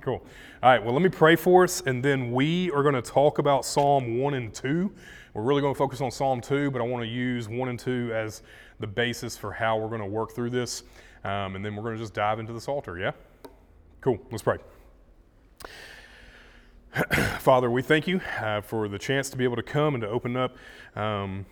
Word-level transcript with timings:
Cool. 0.00 0.24
All 0.62 0.70
right, 0.70 0.82
well, 0.82 0.94
let 0.94 1.02
me 1.02 1.10
pray 1.10 1.36
for 1.36 1.64
us, 1.64 1.82
and 1.82 2.02
then 2.02 2.32
we 2.32 2.70
are 2.70 2.82
going 2.82 2.94
to 2.94 3.02
talk 3.02 3.38
about 3.38 3.66
Psalm 3.66 4.18
1 4.18 4.32
and 4.32 4.54
2. 4.54 4.90
We're 5.34 5.42
really 5.42 5.60
going 5.60 5.74
to 5.74 5.78
focus 5.78 6.00
on 6.00 6.10
Psalm 6.10 6.40
2, 6.40 6.70
but 6.70 6.80
I 6.80 6.84
want 6.86 7.02
to 7.04 7.08
use 7.08 7.50
1 7.50 7.68
and 7.68 7.78
2 7.78 8.10
as 8.14 8.42
the 8.78 8.86
basis 8.86 9.36
for 9.36 9.52
how 9.52 9.76
we're 9.76 9.88
going 9.88 10.00
to 10.00 10.06
work 10.06 10.32
through 10.32 10.50
this. 10.50 10.84
Um, 11.22 11.54
and 11.54 11.62
then 11.62 11.76
we're 11.76 11.82
going 11.82 11.96
to 11.96 12.00
just 12.00 12.14
dive 12.14 12.38
into 12.38 12.54
the 12.54 12.60
Psalter, 12.62 12.98
yeah? 12.98 13.12
Cool, 14.00 14.18
let's 14.30 14.42
pray. 14.42 14.56
Father, 17.38 17.70
we 17.70 17.82
thank 17.82 18.08
you 18.08 18.22
uh, 18.40 18.62
for 18.62 18.88
the 18.88 18.98
chance 18.98 19.28
to 19.28 19.36
be 19.36 19.44
able 19.44 19.56
to 19.56 19.62
come 19.62 19.94
and 19.94 20.00
to 20.00 20.08
open 20.08 20.34
up 20.34 20.56
um, 20.96 21.44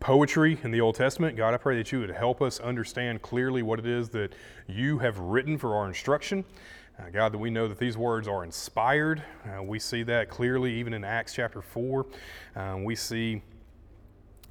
poetry 0.00 0.58
in 0.64 0.70
the 0.70 0.80
Old 0.80 0.94
Testament. 0.94 1.36
God, 1.36 1.52
I 1.52 1.58
pray 1.58 1.76
that 1.76 1.92
you 1.92 2.00
would 2.00 2.10
help 2.10 2.40
us 2.40 2.60
understand 2.60 3.20
clearly 3.20 3.62
what 3.62 3.78
it 3.78 3.86
is 3.86 4.08
that 4.08 4.32
you 4.66 4.98
have 5.00 5.18
written 5.18 5.58
for 5.58 5.76
our 5.76 5.86
instruction. 5.86 6.46
Uh, 7.00 7.08
God, 7.08 7.32
that 7.32 7.38
we 7.38 7.50
know 7.50 7.66
that 7.66 7.78
these 7.78 7.96
words 7.96 8.28
are 8.28 8.44
inspired. 8.44 9.22
Uh, 9.46 9.62
we 9.62 9.78
see 9.78 10.02
that 10.02 10.28
clearly 10.28 10.74
even 10.74 10.92
in 10.92 11.02
Acts 11.02 11.32
chapter 11.32 11.62
4. 11.62 12.06
Uh, 12.54 12.78
we 12.82 12.94
see 12.94 13.40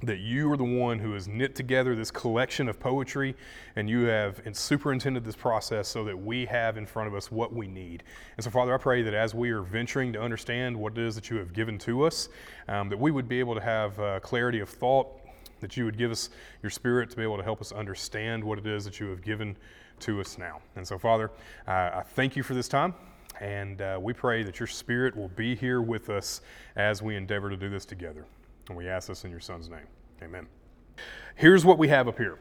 that 0.02 0.18
you 0.18 0.50
are 0.50 0.56
the 0.56 0.64
one 0.64 0.98
who 0.98 1.12
has 1.12 1.28
knit 1.28 1.54
together 1.54 1.94
this 1.94 2.10
collection 2.10 2.68
of 2.68 2.80
poetry 2.80 3.36
and 3.76 3.88
you 3.88 4.04
have 4.06 4.40
superintended 4.52 5.24
this 5.24 5.36
process 5.36 5.86
so 5.86 6.02
that 6.02 6.18
we 6.18 6.44
have 6.46 6.76
in 6.76 6.86
front 6.86 7.06
of 7.06 7.14
us 7.14 7.30
what 7.30 7.52
we 7.52 7.68
need. 7.68 8.02
And 8.36 8.42
so, 8.42 8.50
Father, 8.50 8.74
I 8.74 8.78
pray 8.78 9.02
that 9.02 9.14
as 9.14 9.32
we 9.32 9.50
are 9.50 9.62
venturing 9.62 10.12
to 10.14 10.20
understand 10.20 10.76
what 10.76 10.94
it 10.94 10.98
is 10.98 11.14
that 11.14 11.30
you 11.30 11.36
have 11.36 11.52
given 11.52 11.78
to 11.80 12.02
us, 12.02 12.30
um, 12.66 12.88
that 12.88 12.98
we 12.98 13.12
would 13.12 13.28
be 13.28 13.38
able 13.38 13.54
to 13.54 13.60
have 13.60 14.00
uh, 14.00 14.18
clarity 14.20 14.58
of 14.58 14.70
thought, 14.70 15.06
that 15.60 15.76
you 15.76 15.84
would 15.84 15.98
give 15.98 16.10
us 16.10 16.30
your 16.62 16.70
spirit 16.70 17.10
to 17.10 17.16
be 17.16 17.22
able 17.22 17.36
to 17.36 17.44
help 17.44 17.60
us 17.60 17.70
understand 17.70 18.42
what 18.42 18.58
it 18.58 18.66
is 18.66 18.84
that 18.86 18.98
you 18.98 19.06
have 19.06 19.22
given 19.22 19.56
to 20.00 20.20
us 20.20 20.38
now. 20.38 20.60
And 20.76 20.86
so, 20.86 20.98
Father, 20.98 21.30
uh, 21.66 21.70
I 21.70 22.02
thank 22.14 22.36
you 22.36 22.42
for 22.42 22.54
this 22.54 22.68
time. 22.68 22.94
And 23.40 23.80
uh, 23.80 23.98
we 24.00 24.12
pray 24.12 24.42
that 24.42 24.60
your 24.60 24.66
spirit 24.66 25.16
will 25.16 25.28
be 25.28 25.54
here 25.54 25.80
with 25.80 26.10
us 26.10 26.42
as 26.76 27.02
we 27.02 27.16
endeavor 27.16 27.48
to 27.48 27.56
do 27.56 27.70
this 27.70 27.86
together. 27.86 28.26
And 28.68 28.76
we 28.76 28.88
ask 28.88 29.08
this 29.08 29.24
in 29.24 29.30
your 29.30 29.40
son's 29.40 29.68
name. 29.68 29.86
Amen. 30.22 30.46
Here's 31.36 31.64
what 31.64 31.78
we 31.78 31.88
have 31.88 32.06
up 32.06 32.18
here. 32.18 32.38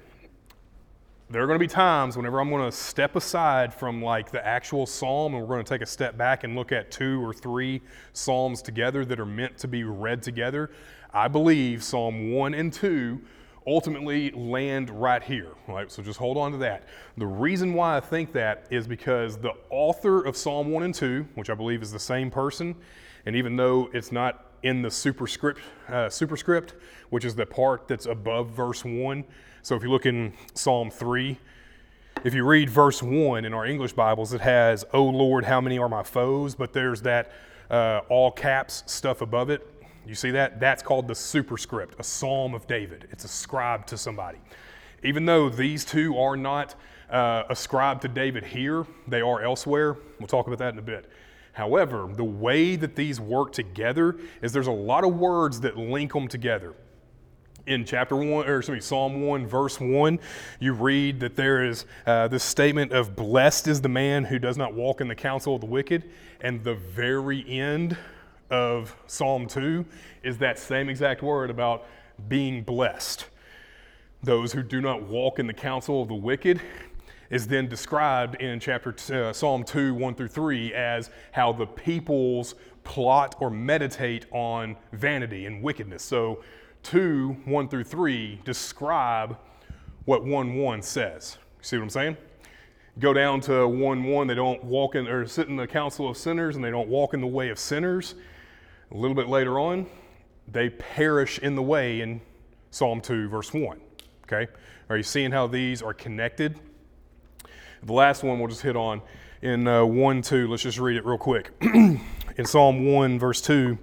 There 1.31 1.43
are 1.43 1.45
going 1.45 1.59
to 1.59 1.63
be 1.63 1.67
times 1.67 2.17
whenever 2.17 2.41
I'm 2.41 2.49
going 2.49 2.69
to 2.69 2.75
step 2.75 3.16
aside 3.16 3.71
from 3.71 4.01
like 4.01 4.31
the 4.31 4.45
actual 4.45 4.88
psalm 4.88 5.35
and 5.35 5.44
we're 5.44 5.55
going 5.55 5.63
to 5.63 5.69
take 5.69 5.83
a 5.83 5.85
step 5.85 6.17
back 6.17 6.44
and 6.44 6.55
look 6.55 6.71
at 6.71 6.89
two 6.89 7.23
or 7.23 7.33
three 7.33 7.81
psalms 8.13 8.63
together 8.63 9.05
that 9.05 9.19
are 9.19 9.27
meant 9.27 9.55
to 9.59 9.67
be 9.67 9.83
read 9.83 10.23
together. 10.23 10.71
I 11.13 11.27
believe 11.27 11.83
Psalm 11.83 12.31
1 12.31 12.55
and 12.55 12.73
2 12.73 13.21
ultimately 13.70 14.31
land 14.31 14.89
right 14.89 15.23
here. 15.23 15.52
Right? 15.67 15.92
So 15.92 16.02
just 16.02 16.20
hold 16.20 16.38
on 16.38 16.52
to 16.53 16.58
that. 16.59 16.88
The 17.17 17.28
reason 17.28 17.73
why 17.73 17.98
I 17.98 18.00
think 18.00 18.34
that 18.34 18.66
is 18.70 18.88
because 18.88 19.38
the 19.38 19.53
author 19.70 20.25
of 20.25 20.36
Psalm 20.36 20.72
1 20.72 20.84
and 20.84 20.95
2, 20.95 21.28
which 21.36 21.50
I 21.50 21.53
believe 21.53 21.81
is 21.81 21.92
the 21.92 22.00
same 22.00 22.31
person, 22.31 22.75
and 23.25 23.36
even 23.36 23.56
though 23.56 23.90
it's 23.94 24.12
not 24.12 24.45
in 24.64 24.81
the 24.81 24.92
superscript, 24.92 25.62
uh, 25.88 26.09
superscript, 26.09 26.75
which 27.12 27.23
is 27.23 27.36
the 27.36 27.45
part 27.45 27.88
that's 27.88 28.08
above 28.08 28.50
verse 28.50 28.84
1. 28.84 29.23
So 29.62 29.75
if 29.75 29.84
you 29.84 29.90
look 29.90 30.06
in 30.06 30.34
Psalm 30.53 30.90
3, 30.90 31.38
if 32.25 32.34
you 32.34 32.45
read 32.45 32.70
verse 32.70 33.02
1 33.02 33.45
in 33.45 33.53
our 33.53 33.66
English 33.66 33.94
Bibles, 33.94 34.34
it 34.34 34.42
has, 34.42 34.84
Oh 34.94 35.06
Lord, 35.06 35.45
how 35.45 35.62
many 35.62 35.78
are 35.80 35.88
my 35.88 36.03
foes? 36.03 36.56
But 36.56 36.73
there's 36.73 37.02
that 37.03 37.31
uh, 37.70 38.02
all 38.09 38.31
caps 38.31 38.84
stuff 38.88 39.22
above 39.22 39.50
it. 39.50 39.66
You 40.09 40.15
see 40.15 40.31
that? 40.31 40.59
That's 40.59 40.81
called 40.81 41.07
the 41.07 41.13
superscript, 41.13 41.93
a 41.99 42.03
psalm 42.03 42.55
of 42.55 42.65
David. 42.65 43.07
It's 43.11 43.25
ascribed 43.25 43.88
to 43.89 43.97
somebody. 43.97 44.39
Even 45.03 45.23
though 45.23 45.49
these 45.49 45.85
two 45.85 46.17
are 46.17 46.35
not 46.35 46.73
uh, 47.11 47.43
ascribed 47.47 48.01
to 48.01 48.07
David 48.07 48.43
here, 48.43 48.88
they 49.07 49.21
are 49.21 49.43
elsewhere. 49.43 49.97
We'll 50.17 50.25
talk 50.25 50.47
about 50.47 50.57
that 50.57 50.73
in 50.73 50.79
a 50.79 50.81
bit. 50.81 51.11
However, 51.53 52.09
the 52.11 52.23
way 52.23 52.75
that 52.75 52.95
these 52.95 53.19
work 53.19 53.53
together 53.53 54.17
is 54.41 54.51
there's 54.51 54.66
a 54.66 54.71
lot 54.71 55.03
of 55.03 55.13
words 55.13 55.61
that 55.61 55.77
link 55.77 56.11
them 56.13 56.27
together. 56.27 56.73
In 57.67 57.85
chapter 57.85 58.16
one, 58.16 58.47
or 58.47 58.57
excuse 58.57 58.75
me, 58.75 58.81
Psalm 58.81 59.22
1, 59.22 59.45
verse 59.45 59.79
1, 59.79 60.19
you 60.59 60.73
read 60.73 61.19
that 61.19 61.35
there 61.35 61.63
is 61.63 61.85
uh, 62.07 62.28
this 62.28 62.44
statement 62.44 62.94
of 62.94 63.16
blessed 63.16 63.67
is 63.67 63.79
the 63.79 63.89
man 63.89 64.23
who 64.23 64.39
does 64.39 64.57
not 64.57 64.73
walk 64.73 65.01
in 65.01 65.07
the 65.07 65.13
counsel 65.13 65.53
of 65.53 65.61
the 65.61 65.67
wicked. 65.67 66.09
And 66.41 66.63
the 66.63 66.73
very 66.73 67.47
end 67.47 67.95
of 68.49 68.95
Psalm 69.07 69.47
2 69.47 69.85
is 70.23 70.37
that 70.39 70.59
same 70.59 70.89
exact 70.89 71.21
word 71.21 71.49
about 71.49 71.85
being 72.27 72.63
blessed. 72.63 73.25
Those 74.23 74.51
who 74.51 74.63
do 74.63 74.81
not 74.81 75.03
walk 75.03 75.39
in 75.39 75.47
the 75.47 75.53
counsel 75.53 76.01
of 76.01 76.07
the 76.07 76.15
wicked 76.15 76.61
is 77.29 77.47
then 77.47 77.67
described 77.67 78.35
in 78.41 78.59
chapter 78.59 78.95
uh, 79.13 79.31
Psalm 79.31 79.63
2, 79.63 79.93
1 79.93 80.15
through 80.15 80.27
3, 80.27 80.73
as 80.73 81.09
how 81.31 81.51
the 81.51 81.65
peoples 81.65 82.55
plot 82.83 83.35
or 83.39 83.49
meditate 83.49 84.25
on 84.31 84.75
vanity 84.93 85.45
and 85.45 85.61
wickedness. 85.61 86.03
So 86.03 86.43
2, 86.83 87.37
1 87.45 87.69
through 87.69 87.83
3 87.83 88.41
describe 88.43 89.37
what 90.05 90.25
1 90.25 90.55
1 90.55 90.81
says. 90.81 91.37
See 91.61 91.77
what 91.77 91.83
I'm 91.83 91.89
saying? 91.89 92.17
Go 92.97 93.13
down 93.13 93.41
to 93.41 93.67
1 93.67 94.03
1, 94.03 94.27
they 94.27 94.35
don't 94.35 94.63
walk 94.63 94.95
in 94.95 95.07
or 95.07 95.27
sit 95.27 95.47
in 95.47 95.55
the 95.55 95.67
council 95.67 96.09
of 96.09 96.17
sinners 96.17 96.55
and 96.55 96.66
they 96.66 96.71
don't 96.71 96.89
walk 96.89 97.13
in 97.13 97.21
the 97.21 97.27
way 97.27 97.49
of 97.49 97.59
sinners. 97.59 98.16
A 98.91 98.97
little 98.97 99.16
bit 99.16 99.27
later 99.27 99.59
on, 99.59 99.85
they 100.47 100.69
perish 100.69 101.38
in 101.38 101.55
the 101.55 101.61
way 101.61 102.01
in 102.01 102.22
Psalm 102.72 103.01
2, 103.01 103.29
verse 103.29 103.53
1. 103.53 103.79
Okay? 104.23 104.51
Are 104.89 104.97
you 104.97 105.03
seeing 105.03 105.29
how 105.29 105.45
these 105.45 105.83
are 105.83 105.94
connected? 105.94 106.59
The 107.83 107.94
last 107.94 108.23
one 108.23 108.39
we'll 108.39 108.47
just 108.47 108.63
hit 108.63 108.75
on 108.75 109.03
in 109.44 109.67
uh, 109.67 109.85
1 109.85 110.23
2. 110.23 110.47
Let's 110.47 110.63
just 110.63 110.79
read 110.79 110.97
it 110.97 111.05
real 111.05 111.19
quick. 111.19 111.51
in 111.61 112.45
Psalm 112.45 112.91
1, 112.91 113.19
verse 113.19 113.41
2, 113.41 113.78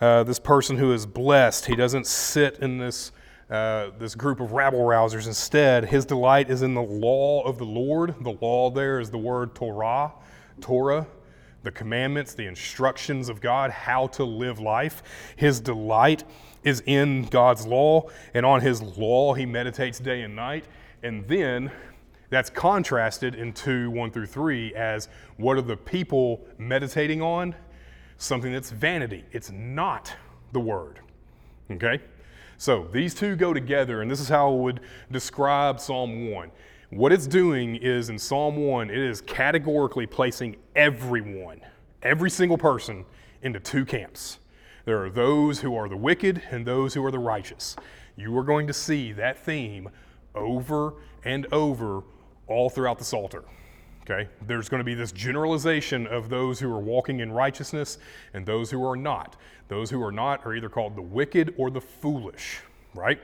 uh, 0.00 0.22
this 0.24 0.38
person 0.38 0.78
who 0.78 0.94
is 0.94 1.04
blessed, 1.04 1.66
he 1.66 1.76
doesn't 1.76 2.06
sit 2.06 2.60
in 2.60 2.78
this, 2.78 3.12
uh, 3.50 3.90
this 3.98 4.14
group 4.14 4.40
of 4.40 4.52
rabble 4.52 4.80
rousers. 4.80 5.26
Instead, 5.26 5.84
his 5.84 6.06
delight 6.06 6.50
is 6.50 6.62
in 6.62 6.72
the 6.72 6.82
law 6.82 7.42
of 7.42 7.58
the 7.58 7.66
Lord. 7.66 8.14
The 8.22 8.38
law 8.40 8.70
there 8.70 9.00
is 9.00 9.10
the 9.10 9.18
word 9.18 9.54
Torah, 9.54 10.12
Torah 10.62 11.06
the 11.62 11.70
commandments, 11.70 12.34
the 12.34 12.46
instructions 12.46 13.28
of 13.28 13.40
God, 13.40 13.70
how 13.70 14.06
to 14.08 14.24
live 14.24 14.60
life. 14.60 15.02
His 15.36 15.60
delight 15.60 16.24
is 16.64 16.82
in 16.86 17.26
God's 17.26 17.66
law, 17.66 18.08
and 18.34 18.44
on 18.44 18.60
His 18.60 18.82
law 18.82 19.34
he 19.34 19.46
meditates 19.46 19.98
day 19.98 20.22
and 20.22 20.34
night. 20.34 20.64
And 21.02 21.26
then 21.28 21.70
that's 22.28 22.50
contrasted 22.50 23.34
in 23.34 23.52
2 23.52 23.90
1 23.90 24.10
through 24.10 24.26
3 24.26 24.74
as 24.74 25.08
what 25.36 25.56
are 25.56 25.62
the 25.62 25.76
people 25.76 26.40
meditating 26.58 27.20
on? 27.20 27.54
Something 28.16 28.52
that's 28.52 28.70
vanity. 28.70 29.24
It's 29.32 29.50
not 29.50 30.14
the 30.52 30.60
Word. 30.60 31.00
Okay? 31.70 32.00
So 32.58 32.86
these 32.92 33.14
two 33.14 33.36
go 33.36 33.54
together, 33.54 34.02
and 34.02 34.10
this 34.10 34.20
is 34.20 34.28
how 34.28 34.50
I 34.50 34.54
would 34.54 34.80
describe 35.10 35.80
Psalm 35.80 36.30
1. 36.30 36.50
What 36.90 37.12
it's 37.12 37.28
doing 37.28 37.76
is 37.76 38.10
in 38.10 38.18
Psalm 38.18 38.56
1, 38.56 38.90
it 38.90 38.98
is 38.98 39.20
categorically 39.20 40.06
placing 40.06 40.56
everyone, 40.74 41.60
every 42.02 42.30
single 42.30 42.58
person, 42.58 43.04
into 43.42 43.60
two 43.60 43.84
camps. 43.84 44.40
There 44.86 45.00
are 45.04 45.08
those 45.08 45.60
who 45.60 45.76
are 45.76 45.88
the 45.88 45.96
wicked 45.96 46.42
and 46.50 46.66
those 46.66 46.92
who 46.92 47.04
are 47.04 47.12
the 47.12 47.18
righteous. 47.20 47.76
You 48.16 48.36
are 48.36 48.42
going 48.42 48.66
to 48.66 48.72
see 48.72 49.12
that 49.12 49.38
theme 49.38 49.88
over 50.34 50.94
and 51.24 51.46
over 51.52 52.02
all 52.48 52.68
throughout 52.68 52.98
the 52.98 53.04
Psalter. 53.04 53.44
Okay? 54.02 54.28
There's 54.44 54.68
going 54.68 54.80
to 54.80 54.84
be 54.84 54.94
this 54.94 55.12
generalization 55.12 56.08
of 56.08 56.28
those 56.28 56.58
who 56.58 56.72
are 56.72 56.80
walking 56.80 57.20
in 57.20 57.30
righteousness 57.30 57.98
and 58.34 58.44
those 58.44 58.68
who 58.68 58.84
are 58.84 58.96
not. 58.96 59.36
Those 59.68 59.90
who 59.90 60.02
are 60.02 60.10
not 60.10 60.44
are 60.44 60.56
either 60.56 60.68
called 60.68 60.96
the 60.96 61.02
wicked 61.02 61.54
or 61.56 61.70
the 61.70 61.80
foolish, 61.80 62.62
right? 62.96 63.20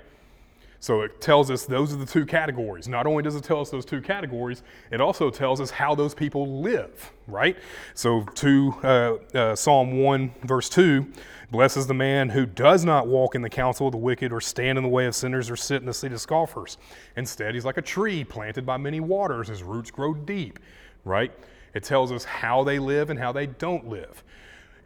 So 0.81 1.03
it 1.03 1.21
tells 1.21 1.51
us 1.51 1.65
those 1.65 1.93
are 1.93 1.97
the 1.97 2.07
two 2.07 2.27
categories. 2.27 2.87
Not 2.87 3.07
only 3.07 3.23
does 3.23 3.35
it 3.35 3.45
tell 3.45 3.61
us 3.61 3.71
those 3.71 3.85
two 3.85 4.01
categories, 4.01 4.63
it 4.91 5.01
also 5.01 5.31
tells 5.31 5.61
us 5.61 5.71
how 5.71 5.95
those 5.95 6.15
people 6.15 6.61
live, 6.61 7.13
right? 7.27 7.57
So 7.95 8.23
to 8.23 8.75
uh, 8.83 9.37
uh, 9.37 9.57
Psalm 9.57 9.99
1, 10.03 10.35
verse 10.45 10.69
2, 10.69 11.07
blesses 11.51 11.87
the 11.87 11.95
man 11.95 12.29
who 12.29 12.45
does 12.45 12.85
not 12.85 13.07
walk 13.07 13.35
in 13.35 13.43
the 13.43 13.49
counsel 13.49 13.87
of 13.87 13.93
the 13.93 13.99
wicked 13.99 14.33
or 14.33 14.41
stand 14.41 14.79
in 14.79 14.85
the 14.85 14.91
way 14.91 15.07
of 15.07 15.15
sinners 15.15 15.49
or 15.51 15.57
sit 15.57 15.81
in 15.81 15.87
the 15.87 15.95
seat 15.95 16.13
of 16.13 16.21
scoffers. 16.21 16.77
Instead, 17.17 17.55
he's 17.55 17.65
like 17.65 17.79
a 17.79 17.83
tree 17.83 18.25
planted 18.25 18.67
by 18.67 18.77
many 18.77 19.01
waters. 19.01 19.49
His 19.49 19.63
roots 19.63 19.91
grow 19.91 20.13
deep, 20.13 20.59
right? 21.05 21.33
It 21.75 21.85
tells 21.85 22.11
us 22.11 22.25
how 22.25 22.65
they 22.65 22.79
live 22.79 23.11
and 23.11 23.19
how 23.19 23.33
they 23.33 23.47
don't 23.47 23.89
live. 23.89 24.25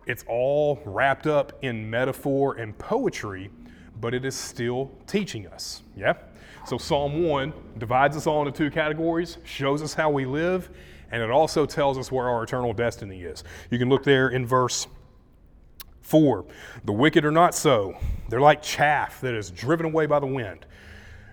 It's 0.06 0.24
all 0.28 0.80
wrapped 0.84 1.26
up 1.26 1.52
in 1.62 1.88
metaphor 1.88 2.56
and 2.56 2.76
poetry 2.76 3.50
but 4.00 4.14
it 4.14 4.24
is 4.24 4.34
still 4.34 4.90
teaching 5.06 5.46
us. 5.46 5.82
Yeah? 5.96 6.14
So 6.66 6.78
Psalm 6.78 7.24
1 7.24 7.52
divides 7.78 8.16
us 8.16 8.26
all 8.26 8.46
into 8.46 8.56
two 8.56 8.70
categories, 8.70 9.38
shows 9.44 9.82
us 9.82 9.94
how 9.94 10.10
we 10.10 10.26
live, 10.26 10.68
and 11.10 11.22
it 11.22 11.30
also 11.30 11.66
tells 11.66 11.98
us 11.98 12.12
where 12.12 12.28
our 12.28 12.42
eternal 12.42 12.72
destiny 12.72 13.22
is. 13.22 13.44
You 13.70 13.78
can 13.78 13.88
look 13.88 14.04
there 14.04 14.28
in 14.28 14.46
verse 14.46 14.86
4. 16.02 16.44
The 16.84 16.92
wicked 16.92 17.24
are 17.24 17.30
not 17.30 17.54
so. 17.54 17.96
They're 18.28 18.40
like 18.40 18.62
chaff 18.62 19.20
that 19.20 19.34
is 19.34 19.50
driven 19.50 19.86
away 19.86 20.06
by 20.06 20.20
the 20.20 20.26
wind. 20.26 20.66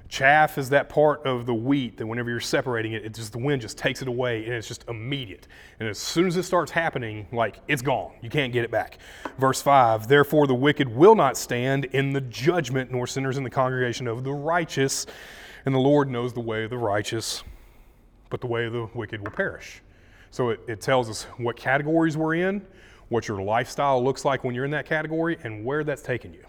Chaff 0.09 0.57
is 0.57 0.69
that 0.69 0.89
part 0.89 1.25
of 1.25 1.45
the 1.45 1.53
wheat 1.53 1.97
that 1.97 2.07
whenever 2.07 2.29
you're 2.29 2.39
separating 2.39 2.93
it, 2.93 3.03
it 3.03 3.13
just 3.13 3.31
the 3.31 3.37
wind 3.37 3.61
just 3.61 3.77
takes 3.77 4.01
it 4.01 4.07
away 4.07 4.45
and 4.45 4.53
it's 4.53 4.67
just 4.67 4.87
immediate. 4.87 5.47
And 5.79 5.89
as 5.89 5.97
soon 5.97 6.27
as 6.27 6.37
it 6.37 6.43
starts 6.43 6.71
happening, 6.71 7.27
like 7.31 7.59
it's 7.67 7.81
gone. 7.81 8.11
You 8.21 8.29
can't 8.29 8.53
get 8.53 8.63
it 8.63 8.71
back. 8.71 8.99
Verse 9.37 9.61
5 9.61 10.07
Therefore 10.07 10.47
the 10.47 10.55
wicked 10.55 10.87
will 10.87 11.15
not 11.15 11.37
stand 11.37 11.85
in 11.85 12.13
the 12.13 12.21
judgment, 12.21 12.91
nor 12.91 13.07
sinners 13.07 13.37
in 13.37 13.43
the 13.43 13.49
congregation 13.49 14.07
of 14.07 14.23
the 14.23 14.33
righteous. 14.33 15.05
And 15.65 15.75
the 15.75 15.79
Lord 15.79 16.09
knows 16.09 16.33
the 16.33 16.39
way 16.39 16.63
of 16.63 16.69
the 16.69 16.77
righteous, 16.77 17.43
but 18.29 18.39
the 18.39 18.47
way 18.47 18.65
of 18.65 18.73
the 18.73 18.89
wicked 18.93 19.21
will 19.21 19.31
perish. 19.31 19.81
So 20.31 20.49
it, 20.49 20.61
it 20.67 20.81
tells 20.81 21.09
us 21.09 21.23
what 21.37 21.57
categories 21.57 22.15
we're 22.15 22.35
in, 22.35 22.65
what 23.09 23.27
your 23.27 23.41
lifestyle 23.41 24.03
looks 24.03 24.23
like 24.23 24.43
when 24.43 24.55
you're 24.55 24.65
in 24.65 24.71
that 24.71 24.85
category, 24.85 25.37
and 25.43 25.65
where 25.65 25.83
that's 25.83 26.01
taking 26.01 26.33
you. 26.33 26.45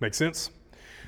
Make 0.00 0.14
sense? 0.14 0.50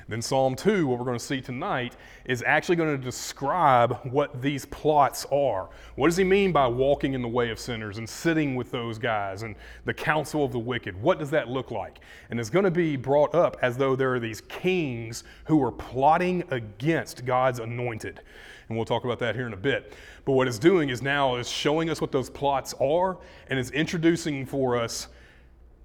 Then 0.07 0.21
Psalm 0.21 0.55
2, 0.55 0.87
what 0.87 0.99
we're 0.99 1.05
going 1.05 1.17
to 1.17 1.23
see 1.23 1.41
tonight, 1.41 1.95
is 2.25 2.43
actually 2.45 2.75
going 2.75 2.97
to 2.97 3.03
describe 3.03 3.99
what 4.11 4.41
these 4.41 4.65
plots 4.65 5.25
are. 5.31 5.69
What 5.95 6.07
does 6.07 6.17
he 6.17 6.23
mean 6.23 6.51
by 6.51 6.67
walking 6.67 7.13
in 7.13 7.21
the 7.21 7.27
way 7.27 7.49
of 7.49 7.59
sinners 7.59 7.97
and 7.97 8.07
sitting 8.07 8.55
with 8.55 8.71
those 8.71 8.97
guys 8.97 9.43
and 9.43 9.55
the 9.85 9.93
counsel 9.93 10.43
of 10.43 10.51
the 10.51 10.59
wicked? 10.59 11.01
What 11.01 11.19
does 11.19 11.29
that 11.31 11.49
look 11.49 11.71
like? 11.71 11.99
And 12.29 12.39
it's 12.39 12.49
going 12.49 12.65
to 12.65 12.71
be 12.71 12.95
brought 12.95 13.33
up 13.33 13.57
as 13.61 13.77
though 13.77 13.95
there 13.95 14.13
are 14.13 14.19
these 14.19 14.41
kings 14.41 15.23
who 15.45 15.63
are 15.63 15.71
plotting 15.71 16.43
against 16.51 17.25
God's 17.25 17.59
anointed. 17.59 18.21
And 18.67 18.77
we'll 18.77 18.85
talk 18.85 19.03
about 19.03 19.19
that 19.19 19.35
here 19.35 19.47
in 19.47 19.53
a 19.53 19.57
bit. 19.57 19.93
But 20.23 20.33
what 20.33 20.47
it's 20.47 20.59
doing 20.59 20.89
is 20.89 21.01
now 21.01 21.35
is 21.35 21.49
showing 21.49 21.89
us 21.89 21.99
what 21.99 22.11
those 22.11 22.29
plots 22.29 22.73
are 22.79 23.17
and 23.49 23.59
it's 23.59 23.71
introducing 23.71 24.45
for 24.45 24.77
us 24.77 25.09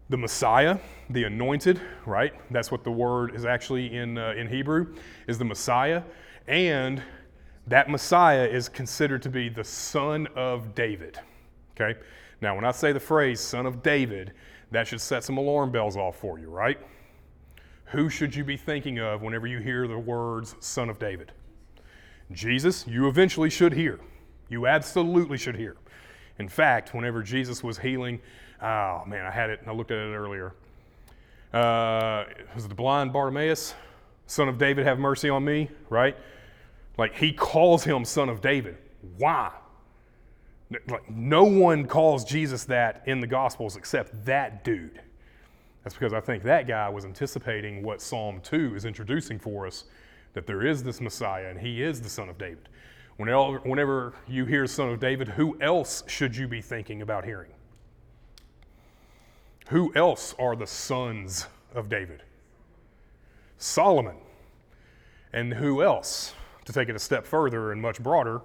the 0.08 0.16
Messiah, 0.16 0.78
the 1.10 1.24
anointed, 1.24 1.80
right? 2.04 2.32
That's 2.50 2.70
what 2.70 2.84
the 2.84 2.92
word 2.92 3.34
is 3.34 3.44
actually 3.44 3.94
in, 3.94 4.18
uh, 4.18 4.34
in 4.36 4.48
Hebrew, 4.48 4.94
is 5.26 5.38
the 5.38 5.44
Messiah. 5.44 6.02
And 6.46 7.02
that 7.66 7.90
Messiah 7.90 8.44
is 8.44 8.68
considered 8.68 9.22
to 9.22 9.28
be 9.28 9.48
the 9.48 9.64
son 9.64 10.28
of 10.36 10.74
David. 10.74 11.18
Okay? 11.74 11.98
Now, 12.40 12.54
when 12.54 12.64
I 12.64 12.70
say 12.70 12.92
the 12.92 13.00
phrase 13.00 13.40
son 13.40 13.66
of 13.66 13.82
David, 13.82 14.32
that 14.70 14.86
should 14.86 15.00
set 15.00 15.24
some 15.24 15.38
alarm 15.38 15.72
bells 15.72 15.96
off 15.96 16.16
for 16.16 16.38
you, 16.38 16.48
right? 16.48 16.78
Who 17.86 18.08
should 18.08 18.34
you 18.34 18.44
be 18.44 18.56
thinking 18.56 18.98
of 18.98 19.22
whenever 19.22 19.46
you 19.46 19.58
hear 19.58 19.88
the 19.88 19.98
words 19.98 20.54
son 20.60 20.88
of 20.88 20.98
David? 20.98 21.32
Jesus, 22.32 22.86
you 22.86 23.08
eventually 23.08 23.50
should 23.50 23.72
hear. 23.72 24.00
You 24.48 24.66
absolutely 24.66 25.38
should 25.38 25.56
hear. 25.56 25.76
In 26.38 26.48
fact, 26.48 26.94
whenever 26.94 27.22
Jesus 27.22 27.62
was 27.62 27.78
healing 27.78 28.20
Oh 28.62 29.02
man, 29.06 29.26
I 29.26 29.30
had 29.30 29.50
it. 29.50 29.60
I 29.66 29.72
looked 29.72 29.90
at 29.90 29.98
it 29.98 30.14
earlier. 30.14 30.54
Uh, 31.52 32.24
was 32.54 32.64
it 32.64 32.68
the 32.68 32.74
blind 32.74 33.12
Bartimaeus, 33.12 33.74
son 34.26 34.48
of 34.48 34.58
David, 34.58 34.86
have 34.86 34.98
mercy 34.98 35.28
on 35.28 35.44
me? 35.44 35.70
Right? 35.88 36.16
Like 36.98 37.14
he 37.14 37.32
calls 37.32 37.84
him 37.84 38.04
son 38.04 38.28
of 38.28 38.40
David. 38.40 38.78
Why? 39.18 39.52
Like 40.88 41.08
no 41.10 41.44
one 41.44 41.86
calls 41.86 42.24
Jesus 42.24 42.64
that 42.64 43.02
in 43.06 43.20
the 43.20 43.26
Gospels 43.26 43.76
except 43.76 44.24
that 44.24 44.64
dude. 44.64 45.00
That's 45.84 45.94
because 45.94 46.12
I 46.12 46.20
think 46.20 46.42
that 46.42 46.66
guy 46.66 46.88
was 46.88 47.04
anticipating 47.04 47.82
what 47.82 48.02
Psalm 48.02 48.40
2 48.42 48.74
is 48.74 48.84
introducing 48.84 49.38
for 49.38 49.66
us 49.66 49.84
that 50.32 50.46
there 50.46 50.66
is 50.66 50.82
this 50.82 51.00
Messiah 51.00 51.48
and 51.48 51.58
he 51.58 51.82
is 51.82 52.00
the 52.00 52.08
son 52.08 52.28
of 52.28 52.36
David. 52.38 52.68
Whenever, 53.18 53.58
whenever 53.60 54.14
you 54.26 54.44
hear 54.44 54.66
son 54.66 54.90
of 54.90 54.98
David, 54.98 55.28
who 55.28 55.56
else 55.60 56.02
should 56.08 56.36
you 56.36 56.48
be 56.48 56.60
thinking 56.60 57.02
about 57.02 57.24
hearing? 57.24 57.50
Who 59.68 59.92
else 59.94 60.34
are 60.38 60.54
the 60.54 60.66
sons 60.66 61.46
of 61.74 61.88
David? 61.88 62.22
Solomon. 63.58 64.16
And 65.32 65.54
who 65.54 65.82
else? 65.82 66.34
To 66.66 66.72
take 66.72 66.88
it 66.88 66.96
a 66.96 67.00
step 67.00 67.26
further 67.26 67.72
and 67.72 67.80
much 67.80 68.02
broader, 68.02 68.40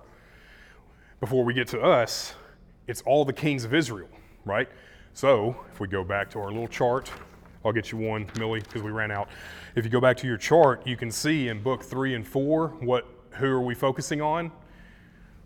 before 1.19 1.43
we 1.43 1.53
get 1.53 1.67
to 1.69 1.81
us, 1.81 2.33
it's 2.87 3.01
all 3.01 3.25
the 3.25 3.33
kings 3.33 3.63
of 3.63 3.73
Israel, 3.73 4.09
right? 4.45 4.67
So 5.13 5.55
if 5.71 5.79
we 5.79 5.87
go 5.87 6.03
back 6.03 6.29
to 6.31 6.39
our 6.39 6.49
little 6.49 6.67
chart, 6.67 7.11
I'll 7.63 7.71
get 7.71 7.91
you 7.91 7.99
one, 7.99 8.29
Millie, 8.39 8.61
because 8.61 8.81
we 8.81 8.91
ran 8.91 9.11
out. 9.11 9.29
If 9.75 9.85
you 9.85 9.91
go 9.91 10.01
back 10.01 10.17
to 10.17 10.27
your 10.27 10.37
chart, 10.37 10.85
you 10.87 10.97
can 10.97 11.11
see 11.11 11.49
in 11.49 11.61
book 11.61 11.83
three 11.83 12.15
and 12.15 12.27
four 12.27 12.69
what 12.79 13.07
who 13.31 13.47
are 13.47 13.61
we 13.61 13.75
focusing 13.75 14.21
on? 14.21 14.51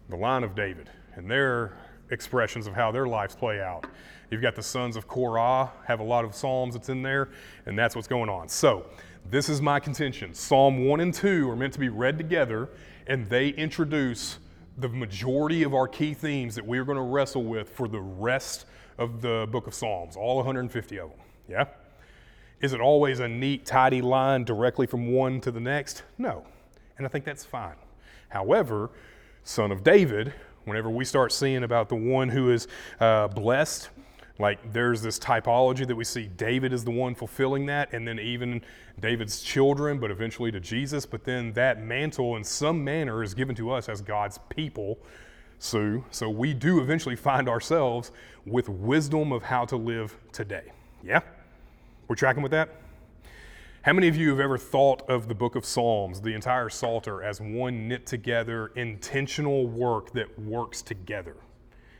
The 0.10 0.16
line 0.16 0.44
of 0.44 0.56
David 0.56 0.90
and 1.16 1.30
their 1.30 1.78
expressions 2.12 2.68
of 2.68 2.74
how 2.74 2.92
their 2.92 3.08
lives 3.08 3.36
play 3.36 3.62
out. 3.62 3.86
You've 4.30 4.42
got 4.42 4.56
the 4.56 4.64
sons 4.64 4.96
of 4.96 5.08
Korah, 5.08 5.72
have 5.86 6.00
a 6.00 6.04
lot 6.04 6.26
of 6.26 6.36
Psalms 6.36 6.74
that's 6.74 6.90
in 6.90 7.02
there, 7.02 7.30
and 7.66 7.78
that's 7.78 7.96
what's 7.96 8.08
going 8.08 8.30
on. 8.30 8.50
So, 8.50 8.86
this 9.30 9.50
is 9.50 9.62
my 9.62 9.80
contention. 9.80 10.34
Psalm 10.34 10.86
1 10.86 11.00
and 11.00 11.14
2 11.14 11.50
are 11.50 11.56
meant 11.56 11.74
to 11.74 11.80
be 11.80 11.90
read 11.90 12.18
together, 12.18 12.70
and 13.08 13.28
they 13.28 13.50
introduce 13.50 14.38
the 14.78 14.90
majority 14.90 15.64
of 15.64 15.74
our 15.74 15.88
key 15.88 16.14
themes 16.14 16.54
that 16.56 16.66
we're 16.66 16.84
going 16.84 16.98
to 16.98 17.02
wrestle 17.02 17.44
with 17.44 17.70
for 17.70 17.88
the 17.88 18.00
rest 18.00 18.66
of 18.98 19.22
the 19.22 19.48
book 19.52 19.68
of 19.68 19.74
Psalms, 19.74 20.16
all 20.16 20.38
150 20.38 21.00
of 21.00 21.10
them. 21.10 21.20
Yeah? 21.48 21.66
Is 22.62 22.74
it 22.74 22.82
always 22.82 23.20
a 23.20 23.28
neat, 23.28 23.66
tidy 23.66 24.02
line 24.02 24.44
directly 24.44 24.86
from 24.86 25.12
one 25.12 25.42
to 25.42 25.52
the 25.52 25.60
next? 25.60 26.04
No. 26.18 26.46
And 26.98 27.06
I 27.06 27.10
think 27.10 27.26
that's 27.26 27.46
fine. 27.46 27.76
However, 28.30 28.90
son 29.44 29.72
of 29.72 29.84
David, 29.84 30.34
whenever 30.66 30.90
we 30.90 31.06
start 31.06 31.32
seeing 31.32 31.64
about 31.64 31.90
the 31.90 31.96
one 31.96 32.30
who 32.30 32.52
is 32.52 32.68
uh, 33.00 33.28
blessed 33.28 33.90
like 34.38 34.74
there's 34.74 35.02
this 35.02 35.18
typology 35.18 35.88
that 35.88 35.96
we 35.96 36.04
see 36.04 36.28
David 36.28 36.74
is 36.74 36.84
the 36.84 36.92
one 36.92 37.16
fulfilling 37.16 37.66
that, 37.68 37.94
and 37.94 38.08
then 38.08 38.20
even 38.20 38.62
David's 39.00 39.42
children, 39.42 40.00
but 40.00 40.12
eventually 40.12 40.52
to 40.52 40.60
Jesus. 40.60 41.06
But 41.06 41.24
then 41.24 41.54
that 41.54 41.82
mantle, 41.82 42.36
in 42.36 42.44
some 42.44 42.84
manner, 42.84 43.24
is 43.24 43.34
given 43.34 43.56
to 43.56 43.72
us 43.72 43.88
as 43.88 44.02
God's 44.02 44.40
people. 44.50 45.00
Sue. 45.58 46.04
So 46.12 46.30
we 46.30 46.54
do 46.54 46.82
eventually 46.82 47.16
find 47.16 47.48
ourselves 47.48 48.12
with 48.46 48.68
wisdom 48.70 49.32
of 49.32 49.44
how 49.44 49.66
to 49.66 49.78
live 49.78 50.18
today. 50.32 50.72
Yeah? 51.04 51.22
We're 52.08 52.16
tracking 52.16 52.44
with 52.44 52.52
that? 52.52 52.70
How 53.84 53.94
many 53.94 54.08
of 54.08 54.16
you 54.16 54.30
have 54.30 54.40
ever 54.40 54.58
thought 54.58 55.08
of 55.10 55.28
the 55.28 55.36
book 55.36 55.56
of 55.56 55.64
Psalms, 55.64 56.20
the 56.20 56.34
entire 56.34 56.70
Psalter, 56.70 57.24
as 57.24 57.40
one 57.40 57.88
knit 57.88 58.06
together, 58.06 58.72
intentional 58.76 59.68
work 59.68 60.12
that 60.14 60.40
works 60.40 60.82
together? 60.82 61.36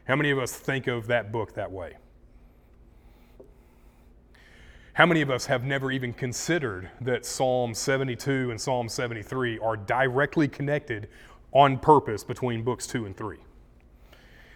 How 0.06 0.16
many 0.16 0.32
of 0.32 0.40
us 0.40 0.54
think 0.54 0.88
of 0.88 1.08
that 1.08 1.32
book 1.32 1.54
that 1.54 1.72
way? 1.72 1.96
How 4.96 5.06
many 5.06 5.20
of 5.20 5.30
us 5.30 5.46
have 5.48 5.66
never 5.66 5.92
even 5.92 6.14
considered 6.14 6.90
that 7.02 7.26
Psalm 7.26 7.74
72 7.74 8.50
and 8.50 8.62
Psalm 8.62 8.88
73 8.88 9.60
are 9.60 9.76
directly 9.76 10.48
connected 10.48 11.10
on 11.52 11.78
purpose 11.80 12.24
between 12.24 12.64
books 12.64 12.88
2 12.88 13.06
and 13.06 13.18
3? 13.18 13.38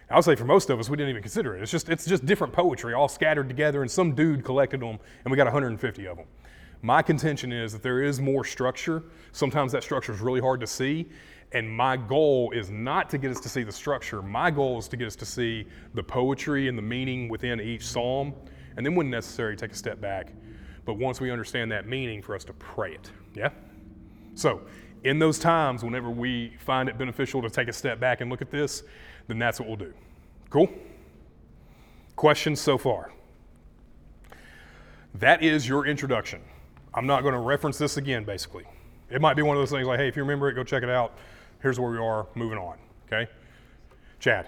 I 0.09 0.15
would 0.15 0.23
say 0.23 0.35
for 0.35 0.45
most 0.45 0.69
of 0.69 0.79
us, 0.79 0.89
we 0.89 0.95
didn't 0.95 1.09
even 1.09 1.21
consider 1.21 1.57
it. 1.57 1.61
It's 1.61 1.73
just, 1.73 1.89
it's 1.89 2.05
just 2.05 2.25
different 2.25 2.53
poetry 2.53 2.93
all 2.93 3.09
scattered 3.09 3.49
together, 3.49 3.81
and 3.81 3.91
some 3.91 4.15
dude 4.15 4.45
collected 4.45 4.79
them, 4.79 4.97
and 5.25 5.29
we 5.29 5.35
got 5.35 5.43
150 5.43 6.07
of 6.07 6.15
them. 6.15 6.25
My 6.83 7.01
contention 7.01 7.51
is 7.51 7.73
that 7.73 7.83
there 7.83 8.01
is 8.01 8.21
more 8.21 8.45
structure. 8.45 9.03
Sometimes 9.33 9.73
that 9.73 9.83
structure 9.83 10.13
is 10.13 10.21
really 10.21 10.39
hard 10.39 10.61
to 10.61 10.67
see, 10.67 11.09
and 11.51 11.69
my 11.69 11.97
goal 11.97 12.51
is 12.51 12.69
not 12.69 13.09
to 13.09 13.17
get 13.17 13.29
us 13.31 13.41
to 13.41 13.49
see 13.49 13.63
the 13.63 13.73
structure. 13.73 14.21
My 14.21 14.51
goal 14.51 14.79
is 14.79 14.87
to 14.87 14.95
get 14.95 15.07
us 15.07 15.17
to 15.17 15.25
see 15.25 15.67
the 15.95 16.03
poetry 16.03 16.69
and 16.69 16.77
the 16.77 16.81
meaning 16.81 17.27
within 17.27 17.59
each 17.59 17.85
psalm 17.85 18.33
and 18.79 18.85
then 18.85 18.95
when 18.95 19.09
necessary, 19.09 19.57
take 19.57 19.73
a 19.73 19.75
step 19.75 19.99
back. 19.99 20.31
But 20.85 20.93
once 20.93 21.19
we 21.19 21.31
understand 21.31 21.69
that 21.73 21.85
meaning, 21.85 22.21
for 22.21 22.33
us 22.33 22.45
to 22.45 22.53
pray 22.53 22.93
it. 22.93 23.11
Yeah? 23.35 23.49
So, 24.35 24.61
in 25.03 25.19
those 25.19 25.37
times, 25.37 25.83
whenever 25.83 26.09
we 26.09 26.53
find 26.59 26.87
it 26.87 26.97
beneficial 26.97 27.41
to 27.41 27.49
take 27.49 27.67
a 27.67 27.73
step 27.73 27.99
back 27.99 28.21
and 28.21 28.31
look 28.31 28.41
at 28.41 28.49
this, 28.49 28.83
then 29.27 29.37
that's 29.37 29.59
what 29.59 29.67
we'll 29.67 29.75
do. 29.75 29.93
Cool? 30.49 30.69
Questions 32.15 32.61
so 32.61 32.77
far? 32.77 33.11
That 35.15 35.43
is 35.43 35.67
your 35.67 35.85
introduction. 35.85 36.39
I'm 36.93 37.05
not 37.05 37.23
going 37.23 37.33
to 37.33 37.41
reference 37.41 37.77
this 37.77 37.97
again, 37.97 38.23
basically. 38.23 38.63
It 39.09 39.19
might 39.19 39.35
be 39.35 39.41
one 39.41 39.57
of 39.57 39.61
those 39.61 39.71
things 39.71 39.87
like, 39.87 39.99
hey, 39.99 40.07
if 40.07 40.15
you 40.15 40.23
remember 40.23 40.47
it, 40.47 40.53
go 40.53 40.63
check 40.63 40.83
it 40.83 40.89
out. 40.89 41.17
Here's 41.61 41.81
where 41.81 41.91
we 41.91 41.97
are, 41.97 42.27
moving 42.33 42.57
on. 42.57 42.77
Okay? 43.07 43.29
Chad. 44.21 44.47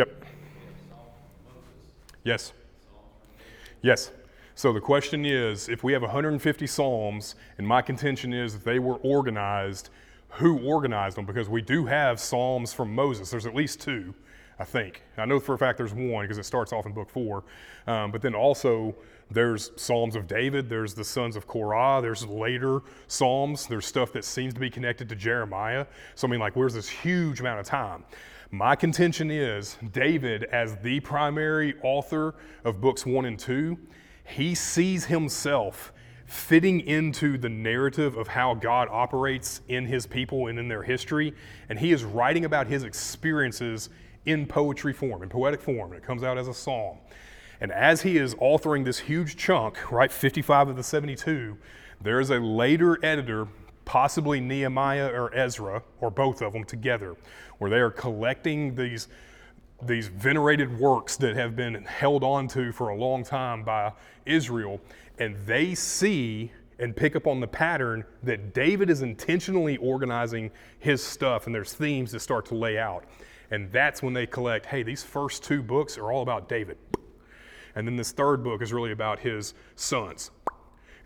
Yep. 0.00 0.24
Yes. 2.24 2.54
Yes. 3.82 4.10
So 4.54 4.72
the 4.72 4.80
question 4.80 5.26
is 5.26 5.68
if 5.68 5.84
we 5.84 5.92
have 5.92 6.00
150 6.00 6.66
Psalms, 6.66 7.34
and 7.58 7.68
my 7.68 7.82
contention 7.82 8.32
is 8.32 8.54
that 8.54 8.64
they 8.64 8.78
were 8.78 8.96
organized, 8.96 9.90
who 10.30 10.58
organized 10.60 11.18
them? 11.18 11.26
Because 11.26 11.50
we 11.50 11.60
do 11.60 11.84
have 11.84 12.18
Psalms 12.18 12.72
from 12.72 12.94
Moses. 12.94 13.30
There's 13.30 13.44
at 13.44 13.54
least 13.54 13.82
two. 13.82 14.14
I 14.58 14.64
think. 14.64 15.02
I 15.18 15.26
know 15.26 15.38
for 15.38 15.54
a 15.54 15.58
fact 15.58 15.76
there's 15.76 15.92
one 15.92 16.24
because 16.24 16.38
it 16.38 16.44
starts 16.44 16.72
off 16.72 16.86
in 16.86 16.92
book 16.92 17.10
four. 17.10 17.44
Um, 17.86 18.10
but 18.10 18.22
then 18.22 18.34
also 18.34 18.94
there's 19.30 19.70
Psalms 19.76 20.16
of 20.16 20.26
David, 20.26 20.70
there's 20.70 20.94
the 20.94 21.04
sons 21.04 21.36
of 21.36 21.46
Korah, 21.46 22.00
there's 22.02 22.26
later 22.26 22.80
Psalms, 23.06 23.66
there's 23.66 23.86
stuff 23.86 24.12
that 24.12 24.24
seems 24.24 24.54
to 24.54 24.60
be 24.60 24.70
connected 24.70 25.10
to 25.10 25.14
Jeremiah. 25.14 25.86
So, 26.14 26.26
I 26.26 26.30
mean, 26.30 26.40
like, 26.40 26.56
where's 26.56 26.74
this 26.74 26.88
huge 26.88 27.40
amount 27.40 27.60
of 27.60 27.66
time? 27.66 28.04
My 28.52 28.74
contention 28.74 29.30
is 29.30 29.78
David, 29.92 30.42
as 30.44 30.74
the 30.78 30.98
primary 31.00 31.76
author 31.84 32.34
of 32.64 32.80
books 32.80 33.06
one 33.06 33.24
and 33.24 33.38
two, 33.38 33.78
he 34.24 34.56
sees 34.56 35.04
himself 35.04 35.92
fitting 36.26 36.80
into 36.80 37.38
the 37.38 37.48
narrative 37.48 38.16
of 38.16 38.26
how 38.26 38.54
God 38.54 38.88
operates 38.90 39.60
in 39.68 39.86
his 39.86 40.04
people 40.04 40.48
and 40.48 40.58
in 40.58 40.66
their 40.66 40.82
history. 40.82 41.32
And 41.68 41.78
he 41.78 41.92
is 41.92 42.02
writing 42.02 42.44
about 42.44 42.66
his 42.66 42.82
experiences 42.82 43.88
in 44.26 44.46
poetry 44.46 44.92
form, 44.94 45.22
in 45.22 45.28
poetic 45.28 45.60
form. 45.60 45.92
And 45.92 46.02
it 46.02 46.04
comes 46.04 46.24
out 46.24 46.36
as 46.36 46.48
a 46.48 46.54
psalm. 46.54 46.98
And 47.60 47.70
as 47.70 48.02
he 48.02 48.16
is 48.16 48.34
authoring 48.36 48.84
this 48.84 48.98
huge 48.98 49.36
chunk, 49.36 49.92
right, 49.92 50.10
55 50.10 50.70
of 50.70 50.76
the 50.76 50.82
72, 50.82 51.56
there 52.00 52.18
is 52.18 52.30
a 52.30 52.40
later 52.40 52.98
editor, 53.04 53.46
possibly 53.84 54.40
Nehemiah 54.40 55.08
or 55.08 55.34
Ezra, 55.34 55.82
or 56.00 56.10
both 56.10 56.42
of 56.42 56.52
them 56.52 56.64
together, 56.64 57.16
where 57.58 57.70
they 57.70 57.78
are 57.78 57.90
collecting 57.90 58.74
these 58.74 59.08
these 59.82 60.08
venerated 60.08 60.78
works 60.78 61.16
that 61.16 61.34
have 61.34 61.56
been 61.56 61.74
held 61.84 62.22
on 62.22 62.46
to 62.46 62.70
for 62.70 62.90
a 62.90 62.94
long 62.94 63.24
time 63.24 63.62
by 63.62 63.90
Israel, 64.26 64.78
and 65.18 65.34
they 65.46 65.74
see 65.74 66.52
and 66.78 66.96
pick 66.96 67.14
up 67.14 67.26
on 67.26 67.40
the 67.40 67.46
pattern 67.46 68.04
that 68.22 68.54
David 68.54 68.90
is 68.90 69.02
intentionally 69.02 69.76
organizing 69.78 70.50
his 70.78 71.02
stuff, 71.02 71.46
and 71.46 71.54
there's 71.54 71.72
themes 71.72 72.12
that 72.12 72.20
start 72.20 72.46
to 72.46 72.54
lay 72.54 72.78
out. 72.78 73.04
And 73.50 73.70
that's 73.72 74.02
when 74.02 74.14
they 74.14 74.26
collect 74.26 74.66
hey, 74.66 74.82
these 74.82 75.02
first 75.02 75.44
two 75.44 75.62
books 75.62 75.98
are 75.98 76.10
all 76.10 76.22
about 76.22 76.48
David. 76.48 76.78
And 77.74 77.86
then 77.86 77.96
this 77.96 78.12
third 78.12 78.42
book 78.42 78.62
is 78.62 78.72
really 78.72 78.92
about 78.92 79.20
his 79.20 79.54
sons. 79.76 80.30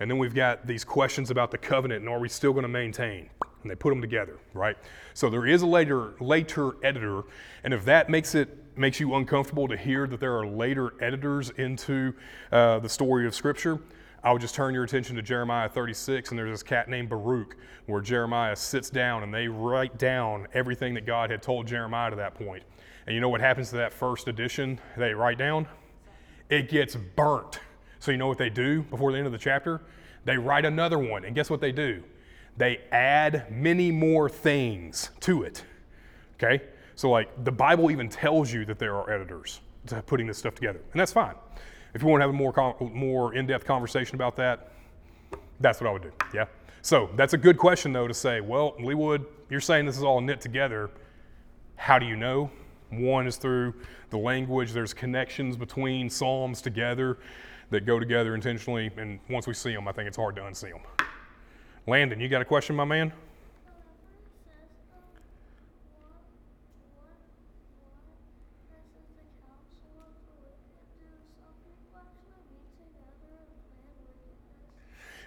And 0.00 0.10
then 0.10 0.18
we've 0.18 0.34
got 0.34 0.66
these 0.66 0.84
questions 0.84 1.30
about 1.30 1.50
the 1.50 1.58
covenant 1.58 2.00
and 2.00 2.08
are 2.08 2.18
we 2.18 2.28
still 2.28 2.52
going 2.52 2.64
to 2.64 2.68
maintain? 2.68 3.30
And 3.62 3.70
they 3.70 3.74
put 3.74 3.90
them 3.90 4.00
together, 4.00 4.38
right? 4.52 4.76
So 5.14 5.30
there 5.30 5.46
is 5.46 5.62
a 5.62 5.66
later 5.66 6.14
later 6.20 6.72
editor, 6.82 7.22
and 7.62 7.72
if 7.72 7.84
that 7.86 8.10
makes 8.10 8.34
it 8.34 8.58
makes 8.76 9.00
you 9.00 9.14
uncomfortable 9.14 9.68
to 9.68 9.76
hear 9.76 10.06
that 10.06 10.20
there 10.20 10.36
are 10.36 10.46
later 10.46 10.94
editors 11.00 11.50
into 11.50 12.12
uh, 12.52 12.80
the 12.80 12.88
story 12.88 13.26
of 13.26 13.34
Scripture, 13.34 13.80
I 14.24 14.32
would 14.32 14.40
just 14.40 14.54
turn 14.54 14.72
your 14.72 14.84
attention 14.84 15.16
to 15.16 15.22
Jeremiah 15.22 15.68
36, 15.68 16.30
and 16.30 16.38
there's 16.38 16.50
this 16.50 16.62
cat 16.62 16.88
named 16.88 17.10
Baruch, 17.10 17.56
where 17.84 18.00
Jeremiah 18.00 18.56
sits 18.56 18.88
down 18.88 19.22
and 19.22 19.32
they 19.32 19.48
write 19.48 19.98
down 19.98 20.48
everything 20.54 20.94
that 20.94 21.04
God 21.04 21.30
had 21.30 21.42
told 21.42 21.66
Jeremiah 21.66 22.08
to 22.08 22.16
that 22.16 22.34
point. 22.34 22.62
And 23.06 23.14
you 23.14 23.20
know 23.20 23.28
what 23.28 23.42
happens 23.42 23.68
to 23.70 23.76
that 23.76 23.92
first 23.92 24.26
edition 24.26 24.80
they 24.96 25.12
write 25.12 25.36
down? 25.36 25.68
It 26.48 26.70
gets 26.70 26.96
burnt. 26.96 27.60
So 28.04 28.10
you 28.10 28.18
know 28.18 28.28
what 28.28 28.36
they 28.36 28.50
do 28.50 28.82
before 28.82 29.12
the 29.12 29.16
end 29.16 29.24
of 29.24 29.32
the 29.32 29.38
chapter? 29.38 29.80
They 30.26 30.36
write 30.36 30.66
another 30.66 30.98
one, 30.98 31.24
and 31.24 31.34
guess 31.34 31.48
what 31.48 31.62
they 31.62 31.72
do? 31.72 32.02
They 32.58 32.82
add 32.92 33.50
many 33.50 33.90
more 33.90 34.28
things 34.28 35.08
to 35.20 35.42
it. 35.42 35.64
Okay? 36.34 36.62
So, 36.96 37.08
like, 37.08 37.44
the 37.44 37.50
Bible 37.50 37.90
even 37.90 38.10
tells 38.10 38.52
you 38.52 38.66
that 38.66 38.78
there 38.78 38.94
are 38.94 39.10
editors 39.10 39.62
putting 40.04 40.26
this 40.26 40.36
stuff 40.36 40.54
together, 40.54 40.80
and 40.92 41.00
that's 41.00 41.14
fine. 41.14 41.34
If 41.94 42.02
you 42.02 42.08
want 42.08 42.20
to 42.20 42.26
have 42.26 42.34
a 42.34 42.36
more, 42.36 42.76
more 42.92 43.32
in 43.32 43.46
depth 43.46 43.64
conversation 43.64 44.16
about 44.16 44.36
that, 44.36 44.72
that's 45.60 45.80
what 45.80 45.88
I 45.88 45.92
would 45.94 46.02
do. 46.02 46.12
Yeah? 46.34 46.44
So 46.82 47.08
that's 47.16 47.32
a 47.32 47.38
good 47.38 47.56
question, 47.56 47.94
though, 47.94 48.06
to 48.06 48.12
say, 48.12 48.42
well, 48.42 48.74
Leewood, 48.78 49.24
you're 49.48 49.62
saying 49.62 49.86
this 49.86 49.96
is 49.96 50.02
all 50.02 50.20
knit 50.20 50.42
together. 50.42 50.90
How 51.76 51.98
do 51.98 52.04
you 52.04 52.16
know? 52.16 52.50
One 52.90 53.26
is 53.26 53.36
through 53.36 53.72
the 54.10 54.18
language, 54.18 54.72
there's 54.72 54.92
connections 54.92 55.56
between 55.56 56.10
Psalms 56.10 56.60
together 56.60 57.16
that 57.70 57.86
go 57.86 57.98
together 57.98 58.34
intentionally, 58.34 58.90
and 58.96 59.18
once 59.28 59.46
we 59.46 59.54
see 59.54 59.72
them, 59.72 59.88
I 59.88 59.92
think 59.92 60.08
it's 60.08 60.16
hard 60.16 60.36
to 60.36 60.42
unsee 60.42 60.70
them. 60.70 60.82
Landon, 61.86 62.20
you 62.20 62.28
got 62.28 62.42
a 62.42 62.44
question, 62.44 62.76
my 62.76 62.84
man? 62.84 63.12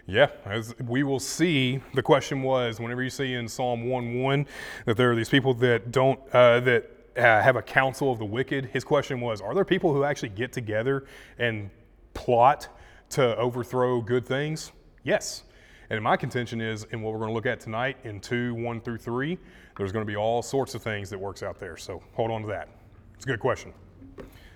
Yeah, 0.09 0.29
as 0.45 0.73
we 0.79 1.03
will 1.03 1.19
see, 1.19 1.81
the 1.93 2.01
question 2.01 2.41
was 2.41 2.79
whenever 2.79 3.03
you 3.03 3.09
see 3.09 3.33
in 3.33 3.49
Psalm 3.49 3.89
1 3.89 4.21
1 4.21 4.47
that 4.85 4.95
there 4.95 5.11
are 5.11 5.15
these 5.15 5.27
people 5.27 5.53
that 5.55 5.91
don't, 5.91 6.17
uh, 6.33 6.61
that 6.61 6.89
uh, 7.17 7.21
have 7.21 7.57
a 7.57 7.61
council 7.61 8.09
of 8.09 8.17
the 8.17 8.25
wicked, 8.25 8.67
his 8.67 8.85
question 8.85 9.19
was 9.19 9.41
Are 9.41 9.53
there 9.53 9.65
people 9.65 9.93
who 9.93 10.05
actually 10.05 10.29
get 10.29 10.53
together 10.53 11.05
and 11.37 11.69
plot 12.17 12.67
to 13.11 13.37
overthrow 13.37 14.01
good 14.01 14.25
things? 14.25 14.71
Yes. 15.03 15.43
And 15.89 16.03
my 16.03 16.17
contention 16.17 16.59
is, 16.59 16.85
in 16.91 17.01
what 17.01 17.13
we're 17.13 17.19
going 17.19 17.29
to 17.29 17.33
look 17.33 17.45
at 17.45 17.61
tonight 17.61 17.97
in 18.03 18.19
2 18.19 18.55
1 18.55 18.81
through 18.81 18.97
3, 18.97 19.37
there's 19.77 19.91
going 19.91 20.03
to 20.03 20.11
be 20.11 20.17
all 20.17 20.41
sorts 20.41 20.75
of 20.75 20.81
things 20.81 21.09
that 21.11 21.19
works 21.19 21.43
out 21.43 21.59
there. 21.59 21.77
So 21.77 22.01
hold 22.13 22.31
on 22.31 22.41
to 22.41 22.47
that. 22.47 22.67
It's 23.15 23.23
a 23.23 23.27
good 23.27 23.39
question. 23.39 23.71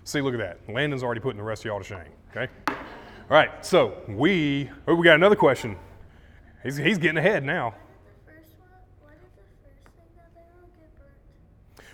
See, 0.04 0.20
look 0.20 0.34
at 0.34 0.40
that. 0.40 0.74
Landon's 0.74 1.04
already 1.04 1.22
putting 1.22 1.38
the 1.38 1.44
rest 1.44 1.62
of 1.62 1.66
y'all 1.68 1.78
to 1.78 1.86
shame, 1.86 2.12
okay? 2.32 2.52
All 2.68 3.38
right, 3.38 3.64
so 3.64 4.02
we 4.10 4.70
oh, 4.88 4.96
we 4.96 5.06
got 5.06 5.16
another 5.16 5.36
question. 5.36 5.78
He's, 6.64 6.76
he's 6.76 6.98
getting 6.98 7.18
ahead 7.18 7.46
now. 7.46 7.76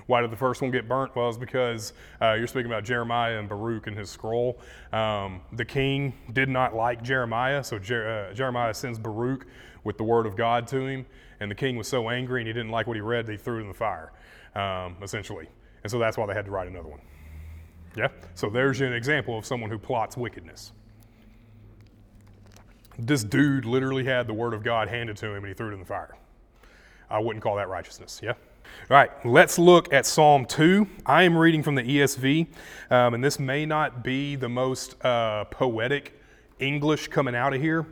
Why 0.08 0.22
did 0.22 0.32
the 0.32 0.38
first 0.38 0.62
one 0.62 0.72
get 0.72 0.88
burnt? 0.88 1.16
Well, 1.16 1.30
it's 1.30 1.38
because 1.38 1.94
uh, 2.22 2.34
you're 2.34 2.48
speaking 2.48 2.68
about 2.68 2.84
Jeremiah 2.84 3.40
and 3.40 3.48
Baruch 3.48 3.88
and 3.88 3.98
his 3.98 4.10
scroll. 4.10 4.60
Um, 4.92 5.42
the 5.54 5.66
king 5.66 6.14
did 6.34 6.50
not 6.50 6.76
like 6.76 7.04
Jeremiah, 7.04 7.64
so 7.64 7.78
Jer- 7.78 8.30
uh, 8.30 8.34
Jeremiah 8.34 8.74
sends 8.74 8.98
Baruch 8.98 9.46
with 9.84 9.98
the 9.98 10.04
word 10.04 10.26
of 10.26 10.36
God 10.36 10.68
to 10.68 10.86
him, 10.86 11.06
and 11.40 11.52
the 11.52 11.56
king 11.56 11.76
was 11.76 11.88
so 11.88 12.10
angry 12.10 12.42
and 12.42 12.48
he 12.48 12.54
didn't 12.54 12.72
like 12.72 12.88
what 12.88 12.96
he 12.96 13.02
read, 13.02 13.26
they 13.26 13.38
threw 13.38 13.60
it 13.60 13.62
in 13.62 13.68
the 13.68 13.74
fire, 13.74 14.12
um, 14.56 14.96
essentially. 15.02 15.48
And 15.84 15.92
so 15.92 16.00
that's 16.00 16.18
why 16.18 16.26
they 16.26 16.34
had 16.34 16.46
to 16.46 16.52
write 16.52 16.68
another 16.68 16.90
one. 16.90 17.02
Yeah? 17.96 18.08
So 18.34 18.50
there's 18.50 18.82
an 18.82 18.94
example 18.94 19.38
of 19.38 19.46
someone 19.46 19.70
who 19.70 19.78
plots 19.78 20.18
wickedness 20.18 20.72
this 23.00 23.24
dude 23.24 23.66
literally 23.66 24.04
had 24.04 24.28
the 24.28 24.34
word 24.34 24.54
of 24.54 24.64
God 24.64 24.88
handed 24.88 25.18
to 25.18 25.28
him 25.28 25.38
and 25.38 25.48
he 25.48 25.54
threw 25.54 25.70
it 25.70 25.74
in 25.74 25.80
the 25.80 25.86
fire. 25.86 26.16
I 27.10 27.20
wouldn't 27.20 27.44
call 27.44 27.56
that 27.58 27.70
righteousness, 27.70 28.20
yeah? 28.24 28.34
All 28.90 28.96
right, 28.96 29.26
let's 29.26 29.60
look 29.60 29.94
at 29.94 30.06
Psalm 30.06 30.46
2. 30.46 30.88
I 31.06 31.24
am 31.24 31.38
reading 31.38 31.62
from 31.62 31.76
the 31.76 31.84
ESV, 31.84 32.48
um, 32.90 33.14
and 33.14 33.24
this 33.24 33.40
may 33.40 33.66
not 33.66 34.04
be 34.04 34.36
the 34.36 34.50
most 34.50 35.04
uh, 35.04 35.46
poetic 35.46 36.20
English 36.60 37.10
coming 37.10 37.36
out 37.36 37.54
of 37.54 37.62
here. 37.62 37.86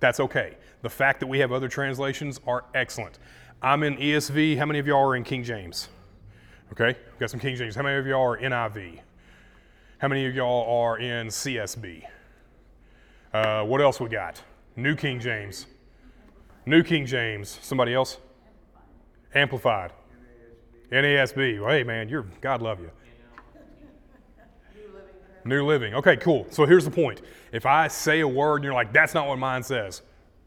That's 0.00 0.20
okay. 0.20 0.56
The 0.82 0.90
fact 0.90 1.20
that 1.20 1.26
we 1.26 1.38
have 1.40 1.52
other 1.52 1.68
translations 1.68 2.40
are 2.46 2.64
excellent. 2.74 3.18
I'm 3.60 3.82
in 3.82 3.96
ESV. 3.96 4.56
How 4.56 4.66
many 4.66 4.78
of 4.78 4.86
y'all 4.86 5.06
are 5.08 5.16
in 5.16 5.24
King 5.24 5.42
James? 5.42 5.88
Okay, 6.72 6.96
We've 7.18 7.18
got 7.18 7.30
some 7.30 7.40
King 7.40 7.56
James. 7.56 7.74
How 7.74 7.82
many 7.82 7.98
of 7.98 8.06
y'all 8.06 8.22
are 8.22 8.38
NIV? 8.38 9.00
How 9.98 10.06
many 10.06 10.26
of 10.26 10.34
y'all 10.34 10.84
are 10.84 10.98
in 10.98 11.26
CSB? 11.26 12.04
Uh, 13.34 13.64
what 13.64 13.80
else 13.80 13.98
we 13.98 14.08
got? 14.08 14.40
New 14.76 14.94
King 14.94 15.18
James. 15.18 15.66
New 16.64 16.84
King 16.84 17.04
James. 17.04 17.58
Somebody 17.62 17.94
else? 17.94 18.18
Amplified. 19.34 19.92
NASB. 20.92 21.60
Well, 21.60 21.70
hey, 21.70 21.84
man, 21.84 22.08
you're 22.08 22.26
God 22.40 22.62
love 22.62 22.80
you. 22.80 22.90
New 25.44 25.64
living. 25.64 25.94
Okay, 25.94 26.16
cool. 26.16 26.46
So 26.50 26.66
here's 26.66 26.84
the 26.84 26.90
point. 26.90 27.22
If 27.52 27.64
I 27.64 27.88
say 27.88 28.20
a 28.20 28.28
word 28.28 28.56
and 28.56 28.64
you're 28.64 28.74
like, 28.74 28.92
that's 28.92 29.14
not 29.14 29.28
what 29.28 29.38
mine 29.38 29.62
says, 29.62 30.02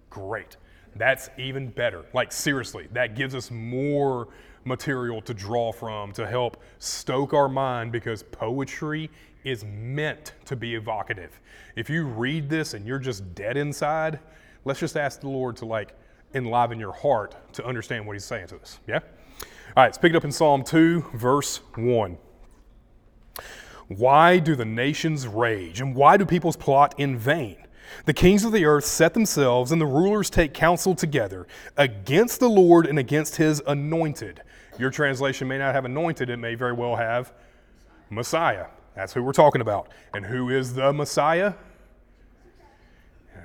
great. 0.10 0.58
That's 0.96 1.30
even 1.38 1.70
better. 1.70 2.06
Like, 2.14 2.32
seriously, 2.32 2.88
that 2.92 3.16
gives 3.16 3.34
us 3.34 3.50
more 3.50 4.28
material 4.66 5.22
to 5.22 5.34
draw 5.34 5.72
from 5.72 6.12
to 6.14 6.28
help 6.28 6.62
stoke 6.80 7.34
our 7.34 7.50
mind 7.50 7.92
because 7.92 8.22
poetry 8.22 9.10
is 9.44 9.64
meant 9.66 10.34
to 10.46 10.56
be 10.56 10.76
evocative. 10.76 11.40
If 11.76 11.90
you 11.90 12.06
read 12.06 12.50
this 12.50 12.74
and 12.74 12.86
you're 12.86 13.00
just 13.00 13.34
dead 13.34 13.58
inside, 13.58 14.20
let's 14.66 14.80
just 14.80 14.98
ask 14.98 15.22
the 15.22 15.30
Lord 15.30 15.56
to 15.58 15.66
like 15.66 15.98
enliven 16.36 16.80
your 16.80 16.94
heart 16.94 17.36
to 17.54 17.66
understand 17.66 18.06
what 18.06 18.14
He's 18.14 18.26
saying 18.26 18.48
to 18.48 18.58
us. 18.58 18.80
Yeah? 18.88 19.00
All 19.74 19.84
right, 19.84 19.88
let's 19.88 19.98
pick 19.98 20.12
it 20.12 20.18
up 20.18 20.26
in 20.26 20.34
Psalm 20.34 20.66
2, 20.66 21.12
verse 21.14 21.62
1. 21.76 22.18
Why 23.88 24.38
do 24.38 24.54
the 24.54 24.66
nations 24.66 25.26
rage 25.26 25.80
and 25.80 25.96
why 25.96 26.18
do 26.18 26.26
peoples 26.26 26.58
plot 26.58 26.94
in 26.98 27.18
vain? 27.18 27.56
The 28.04 28.14
kings 28.14 28.44
of 28.44 28.52
the 28.52 28.66
earth 28.66 28.84
set 28.84 29.14
themselves 29.14 29.72
and 29.72 29.80
the 29.80 29.86
rulers 29.86 30.30
take 30.30 30.54
counsel 30.54 30.94
together 30.94 31.48
against 31.78 32.42
the 32.42 32.50
Lord 32.50 32.86
and 32.86 33.00
against 33.00 33.38
his 33.38 33.62
anointed. 33.66 34.42
Your 34.78 34.92
translation 34.92 35.48
may 35.48 35.58
not 35.58 35.74
have 35.74 35.86
anointed, 35.86 36.30
it 36.30 36.36
may 36.36 36.56
very 36.56 36.74
well 36.74 36.98
have 36.98 37.32
Messiah. 38.10 38.66
That's 38.94 39.14
who 39.14 39.24
we're 39.24 39.32
talking 39.32 39.62
about. 39.62 39.88
And 40.14 40.26
who 40.26 40.50
is 40.50 40.74
the 40.74 40.92
Messiah? 40.92 41.54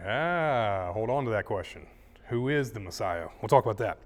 Ah, 0.04 0.90
hold 0.92 1.08
on 1.08 1.24
to 1.24 1.30
that 1.30 1.44
question. 1.44 1.86
Who 2.30 2.48
is 2.48 2.72
the 2.72 2.80
Messiah? 2.80 3.28
We'll 3.40 3.48
talk 3.48 3.64
about 3.64 3.78
that. 3.78 3.98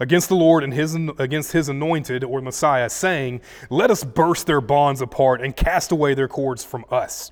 Against 0.00 0.28
the 0.28 0.36
Lord 0.36 0.64
and 0.64 0.72
his, 0.72 0.94
against 1.18 1.52
his 1.52 1.68
anointed 1.68 2.24
or 2.24 2.40
Messiah, 2.40 2.90
saying, 2.90 3.40
Let 3.70 3.90
us 3.90 4.04
burst 4.04 4.46
their 4.46 4.60
bonds 4.60 5.00
apart 5.00 5.40
and 5.40 5.56
cast 5.56 5.92
away 5.92 6.14
their 6.14 6.28
cords 6.28 6.64
from 6.64 6.84
us. 6.90 7.30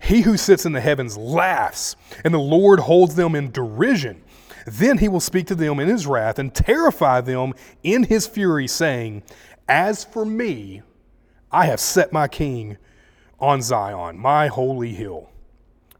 He 0.00 0.22
who 0.22 0.36
sits 0.36 0.64
in 0.64 0.72
the 0.72 0.80
heavens 0.80 1.16
laughs, 1.16 1.96
and 2.24 2.32
the 2.32 2.38
Lord 2.38 2.80
holds 2.80 3.14
them 3.14 3.34
in 3.34 3.50
derision. 3.50 4.22
Then 4.66 4.98
he 4.98 5.08
will 5.08 5.20
speak 5.20 5.46
to 5.48 5.54
them 5.54 5.78
in 5.78 5.88
his 5.88 6.06
wrath 6.06 6.38
and 6.38 6.54
terrify 6.54 7.20
them 7.20 7.54
in 7.82 8.04
his 8.04 8.26
fury, 8.26 8.66
saying, 8.66 9.22
As 9.68 10.04
for 10.04 10.24
me, 10.24 10.82
I 11.50 11.66
have 11.66 11.80
set 11.80 12.12
my 12.12 12.28
king 12.28 12.78
on 13.38 13.62
Zion, 13.62 14.18
my 14.18 14.46
holy 14.48 14.92
hill. 14.92 15.29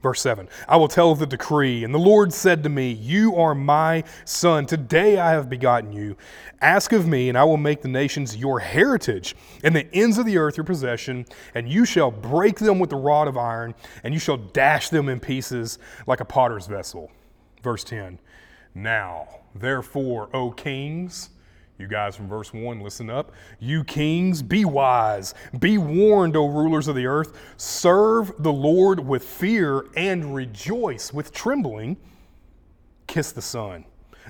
Verse 0.03 0.21
7 0.23 0.49
I 0.69 0.77
will 0.77 0.89
tell 0.89 1.15
the 1.15 1.27
decree. 1.27 1.85
And 1.85 1.95
the 1.95 1.99
Lord 1.99 2.33
said 2.33 2.63
to 2.63 2.69
me, 2.69 2.93
You 2.93 3.37
are 3.37 3.55
my 3.55 4.05
son. 4.25 4.67
Today 4.67 5.19
I 5.19 5.33
have 5.33 5.51
begotten 5.51 5.93
you. 5.93 6.17
Ask 6.61 6.93
of 6.93 7.07
me, 7.07 7.29
and 7.29 7.37
I 7.37 7.45
will 7.45 7.57
make 7.57 7.83
the 7.83 7.89
nations 7.89 8.37
your 8.37 8.61
heritage, 8.61 9.35
and 9.63 9.75
the 9.75 9.87
ends 9.95 10.19
of 10.19 10.27
the 10.27 10.39
earth 10.39 10.57
your 10.57 10.65
possession. 10.65 11.27
And 11.55 11.69
you 11.69 11.85
shall 11.85 12.11
break 12.11 12.59
them 12.59 12.79
with 12.79 12.91
the 12.91 12.97
rod 12.97 13.29
of 13.29 13.37
iron, 13.37 13.75
and 14.03 14.15
you 14.15 14.21
shall 14.21 14.39
dash 14.39 14.89
them 14.89 15.09
in 15.09 15.21
pieces 15.21 15.79
like 16.07 16.21
a 16.21 16.25
potter's 16.25 16.67
vessel. 16.67 17.11
Verse 17.63 17.85
10 17.85 18.19
Now, 18.75 19.29
therefore, 19.55 20.31
O 20.35 20.51
kings, 20.51 21.31
you 21.81 21.89
guys 21.89 22.15
from 22.15 22.29
verse 22.29 22.53
1, 22.53 22.81
listen 22.81 23.09
up. 23.11 23.33
You 23.59 23.83
kings, 23.85 24.43
be 24.43 24.65
wise. 24.65 25.35
Be 25.59 25.79
warned, 25.79 26.37
O 26.37 26.47
rulers 26.47 26.89
of 26.89 26.95
the 26.95 27.07
earth. 27.07 27.39
Serve 27.57 28.33
the 28.39 28.53
Lord 28.53 29.01
with 29.01 29.25
fear 29.25 29.87
and 29.97 30.35
rejoice 30.35 31.13
with 31.13 31.33
trembling. 31.33 31.97
Kiss 33.07 33.33
the 33.33 33.43
Son, 33.43 33.85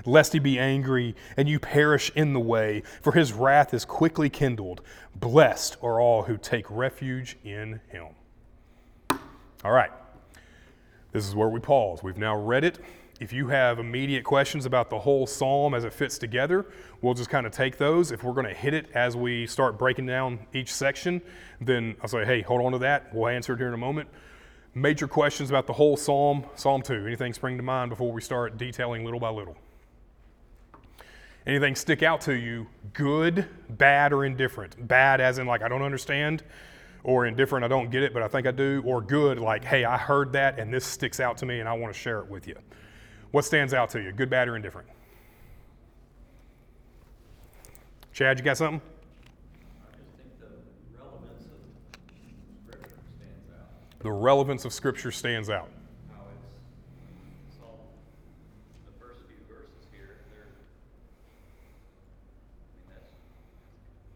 lest 0.05 0.33
he 0.33 0.39
be 0.39 0.57
angry 0.57 1.15
and 1.37 1.47
you 1.47 1.59
perish 1.59 2.11
in 2.15 2.33
the 2.33 2.39
way, 2.39 2.81
for 3.01 3.11
his 3.11 3.33
wrath 3.33 3.73
is 3.73 3.85
quickly 3.85 4.29
kindled. 4.29 4.81
Blessed 5.15 5.77
are 5.83 5.99
all 5.99 6.23
who 6.23 6.37
take 6.37 6.65
refuge 6.69 7.37
in 7.43 7.79
him. 7.89 8.07
All 9.63 9.71
right. 9.71 9.91
This 11.11 11.27
is 11.27 11.35
where 11.35 11.49
we 11.49 11.59
pause. 11.59 12.01
We've 12.01 12.17
now 12.17 12.37
read 12.37 12.63
it. 12.63 12.79
If 13.21 13.31
you 13.31 13.49
have 13.49 13.77
immediate 13.77 14.23
questions 14.23 14.65
about 14.65 14.89
the 14.89 14.97
whole 14.97 15.27
psalm 15.27 15.75
as 15.75 15.83
it 15.83 15.93
fits 15.93 16.17
together, 16.17 16.65
we'll 17.03 17.13
just 17.13 17.29
kind 17.29 17.45
of 17.45 17.51
take 17.51 17.77
those. 17.77 18.11
If 18.11 18.23
we're 18.23 18.33
going 18.33 18.47
to 18.47 18.53
hit 18.53 18.73
it 18.73 18.87
as 18.95 19.15
we 19.15 19.45
start 19.45 19.77
breaking 19.77 20.07
down 20.07 20.39
each 20.55 20.73
section, 20.73 21.21
then 21.61 21.95
I'll 22.01 22.07
say, 22.07 22.25
hey, 22.25 22.41
hold 22.41 22.65
on 22.65 22.71
to 22.71 22.79
that. 22.79 23.13
We'll 23.13 23.27
answer 23.27 23.53
it 23.53 23.59
here 23.59 23.67
in 23.67 23.75
a 23.75 23.77
moment. 23.77 24.09
Major 24.73 25.07
questions 25.07 25.51
about 25.51 25.67
the 25.67 25.73
whole 25.73 25.95
psalm, 25.97 26.45
Psalm 26.55 26.81
2. 26.81 27.05
Anything 27.05 27.31
spring 27.31 27.57
to 27.57 27.63
mind 27.63 27.91
before 27.91 28.11
we 28.11 28.21
start 28.21 28.57
detailing 28.57 29.05
little 29.05 29.19
by 29.19 29.29
little? 29.29 29.55
Anything 31.45 31.75
stick 31.75 32.01
out 32.01 32.21
to 32.21 32.33
you, 32.33 32.65
good, 32.93 33.47
bad, 33.69 34.13
or 34.13 34.25
indifferent? 34.25 34.87
Bad, 34.87 35.21
as 35.21 35.37
in, 35.37 35.45
like, 35.45 35.61
I 35.61 35.67
don't 35.67 35.83
understand, 35.83 36.41
or 37.03 37.27
indifferent, 37.27 37.63
I 37.63 37.67
don't 37.67 37.91
get 37.91 38.01
it, 38.01 38.15
but 38.15 38.23
I 38.23 38.27
think 38.27 38.47
I 38.47 38.51
do, 38.51 38.81
or 38.83 38.99
good, 38.99 39.37
like, 39.37 39.63
hey, 39.63 39.85
I 39.85 39.97
heard 39.97 40.33
that 40.33 40.57
and 40.57 40.73
this 40.73 40.85
sticks 40.87 41.19
out 41.19 41.37
to 41.37 41.45
me 41.45 41.59
and 41.59 41.69
I 41.69 41.73
want 41.73 41.93
to 41.93 41.99
share 41.99 42.17
it 42.17 42.27
with 42.27 42.47
you. 42.47 42.55
What 43.31 43.45
stands 43.45 43.73
out 43.73 43.89
to 43.91 44.01
you, 44.01 44.11
good, 44.11 44.29
bad, 44.29 44.49
or 44.49 44.57
indifferent? 44.57 44.89
Chad, 48.11 48.37
you 48.37 48.43
got 48.43 48.57
something? 48.57 48.81
I 49.81 49.95
just 49.97 50.11
think 50.17 50.37
the 50.37 50.47
relevance 50.99 51.45
of 51.45 51.53
scripture 52.67 52.99
stands 53.17 53.49
out, 53.57 53.99
The 53.99 54.11
relevance 54.11 54.65
of 54.65 54.73
Scripture 54.73 55.11
stands 55.11 55.49
out. 55.49 55.69
how 56.09 56.23
it's, 56.35 56.55
it's 57.47 57.57
all, 57.63 57.87
the 58.85 58.91
first 58.99 59.21
few 59.21 59.37
verses 59.47 59.87
here, 59.93 60.17
they're, 60.29 60.51
I 62.85 62.89
mean, 62.89 62.89
that's, 62.89 63.15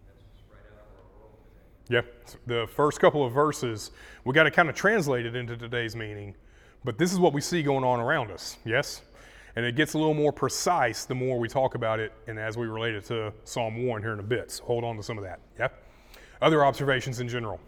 that's 0.08 0.24
just 0.36 0.44
right 0.52 0.60
out 0.74 0.84
of 0.84 0.92
our 0.92 1.08
world 1.22 1.40
today. 1.88 2.04
Yeah, 2.06 2.64
the 2.64 2.68
first 2.68 3.00
couple 3.00 3.26
of 3.26 3.32
verses, 3.32 3.92
we 4.26 4.34
got 4.34 4.44
to 4.44 4.52
kind 4.52 4.68
of 4.68 4.76
translate 4.76 5.26
it 5.26 5.38
into 5.38 5.56
today's 5.56 5.96
meaning, 5.96 6.36
but 6.86 6.98
this 7.00 7.12
is 7.12 7.20
what 7.20 7.34
we 7.34 7.42
see 7.42 7.64
going 7.64 7.84
on 7.84 8.00
around 8.00 8.32
us, 8.32 8.58
yes? 8.64 9.02
And 9.56 9.66
it 9.66 9.76
gets 9.76 9.94
a 9.94 9.98
little 9.98 10.14
more 10.14 10.32
precise 10.32 11.06
the 11.06 11.16
more 11.16 11.40
we 11.40 11.48
talk 11.48 11.76
about 11.76 12.00
it 12.00 12.14
and 12.28 12.38
as 12.38 12.58
we 12.58 12.68
relate 12.68 12.94
it 12.94 13.06
to 13.06 13.34
Psalm 13.44 13.88
1 13.88 14.02
here 14.02 14.14
in 14.14 14.20
a 14.20 14.24
bit. 14.24 14.52
So 14.52 14.64
hold 14.66 14.84
on 14.84 14.96
to 14.98 15.04
some 15.04 15.18
of 15.18 15.24
that, 15.24 15.40
yeah? 15.58 15.70
Other 16.42 16.64
observations 16.64 17.20
in 17.20 17.28
general 17.28 17.60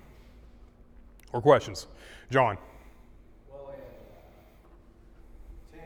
or 1.33 1.41
questions? 1.41 1.87
John. 2.29 2.57
Well, 3.49 3.73
ten, 5.73 5.81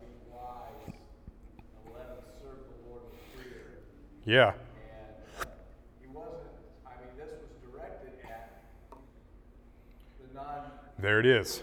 be 0.00 0.06
wise, 0.30 0.94
eleven, 1.86 2.16
serve 2.42 2.58
the 2.66 2.90
Lord 2.90 3.02
with 3.12 3.44
fear. 3.44 3.62
Yeah, 4.24 4.52
And 5.40 5.48
he 6.00 6.08
wasn't, 6.08 6.34
I 6.84 6.90
mean, 6.98 7.16
this 7.16 7.28
was 7.30 7.72
directed 7.72 8.12
at 8.24 8.60
the 10.20 10.34
non-Israelites. 10.34 10.98
there 10.98 11.20
it 11.20 11.26
is. 11.26 11.62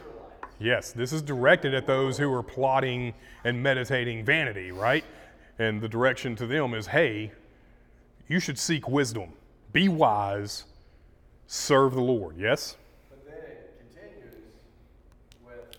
Yes, 0.60 0.92
this 0.92 1.14
is 1.14 1.22
directed 1.22 1.74
at 1.74 1.88
those 1.88 2.18
who 2.18 2.32
are 2.34 2.44
plotting 2.44 3.14
and 3.46 3.64
meditating 3.64 4.26
vanity, 4.26 4.72
right? 4.72 5.06
And 5.58 5.82
the 5.82 5.88
direction 5.88 6.36
to 6.36 6.46
them 6.46 6.74
is 6.74 6.88
hey, 6.88 7.32
you 8.28 8.40
should 8.40 8.60
seek 8.60 8.88
wisdom, 8.88 9.34
be 9.72 9.88
wise, 9.88 10.66
serve 11.48 11.94
the 11.94 12.02
Lord. 12.02 12.38
Yes? 12.38 12.76
But 13.10 13.26
then 13.26 13.36
it 13.36 13.84
continues 13.94 14.36
with 15.46 15.78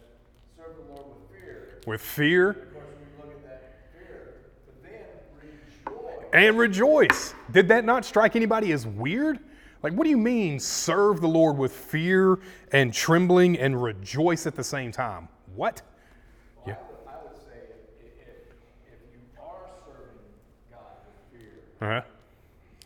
serve 0.57 0.77
the 0.77 0.95
Lord 0.95 1.05
with 1.11 1.41
fear. 1.41 1.69
With 1.87 2.01
fear 2.01 2.51
Of 2.51 2.73
course, 2.73 2.85
we 2.99 3.23
look 3.23 3.35
at 3.37 3.45
that 3.45 3.77
fear, 3.93 4.35
but 4.65 4.83
then 4.83 5.93
rejoice. 5.93 6.25
and 6.33 6.59
rejoice. 6.59 7.35
Did 7.53 7.69
that 7.69 7.85
not 7.85 8.07
strike 8.07 8.35
anybody 8.35 8.73
as 8.73 8.87
weird? 8.87 9.41
Like, 9.83 9.95
what 9.95 10.05
do 10.05 10.11
you 10.11 10.19
mean, 10.19 10.61
serve 10.61 11.21
the 11.21 11.29
Lord 11.29 11.57
with 11.57 11.73
fear 11.73 12.39
and 12.73 12.93
trembling 12.93 13.59
and 13.59 13.83
rejoice 13.83 14.47
at 14.47 14.55
the 14.55 14.65
same 14.65 14.93
time? 14.93 15.29
What? 15.55 15.81
Yeah. 16.67 16.75
I 16.75 16.77
would, 16.77 17.09
I 17.09 17.25
would 17.25 17.37
say 17.37 17.57
if, 18.01 18.13
if, 18.13 18.29
if 18.87 18.99
you 19.13 19.21
are 19.41 19.71
serving 19.87 20.21
God 20.71 20.81
with 21.33 21.41
fear, 21.41 21.63
Uh 21.81 22.01
huh. 22.01 22.03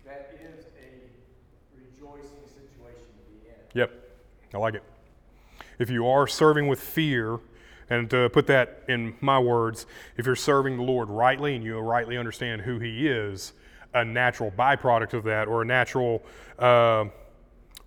that 0.04 0.38
is 0.40 0.66
a 0.66 1.76
rejoicing 1.76 2.46
situation 2.46 3.02
to 3.02 3.42
be 3.42 3.48
in. 3.48 3.54
Yep, 3.74 3.90
I 4.54 4.58
like 4.58 4.74
it. 4.74 4.84
If 5.80 5.90
you 5.90 6.06
are 6.06 6.28
serving 6.28 6.68
with 6.68 6.80
fear, 6.80 7.40
and 7.90 8.08
to 8.10 8.30
put 8.30 8.46
that 8.46 8.82
in 8.88 9.14
my 9.20 9.38
words, 9.38 9.84
if 10.16 10.24
you're 10.24 10.36
serving 10.36 10.76
the 10.76 10.82
Lord 10.82 11.10
rightly 11.10 11.54
and 11.54 11.64
you 11.64 11.78
rightly 11.78 12.16
understand 12.16 12.62
who 12.62 12.78
He 12.78 13.08
is, 13.08 13.52
a 13.94 14.04
natural 14.04 14.50
byproduct 14.50 15.14
of 15.14 15.24
that 15.24 15.48
or 15.48 15.62
a 15.62 15.64
natural 15.64 16.22
uh, 16.58 17.04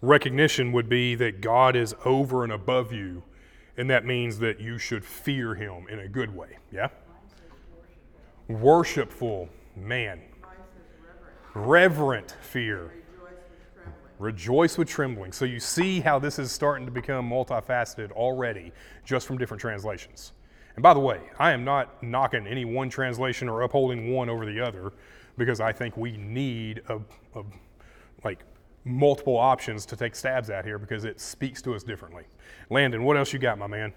recognition 0.01 0.71
would 0.71 0.89
be 0.89 1.15
that 1.15 1.41
God 1.41 1.75
is 1.75 1.93
over 2.05 2.43
and 2.43 2.53
above 2.53 2.91
you, 2.93 3.23
and 3.75 3.89
that 3.89 4.05
means 4.05 4.39
that 4.39 4.59
you 4.59 4.77
should 4.77 5.03
fear 5.03 5.53
Him 5.53 5.87
in 5.89 5.99
a 5.99 6.07
good 6.07 6.35
way. 6.35 6.57
Yeah? 6.71 6.89
Worshipful, 8.47 9.49
man. 9.75 10.21
Reverent 11.53 12.35
fear. 12.41 12.93
Rejoice 14.19 14.77
with 14.77 14.87
trembling. 14.87 15.31
So 15.31 15.45
you 15.45 15.59
see 15.59 15.99
how 15.99 16.17
this 16.17 16.39
is 16.39 16.51
starting 16.51 16.85
to 16.87 16.91
become 16.91 17.29
multifaceted 17.29 18.11
already, 18.11 18.71
just 19.05 19.27
from 19.27 19.37
different 19.37 19.61
translations. 19.61 20.31
And 20.75 20.83
by 20.83 20.93
the 20.93 20.99
way, 20.99 21.19
I 21.39 21.51
am 21.51 21.63
not 21.63 22.01
knocking 22.03 22.47
any 22.47 22.63
one 22.65 22.89
translation 22.89 23.49
or 23.49 23.63
upholding 23.63 24.13
one 24.13 24.29
over 24.29 24.45
the 24.45 24.59
other, 24.59 24.93
because 25.37 25.59
I 25.59 25.71
think 25.71 25.95
we 25.97 26.17
need 26.17 26.81
a, 26.89 26.99
a 27.35 27.43
like 28.23 28.43
multiple 28.83 29.37
options 29.37 29.85
to 29.85 29.95
take 29.95 30.15
stabs 30.15 30.49
at 30.49 30.65
here 30.65 30.79
because 30.79 31.03
it 31.03 31.19
speaks 31.19 31.61
to 31.63 31.75
us 31.75 31.83
differently. 31.83 32.23
Landon, 32.69 33.03
what 33.03 33.17
else 33.17 33.33
you 33.33 33.39
got, 33.39 33.57
my 33.57 33.67
man? 33.67 33.93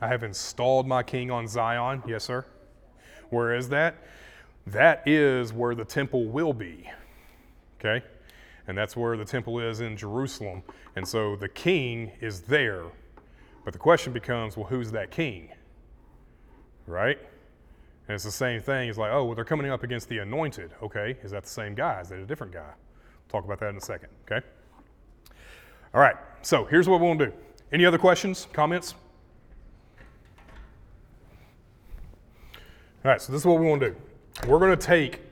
I 0.00 0.08
have 0.08 0.22
installed 0.22 0.86
my 0.86 1.02
king 1.02 1.30
on 1.30 1.48
Zion. 1.48 2.02
Yes, 2.06 2.24
sir. 2.24 2.44
Where 3.30 3.54
is 3.54 3.68
that? 3.70 3.96
That 4.66 5.06
is 5.06 5.52
where 5.52 5.74
the 5.74 5.84
temple 5.84 6.26
will 6.26 6.52
be. 6.52 6.90
Okay? 7.78 8.04
And 8.66 8.76
that's 8.76 8.96
where 8.96 9.16
the 9.16 9.24
temple 9.24 9.60
is 9.60 9.80
in 9.80 9.96
Jerusalem. 9.96 10.62
And 10.96 11.06
so 11.06 11.36
the 11.36 11.48
king 11.48 12.12
is 12.20 12.42
there. 12.42 12.84
But 13.66 13.72
the 13.72 13.80
question 13.80 14.12
becomes 14.12 14.56
well, 14.56 14.68
who's 14.68 14.92
that 14.92 15.10
king? 15.10 15.48
Right? 16.86 17.18
And 17.18 18.14
it's 18.14 18.22
the 18.22 18.30
same 18.30 18.60
thing. 18.60 18.88
It's 18.88 18.96
like, 18.96 19.10
oh, 19.10 19.24
well, 19.24 19.34
they're 19.34 19.44
coming 19.44 19.68
up 19.68 19.82
against 19.82 20.08
the 20.08 20.18
anointed. 20.18 20.70
Okay, 20.84 21.16
is 21.24 21.32
that 21.32 21.42
the 21.42 21.50
same 21.50 21.74
guy? 21.74 22.00
Is 22.00 22.10
that 22.10 22.20
a 22.20 22.26
different 22.26 22.52
guy? 22.52 22.60
We'll 22.60 23.28
talk 23.28 23.44
about 23.44 23.58
that 23.58 23.70
in 23.70 23.76
a 23.76 23.80
second. 23.80 24.10
Okay? 24.24 24.46
All 25.92 26.00
right, 26.00 26.14
so 26.42 26.64
here's 26.64 26.88
what 26.88 27.00
we 27.00 27.08
want 27.08 27.18
to 27.18 27.26
do. 27.26 27.32
Any 27.72 27.84
other 27.84 27.98
questions, 27.98 28.46
comments? 28.52 28.94
All 33.04 33.10
right, 33.10 33.20
so 33.20 33.32
this 33.32 33.42
is 33.42 33.46
what 33.46 33.58
we 33.58 33.66
want 33.66 33.80
to 33.80 33.90
do. 33.90 33.96
We're 34.46 34.60
going 34.60 34.78
to 34.78 34.86
take 34.86 35.22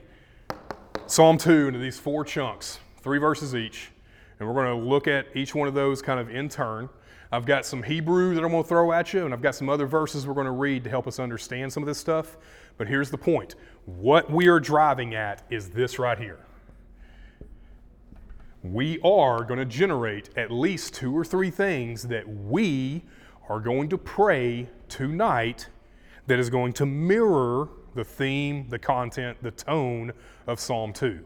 Psalm 1.06 1.38
2 1.38 1.68
into 1.68 1.78
these 1.78 2.00
four 2.00 2.24
chunks, 2.24 2.80
three 3.00 3.18
verses 3.18 3.54
each, 3.54 3.92
and 4.40 4.48
we're 4.48 4.54
going 4.54 4.76
to 4.76 4.84
look 4.84 5.06
at 5.06 5.28
each 5.36 5.54
one 5.54 5.68
of 5.68 5.74
those 5.74 6.02
kind 6.02 6.18
of 6.18 6.34
in 6.34 6.48
turn. 6.48 6.88
I've 7.34 7.46
got 7.46 7.66
some 7.66 7.82
Hebrew 7.82 8.32
that 8.36 8.44
I'm 8.44 8.52
going 8.52 8.62
to 8.62 8.68
throw 8.68 8.92
at 8.92 9.12
you, 9.12 9.24
and 9.24 9.34
I've 9.34 9.42
got 9.42 9.56
some 9.56 9.68
other 9.68 9.86
verses 9.86 10.24
we're 10.24 10.34
going 10.34 10.44
to 10.44 10.52
read 10.52 10.84
to 10.84 10.90
help 10.90 11.08
us 11.08 11.18
understand 11.18 11.72
some 11.72 11.82
of 11.82 11.88
this 11.88 11.98
stuff. 11.98 12.36
But 12.78 12.86
here's 12.86 13.10
the 13.10 13.18
point 13.18 13.56
what 13.86 14.30
we 14.30 14.46
are 14.46 14.60
driving 14.60 15.16
at 15.16 15.42
is 15.50 15.70
this 15.70 15.98
right 15.98 16.16
here. 16.16 16.38
We 18.62 19.00
are 19.00 19.42
going 19.42 19.58
to 19.58 19.64
generate 19.64 20.30
at 20.36 20.52
least 20.52 20.94
two 20.94 21.12
or 21.12 21.24
three 21.24 21.50
things 21.50 22.04
that 22.04 22.24
we 22.28 23.02
are 23.48 23.58
going 23.58 23.88
to 23.88 23.98
pray 23.98 24.68
tonight 24.88 25.66
that 26.28 26.38
is 26.38 26.48
going 26.48 26.72
to 26.74 26.86
mirror 26.86 27.68
the 27.96 28.04
theme, 28.04 28.68
the 28.68 28.78
content, 28.78 29.38
the 29.42 29.50
tone 29.50 30.12
of 30.46 30.60
Psalm 30.60 30.92
2. 30.92 31.18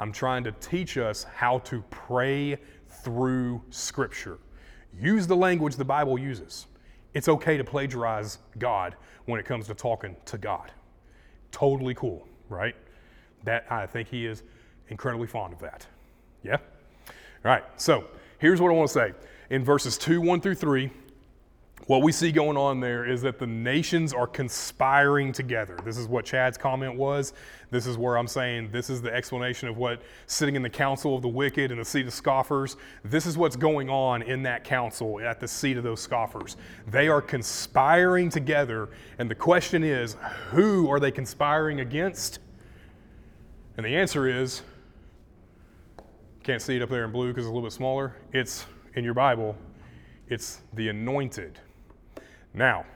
I'm 0.00 0.10
trying 0.10 0.42
to 0.44 0.52
teach 0.52 0.98
us 0.98 1.22
how 1.22 1.60
to 1.60 1.80
pray 1.90 2.58
through 2.88 3.62
Scripture. 3.70 4.38
Use 5.00 5.26
the 5.26 5.36
language 5.36 5.76
the 5.76 5.84
Bible 5.84 6.18
uses. 6.18 6.66
It's 7.14 7.28
okay 7.28 7.56
to 7.56 7.64
plagiarize 7.64 8.38
God 8.58 8.96
when 9.26 9.38
it 9.40 9.46
comes 9.46 9.66
to 9.66 9.74
talking 9.74 10.16
to 10.26 10.38
God. 10.38 10.72
Totally 11.50 11.94
cool, 11.94 12.26
right? 12.48 12.74
That 13.44 13.66
I 13.70 13.86
think 13.86 14.08
he 14.08 14.26
is 14.26 14.42
incredibly 14.88 15.26
fond 15.26 15.52
of 15.52 15.60
that. 15.60 15.86
Yeah? 16.42 16.56
All 16.56 17.50
right, 17.50 17.64
so 17.76 18.04
here's 18.38 18.60
what 18.60 18.70
I 18.70 18.74
want 18.74 18.88
to 18.88 18.94
say. 18.94 19.12
In 19.50 19.64
verses 19.64 19.96
2, 19.98 20.20
1 20.20 20.40
through 20.40 20.56
3, 20.56 20.90
what 21.86 22.02
we 22.02 22.12
see 22.12 22.32
going 22.32 22.56
on 22.56 22.80
there 22.80 23.04
is 23.04 23.20
that 23.22 23.38
the 23.38 23.46
nations 23.46 24.14
are 24.14 24.26
conspiring 24.26 25.32
together. 25.32 25.78
This 25.84 25.98
is 25.98 26.08
what 26.08 26.24
Chad's 26.24 26.56
comment 26.56 26.96
was. 26.96 27.34
This 27.70 27.86
is 27.86 27.98
where 27.98 28.16
I'm 28.16 28.26
saying 28.26 28.70
this 28.70 28.88
is 28.88 29.02
the 29.02 29.12
explanation 29.12 29.68
of 29.68 29.76
what 29.76 30.00
sitting 30.26 30.56
in 30.56 30.62
the 30.62 30.70
council 30.70 31.14
of 31.14 31.20
the 31.20 31.28
wicked 31.28 31.70
and 31.70 31.80
the 31.80 31.84
seat 31.84 32.06
of 32.06 32.14
scoffers. 32.14 32.76
This 33.04 33.26
is 33.26 33.36
what's 33.36 33.56
going 33.56 33.90
on 33.90 34.22
in 34.22 34.42
that 34.44 34.64
council 34.64 35.20
at 35.20 35.40
the 35.40 35.48
seat 35.48 35.76
of 35.76 35.84
those 35.84 36.00
scoffers. 36.00 36.56
They 36.86 37.08
are 37.08 37.20
conspiring 37.20 38.30
together, 38.30 38.88
and 39.18 39.30
the 39.30 39.34
question 39.34 39.84
is 39.84 40.16
who 40.50 40.88
are 40.90 41.00
they 41.00 41.10
conspiring 41.10 41.80
against? 41.80 42.38
And 43.76 43.84
the 43.84 43.96
answer 43.96 44.26
is 44.26 44.62
can't 46.44 46.62
see 46.62 46.76
it 46.76 46.82
up 46.82 46.90
there 46.90 47.04
in 47.04 47.10
blue 47.12 47.28
because 47.28 47.44
it's 47.44 47.50
a 47.50 47.52
little 47.52 47.66
bit 47.66 47.72
smaller. 47.72 48.16
It's 48.32 48.66
in 48.94 49.04
your 49.04 49.14
Bible, 49.14 49.56
it's 50.28 50.60
the 50.74 50.88
anointed. 50.88 51.58
Now, 52.54 52.86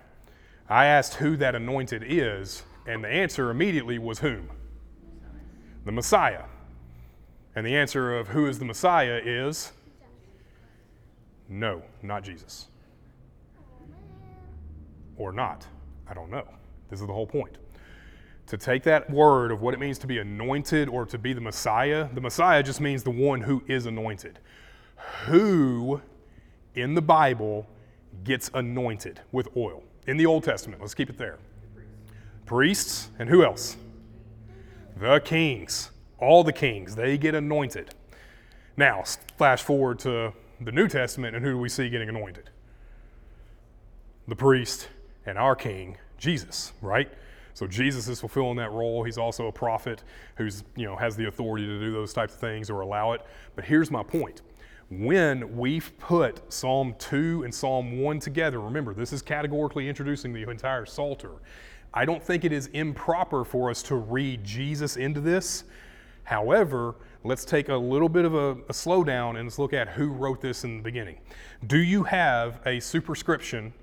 I 0.69 0.87
asked 0.87 1.15
who 1.15 1.37
that 1.37 1.55
anointed 1.55 2.05
is, 2.07 2.63
and 2.87 3.03
the 3.03 3.09
answer 3.09 3.51
immediately 3.51 3.99
was 3.99 4.21
whom? 4.21 4.51
The 5.85 5.93
Messiah. 5.93 6.45
And 7.57 7.67
the 7.67 7.75
answer 7.77 8.17
of 8.17 8.29
who 8.29 8.47
is 8.47 8.61
the 8.61 8.65
Messiah 8.65 9.21
is 9.23 9.73
no, 11.49 11.83
not 12.03 12.23
Jesus. 12.23 12.67
Or 15.17 15.33
not. 15.33 15.67
I 16.09 16.15
don't 16.15 16.31
know. 16.31 16.47
This 16.91 17.01
is 17.01 17.07
the 17.07 17.13
whole 17.13 17.27
point. 17.27 17.57
To 18.49 18.57
take 18.57 18.83
that 18.85 19.11
word 19.11 19.51
of 19.51 19.61
what 19.61 19.75
it 19.75 19.81
means 19.81 19.99
to 19.99 20.07
be 20.07 20.19
anointed 20.19 20.89
or 20.89 21.05
to 21.07 21.19
be 21.19 21.33
the 21.33 21.41
Messiah, 21.41 22.09
the 22.13 22.21
Messiah 22.21 22.63
just 22.63 22.81
means 22.81 23.03
the 23.03 23.11
one 23.11 23.41
who 23.41 23.63
is 23.67 23.87
anointed. 23.87 24.39
Who 25.27 26.01
in 26.75 26.95
the 26.95 27.03
Bible 27.03 27.67
gets 28.25 28.51
anointed 28.55 29.21
with 29.33 29.49
oil? 29.57 29.83
In 30.07 30.17
the 30.17 30.27
Old 30.27 30.45
Testament, 30.45 30.81
let's 30.81 30.95
keep 30.95 31.11
it 31.11 31.19
there. 31.19 31.39
Priests, 32.47 33.11
and 33.19 33.29
who 33.29 33.45
else? 33.45 33.77
The 34.97 35.21
kings. 35.25 35.91
All 36.19 36.43
the 36.43 36.53
kings, 36.53 36.97
they 36.97 37.17
get 37.19 37.35
anointed. 37.35 37.95
Now, 38.77 39.05
flash 39.37 39.63
forward 39.63 39.99
to 40.01 40.33
the 40.61 40.73
New 40.73 40.89
Testament, 40.89 41.37
and 41.37 41.45
who 41.45 41.53
do 41.53 41.59
we 41.59 41.69
see 41.69 41.89
getting 41.89 42.09
anointed? 42.09 42.51
The 44.27 44.37
priest 44.37 44.89
and 45.27 45.39
our 45.39 45.55
king, 45.55 45.99
Jesus, 46.19 46.73
right? 46.83 47.13
So 47.55 47.67
Jesus 47.67 48.09
is 48.09 48.21
fulfilling 48.21 48.57
that 48.59 48.71
role. 48.71 49.03
He's 49.03 49.19
also 49.19 49.49
a 49.49 49.53
prophet 49.53 50.05
who's, 50.37 50.65
you 50.77 50.87
know, 50.87 50.97
has 50.97 51.17
the 51.17 51.27
authority 51.27 51.67
to 51.67 51.81
do 51.81 51.93
those 51.93 52.13
types 52.13 52.35
of 52.35 52.41
things 52.41 52.71
or 52.71 52.81
allow 52.81 53.13
it. 53.13 53.27
But 53.57 53.65
here's 53.65 53.91
my 53.91 54.03
point. 54.03 54.43
When 54.91 55.55
we've 55.59 55.93
put 55.99 56.51
Psalm 56.51 56.95
2 56.99 57.43
and 57.45 57.55
Psalm 57.55 58.01
1 58.01 58.21
together, 58.21 58.59
remember, 58.59 58.95
this 58.95 59.13
is 59.13 59.21
categorically 59.21 59.87
introducing 59.87 60.33
the 60.33 60.49
entire 60.49 60.87
Psalter. 60.87 61.33
I 61.93 62.07
don't 62.07 62.23
think 62.23 62.47
it 62.47 62.53
is 62.53 62.69
improper 62.69 63.45
for 63.45 63.69
us 63.69 63.83
to 63.85 63.97
read 63.97 64.43
Jesus 64.45 64.97
into 64.97 65.21
this. 65.21 65.65
However, 66.25 66.95
let's 67.23 67.45
take 67.45 67.69
a 67.69 67.77
little 67.77 68.09
bit 68.09 68.25
of 68.25 68.35
a, 68.35 68.53
a 68.53 68.73
slowdown 68.73 69.37
and 69.37 69.45
let's 69.45 69.59
look 69.59 69.75
at 69.75 69.89
who 69.89 70.09
wrote 70.09 70.41
this 70.41 70.65
in 70.65 70.79
the 70.79 70.83
beginning. 70.83 71.19
Do 71.67 71.79
you 71.79 72.03
have 72.05 72.59
a 72.65 72.81
superscription 72.81 73.75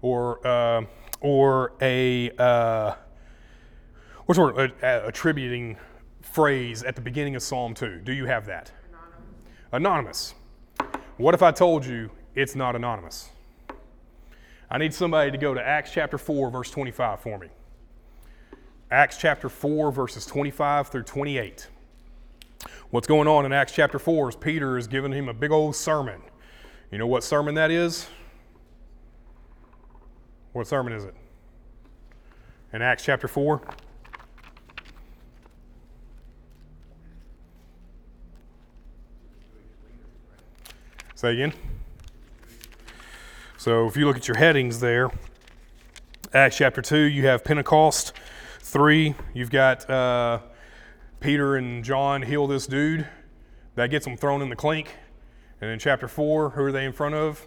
or, 0.00 0.46
uh, 0.46 0.84
or 1.20 1.72
a, 1.80 2.30
uh, 2.38 2.94
what's 4.26 4.38
the 4.38 4.44
word, 4.44 4.74
a, 4.80 4.86
a 4.86 5.08
attributing 5.08 5.76
phrase 6.20 6.84
at 6.84 6.94
the 6.94 7.02
beginning 7.02 7.34
of 7.34 7.42
Psalm 7.42 7.74
2? 7.74 8.02
Do 8.04 8.12
you 8.12 8.26
have 8.26 8.46
that? 8.46 8.70
Anonymous. 9.72 10.34
What 11.18 11.34
if 11.34 11.42
I 11.42 11.52
told 11.52 11.84
you 11.84 12.10
it's 12.34 12.54
not 12.54 12.74
anonymous? 12.74 13.30
I 14.70 14.78
need 14.78 14.94
somebody 14.94 15.30
to 15.30 15.38
go 15.38 15.52
to 15.52 15.62
Acts 15.62 15.92
chapter 15.92 16.16
4, 16.16 16.50
verse 16.50 16.70
25 16.70 17.20
for 17.20 17.38
me. 17.38 17.48
Acts 18.90 19.18
chapter 19.18 19.48
4, 19.48 19.92
verses 19.92 20.24
25 20.24 20.88
through 20.88 21.02
28. 21.02 21.68
What's 22.90 23.06
going 23.06 23.28
on 23.28 23.44
in 23.44 23.52
Acts 23.52 23.72
chapter 23.72 23.98
4 23.98 24.30
is 24.30 24.36
Peter 24.36 24.78
is 24.78 24.86
giving 24.86 25.12
him 25.12 25.28
a 25.28 25.34
big 25.34 25.50
old 25.50 25.76
sermon. 25.76 26.22
You 26.90 26.98
know 26.98 27.06
what 27.06 27.24
sermon 27.24 27.54
that 27.54 27.70
is? 27.70 28.06
What 30.52 30.66
sermon 30.66 30.92
is 30.92 31.04
it? 31.04 31.14
In 32.72 32.82
Acts 32.82 33.04
chapter 33.04 33.28
4? 33.28 33.60
Say 41.22 41.34
again. 41.34 41.52
So 43.56 43.86
if 43.86 43.96
you 43.96 44.06
look 44.06 44.16
at 44.16 44.26
your 44.26 44.36
headings 44.36 44.80
there, 44.80 45.08
Acts 46.34 46.56
chapter 46.56 46.82
2, 46.82 46.96
you 46.98 47.28
have 47.28 47.44
Pentecost. 47.44 48.12
3, 48.58 49.14
you've 49.32 49.52
got 49.52 49.88
uh, 49.88 50.40
Peter 51.20 51.54
and 51.54 51.84
John 51.84 52.22
heal 52.22 52.48
this 52.48 52.66
dude. 52.66 53.06
That 53.76 53.88
gets 53.90 54.04
them 54.04 54.16
thrown 54.16 54.42
in 54.42 54.48
the 54.48 54.56
clink. 54.56 54.96
And 55.60 55.70
in 55.70 55.78
chapter 55.78 56.08
4, 56.08 56.50
who 56.50 56.64
are 56.64 56.72
they 56.72 56.84
in 56.84 56.92
front 56.92 57.14
of? 57.14 57.46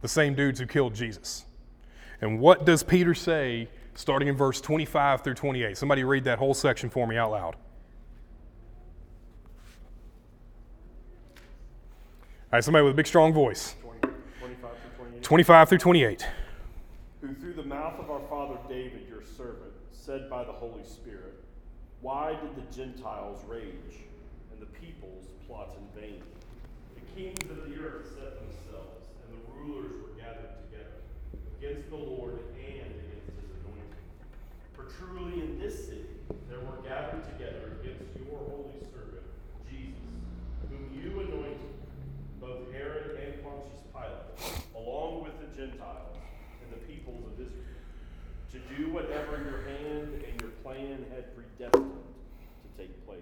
The 0.00 0.08
same 0.08 0.34
dudes 0.34 0.58
who 0.58 0.64
killed 0.64 0.94
Jesus. 0.94 1.44
And 2.22 2.40
what 2.40 2.64
does 2.64 2.82
Peter 2.82 3.12
say 3.12 3.68
starting 3.94 4.28
in 4.28 4.34
verse 4.34 4.62
25 4.62 5.20
through 5.20 5.34
28? 5.34 5.76
Somebody 5.76 6.04
read 6.04 6.24
that 6.24 6.38
whole 6.38 6.54
section 6.54 6.88
for 6.88 7.06
me 7.06 7.18
out 7.18 7.32
loud. 7.32 7.56
All 12.52 12.56
right, 12.56 12.64
somebody 12.64 12.82
with 12.82 12.94
a 12.94 12.96
big, 12.96 13.06
strong 13.06 13.32
voice. 13.32 13.76
20, 13.80 14.00
25 14.40 14.70
through 14.82 15.06
28. 15.06 15.22
25 15.22 15.68
through 15.68 15.78
28. 15.78 16.26
Who 17.20 17.34
through 17.34 17.52
the 17.54 17.62
mouth 17.62 18.00
of 18.00 18.10
our 18.10 18.18
father 18.28 18.58
David, 18.68 19.06
your 19.08 19.22
servant, 19.22 19.70
said 19.92 20.28
by 20.28 20.42
the 20.42 20.50
Holy 20.50 20.82
Spirit, 20.82 21.44
Why 22.00 22.30
did 22.42 22.56
the 22.56 22.74
Gentiles 22.74 23.44
rage 23.46 24.02
and 24.50 24.60
the 24.60 24.66
peoples 24.66 25.28
plot 25.46 25.76
in 25.78 26.00
vain? 26.00 26.22
The 26.96 27.22
kings 27.22 27.48
of 27.52 27.70
the 27.70 27.76
earth 27.78 28.08
set 28.18 28.34
themselves, 28.42 29.06
and 29.22 29.38
the 29.38 29.52
rulers 29.54 29.92
were 30.02 30.20
gathered 30.20 30.50
together 30.66 30.98
against 31.62 31.88
the 31.88 32.02
Lord 32.02 32.32
and 32.58 32.90
against 32.90 33.30
his 33.30 33.46
anointing. 33.62 33.94
For 34.74 34.90
truly 34.98 35.38
in 35.38 35.60
this 35.60 35.86
city 35.86 36.18
there 36.48 36.58
were 36.58 36.82
gathered 36.82 37.22
together 37.30 37.78
against 37.78 38.10
your 38.18 38.42
holy 38.42 38.82
servant, 38.90 39.22
Jesus, 39.70 40.02
whom 40.66 40.90
you 40.98 41.20
anointed, 41.20 41.49
both 42.50 42.72
Herod 42.72 43.18
and 43.22 43.44
Pontius 43.44 43.80
Pilate, 43.92 44.64
along 44.74 45.22
with 45.22 45.32
the 45.38 45.56
Gentiles 45.56 46.16
and 46.62 46.72
the 46.72 46.84
peoples 46.86 47.24
of 47.26 47.34
Israel, 47.34 47.54
to 48.50 48.58
do 48.74 48.90
whatever 48.90 49.40
your 49.42 49.62
hand 49.62 50.22
and 50.26 50.40
your 50.40 50.50
plan 50.64 51.04
had 51.14 51.34
predestined 51.36 51.92
to 51.92 52.82
take 52.82 53.06
place. 53.06 53.20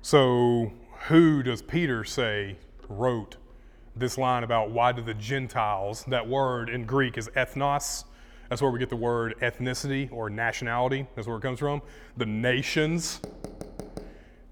So, 0.00 0.72
who 1.08 1.42
does 1.42 1.60
Peter 1.60 2.02
say 2.02 2.56
wrote 2.88 3.36
this 3.94 4.16
line 4.16 4.42
about 4.42 4.70
why 4.70 4.92
do 4.92 5.02
the 5.02 5.14
Gentiles, 5.14 6.04
that 6.08 6.26
word 6.26 6.70
in 6.70 6.86
Greek 6.86 7.18
is 7.18 7.28
ethnos, 7.36 8.04
that's 8.48 8.62
where 8.62 8.70
we 8.70 8.78
get 8.78 8.88
the 8.88 8.96
word 8.96 9.34
ethnicity 9.40 10.10
or 10.10 10.30
nationality, 10.30 11.06
that's 11.14 11.26
where 11.26 11.36
it 11.36 11.42
comes 11.42 11.58
from. 11.58 11.82
The 12.16 12.26
nations, 12.26 13.20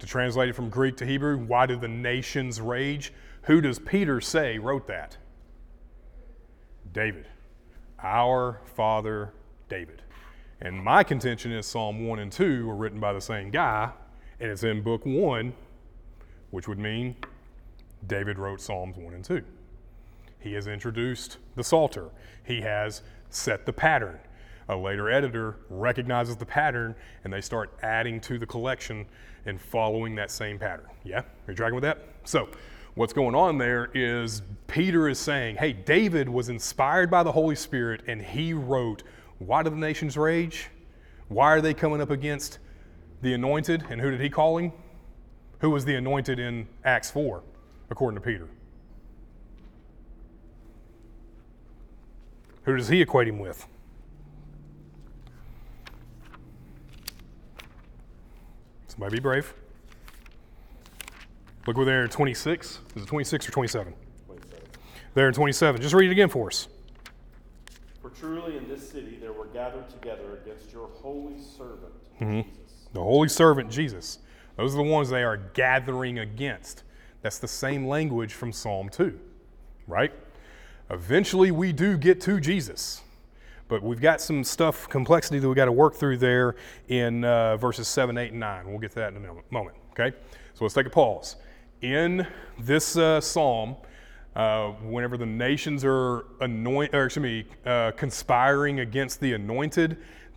to 0.03 0.09
translate 0.09 0.49
it 0.49 0.55
from 0.55 0.69
Greek 0.69 0.97
to 0.97 1.07
Hebrew, 1.07 1.38
why 1.38 1.65
do 1.65 1.77
the 1.77 1.87
nations 1.87 2.61
rage? 2.61 3.12
Who 3.43 3.61
does 3.61 3.79
Peter 3.79 4.21
say 4.21 4.59
wrote 4.59 4.88
that? 4.88 5.17
David, 6.93 7.29
our 8.03 8.61
father 8.75 9.33
David. 9.69 10.03
And 10.61 10.83
my 10.83 11.05
contention 11.05 11.53
is 11.53 11.67
Psalm 11.67 12.09
1 12.09 12.19
and 12.19 12.33
2 12.33 12.67
were 12.67 12.75
written 12.75 12.99
by 12.99 13.12
the 13.12 13.21
same 13.21 13.53
guy, 13.53 13.93
and 14.41 14.51
it's 14.51 14.65
in 14.65 14.83
book 14.83 15.07
1, 15.07 15.53
which 16.51 16.67
would 16.67 16.81
mean 16.81 17.15
David 18.09 18.41
wrote 18.41 18.61
Psalms 18.61 18.97
1 18.97 19.15
and 19.15 19.25
2. 19.25 19.41
He 20.41 20.53
has 20.55 20.67
introduced 20.67 21.38
the 21.55 21.62
Psalter. 21.62 22.09
He 22.43 22.61
has 22.62 23.03
set 23.31 23.67
the 23.67 23.73
pattern. 23.73 24.19
A 24.68 24.77
later 24.77 25.11
editor 25.11 25.57
recognizes 25.68 26.37
the 26.37 26.46
pattern 26.46 26.94
and 27.25 27.33
they 27.33 27.40
start 27.40 27.70
adding 27.83 28.20
to 28.22 28.38
the 28.38 28.46
collection 28.46 29.07
and 29.46 29.61
following 29.61 30.14
that 30.16 30.31
same 30.31 30.59
pattern. 30.59 30.87
Yeah? 31.05 31.22
You're 31.46 31.53
you 31.53 31.55
tracking 31.55 31.75
with 31.75 31.83
that? 31.83 31.98
So, 32.25 32.48
what's 32.94 33.12
going 33.12 33.35
on 33.35 33.59
there 33.59 33.90
is 33.94 34.42
Peter 34.66 35.09
is 35.09 35.18
saying, 35.18 35.57
hey, 35.57 35.72
David 35.72 36.29
was 36.29 36.48
inspired 36.48 37.11
by 37.11 37.22
the 37.22 37.33
Holy 37.33 37.57
Spirit 37.57 38.03
and 38.07 38.22
he 38.22 38.53
wrote, 38.53 39.03
Why 39.38 39.62
do 39.62 39.70
the 39.70 39.77
nations 39.77 40.16
rage? 40.16 40.68
Why 41.29 41.46
are 41.46 41.61
they 41.61 41.75
coming 41.75 42.01
up 42.01 42.11
against 42.11 42.59
the 43.22 43.35
anointed? 43.35 43.85
And 43.90 44.01
who 44.01 44.11
did 44.11 44.20
he 44.20 44.29
call 44.31 44.59
him? 44.59 44.72
Who 45.61 45.70
was 45.70 45.85
the 45.85 45.94
anointed 45.94 46.38
in 46.38 46.68
Acts 46.85 47.11
4, 47.11 47.42
according 47.90 48.20
to 48.20 48.25
Peter? 48.25 48.48
Who 52.64 52.77
does 52.77 52.88
he 52.88 53.01
equate 53.01 53.29
him 53.29 53.38
with? 53.38 53.66
Somebody 58.93 59.17
be 59.17 59.21
brave. 59.21 59.55
Look 61.67 61.77
over 61.77 61.87
there 61.87 62.03
in 62.03 62.11
26. 62.11 62.81
Is 62.95 63.03
it 63.03 63.07
26 63.07 63.49
or 63.49 63.53
27? 63.53 63.95
27. 64.27 64.61
There 65.15 65.29
in 65.29 65.33
27. 65.33 65.81
Just 65.81 65.95
read 65.95 66.09
it 66.11 66.13
again 66.13 66.29
for 66.29 66.49
us. 66.49 66.69
For 68.03 68.11
truly 68.11 68.59
in 68.59 68.69
this 68.69 68.87
city 68.87 69.17
there 69.19 69.33
were 69.33 69.47
gathered 69.47 69.89
together 69.89 70.37
against 70.45 70.71
your 70.75 70.89
holy 70.89 71.39
servant, 71.41 71.93
Mm-hmm. 72.21 72.43
Jesus. 72.43 72.89
The 72.93 73.01
holy 73.01 73.29
servant 73.29 73.71
Jesus. 73.71 74.19
Those 74.59 74.75
are 74.75 74.85
the 74.85 74.91
ones 74.91 75.09
they 75.09 75.23
are 75.25 75.39
gathering 75.39 76.19
against. 76.19 76.83
That's 77.23 77.39
the 77.39 77.49
same 77.49 77.87
language 77.87 78.35
from 78.35 78.53
Psalm 78.53 78.91
2, 78.91 79.19
right? 79.87 80.13
Eventually 80.91 81.51
we 81.51 81.73
do 81.73 81.97
get 81.97 82.21
to 82.23 82.39
Jesus. 82.41 83.01
But 83.73 83.83
we've 83.83 84.03
got 84.03 84.21
some 84.21 84.45
stuff, 84.45 84.87
complexity 84.87 85.39
that 85.39 85.49
we 85.49 85.55
got 85.55 85.65
to 85.65 85.73
work 85.73 85.95
through 85.95 86.19
there 86.19 86.57
in 86.89 87.25
uh, 87.25 87.57
verses 87.57 87.89
7, 87.89 88.19
8, 88.19 88.33
and 88.33 88.39
9. 88.39 88.69
We'll 88.69 88.79
get 88.79 88.91
to 88.91 88.97
that 88.97 89.15
in 89.15 89.25
a 89.25 89.35
moment, 89.49 89.79
okay? 89.93 90.15
So 90.53 90.67
let's 90.67 90.75
take 90.75 90.85
a 90.85 90.91
pause. 90.91 91.37
In 91.81 92.27
this 92.59 92.99
uh, 92.99 93.19
psalm, 93.23 93.77
uh, 94.37 94.73
whenever 94.83 95.17
the 95.17 95.25
nations 95.25 95.87
are 95.87 96.27
anoint, 96.43 96.95
or 96.95 97.07
excuse 97.07 97.23
me, 97.23 97.47
uh, 97.65 97.93
conspiring 97.93 98.81
against 98.81 99.21
the 99.21 99.33
anointed, 99.33 99.97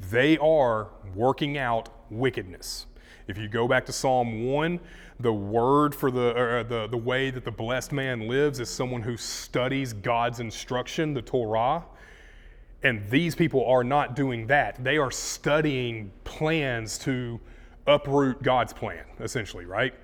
they 0.10 0.38
are 0.38 0.88
working 1.14 1.58
out 1.58 1.90
wickedness. 2.10 2.86
If 3.28 3.38
you 3.38 3.50
go 3.50 3.68
back 3.68 3.86
to 3.88 3.92
Psalm 3.92 4.46
1, 4.46 4.80
the 5.20 5.34
word 5.34 5.94
for 5.94 6.10
the, 6.10 6.40
or 6.40 6.64
the, 6.64 6.88
the 6.88 6.96
way 6.96 7.32
that 7.32 7.44
the 7.44 7.52
blessed 7.52 7.92
man 7.92 8.30
lives 8.30 8.62
is 8.62 8.70
someone 8.70 9.02
who 9.02 9.18
studies 9.18 9.92
God's 9.92 10.40
instruction, 10.40 11.14
the 11.14 11.22
Torah. 11.22 11.84
And 12.86 13.10
these 13.10 13.34
people 13.34 13.66
are 13.66 13.84
not 13.84 14.16
doing 14.16 14.46
that. 14.46 14.84
They 14.84 14.98
are 15.00 15.10
studying 15.10 16.12
plans 16.24 17.00
to 17.00 17.40
uproot 17.88 18.44
God's 18.44 18.74
plan, 18.74 19.04
essentially, 19.20 19.66
right? 19.66 19.96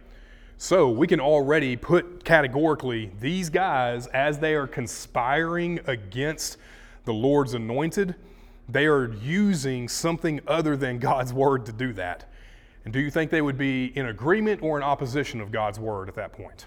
So 0.58 0.90
we 0.90 1.06
can 1.06 1.20
already 1.20 1.76
put 1.76 2.26
categorically 2.26 3.12
these 3.20 3.52
guys, 3.52 4.08
as 4.08 4.40
they 4.40 4.56
are 4.56 4.66
conspiring 4.66 5.80
against 5.86 6.58
the 7.06 7.14
Lord's 7.14 7.54
anointed, 7.54 8.16
they 8.68 8.88
are 8.88 9.14
using 9.14 9.88
something 9.88 10.40
other 10.48 10.76
than 10.76 10.98
God's 10.98 11.36
word 11.36 11.68
to 11.68 11.72
do 11.72 11.94
that. 11.94 12.32
And 12.84 12.92
do 12.92 13.00
you 13.00 13.12
think 13.12 13.30
they 13.30 13.44
would 13.44 13.60
be 13.60 13.96
in 13.96 14.08
agreement 14.08 14.64
or 14.64 14.78
in 14.78 14.82
opposition 14.82 15.40
of 15.40 15.52
God's 15.52 15.80
word 15.80 16.10
at 16.10 16.16
that 16.16 16.34
point? 16.34 16.66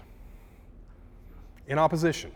In 1.67 1.77
opposition. 1.77 2.31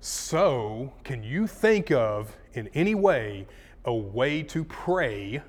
So, 0.00 0.92
can 1.04 1.22
you 1.22 1.46
think 1.46 1.90
of 1.90 2.34
in 2.54 2.68
any 2.68 2.94
way 2.94 3.46
a 3.84 3.94
way 3.94 4.42
to 4.44 4.64
pray 4.64 5.42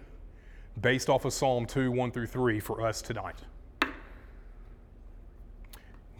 based 0.81 1.09
off 1.09 1.23
of 1.23 1.31
Psalm 1.31 1.65
2, 1.65 1.89
1 1.89 2.11
through 2.11 2.27
3 2.27 2.59
for 2.59 2.85
us 2.85 3.01
tonight? 3.01 3.37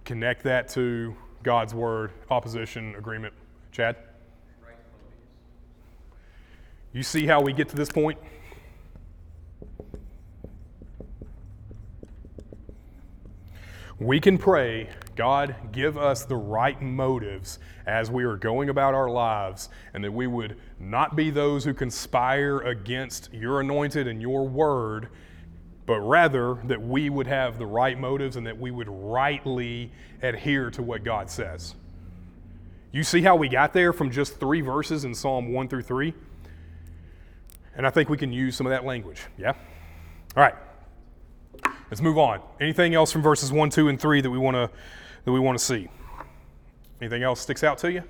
Connect 0.06 0.44
that 0.44 0.70
to 0.70 1.16
God's 1.44 1.74
word, 1.74 2.12
opposition, 2.30 2.96
agreement. 2.96 3.34
Chad? 3.72 3.98
You 6.94 7.04
see 7.04 7.26
how 7.26 7.42
we 7.42 7.52
get 7.52 7.68
to 7.70 7.76
this 7.76 7.90
point? 7.90 8.18
We 14.02 14.20
can 14.20 14.40
pray, 14.40 14.90
God, 15.16 15.56
give 15.72 15.96
us 15.96 16.26
the 16.26 16.36
right 16.36 16.82
motives 16.82 17.60
as 17.86 18.10
we 18.10 18.24
are 18.24 18.36
going 18.36 18.70
about 18.70 18.96
our 18.96 19.12
lives, 19.12 19.70
and 19.94 20.04
that 20.04 20.12
we 20.12 20.26
would 20.26 20.58
not 20.80 21.16
be 21.16 21.30
those 21.30 21.66
who 21.66 21.76
conspire 21.76 22.62
against 22.62 23.32
your 23.32 23.62
anointed 23.62 24.08
and 24.08 24.20
your 24.20 24.48
word, 24.48 25.10
but 25.86 26.00
rather 26.00 26.58
that 26.64 26.82
we 26.82 27.12
would 27.12 27.28
have 27.28 27.60
the 27.60 27.66
right 27.68 28.00
motives 28.00 28.38
and 28.38 28.48
that 28.48 28.58
we 28.58 28.72
would 28.72 28.90
rightly 28.90 29.92
adhere 30.24 30.72
to 30.72 30.82
what 30.82 31.04
God 31.04 31.30
says. 31.30 31.76
You 32.92 33.04
see 33.04 33.22
how 33.22 33.36
we 33.36 33.50
got 33.50 33.72
there 33.72 33.94
from 33.94 34.10
just 34.10 34.40
three 34.40 34.62
verses 34.62 35.06
in 35.06 35.14
Psalm 35.14 35.54
1 35.54 35.68
through 35.68 35.84
3? 35.84 36.12
And 37.76 37.86
I 37.86 37.92
think 37.92 38.10
we 38.10 38.18
can 38.18 38.34
use 38.34 38.56
some 38.56 38.66
of 38.66 38.72
that 38.72 38.84
language. 38.84 39.22
Yeah? 39.38 39.54
All 40.36 40.42
right. 40.42 40.56
Let's 41.90 42.02
move 42.02 42.18
on. 42.18 42.42
Anything 42.60 42.94
else 42.96 43.12
from 43.12 43.22
verses 43.22 43.52
1, 43.52 43.70
2, 43.70 43.90
and 43.90 44.00
3 44.00 44.22
that 44.22 44.30
we 44.30 44.38
want 44.38 44.56
to 44.56 44.70
that 45.26 45.32
we 45.32 45.40
want 45.40 45.58
to 45.58 45.64
see? 45.64 45.88
Anything 47.02 47.24
else 47.24 47.42
sticks 47.42 47.64
out 47.64 47.78
to 47.80 47.92
you? 47.92 48.04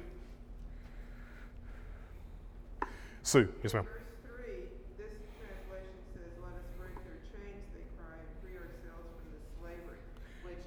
Sue, 3.23 3.47
yes, 3.63 3.73
ma'am. 3.73 3.85
Verse 3.85 4.01
three, 4.25 4.65
this 4.97 5.13
translation 5.37 5.95
says, 6.11 6.33
let 6.41 6.57
us 6.57 6.65
break 6.75 6.95
their 7.05 7.21
chains, 7.29 7.63
they 7.71 7.85
cry, 7.95 8.17
and 8.17 8.33
free 8.41 8.57
ourselves 8.57 9.07
from 9.13 9.29
the 9.29 9.41
slavery, 9.61 10.01
which 10.41 10.65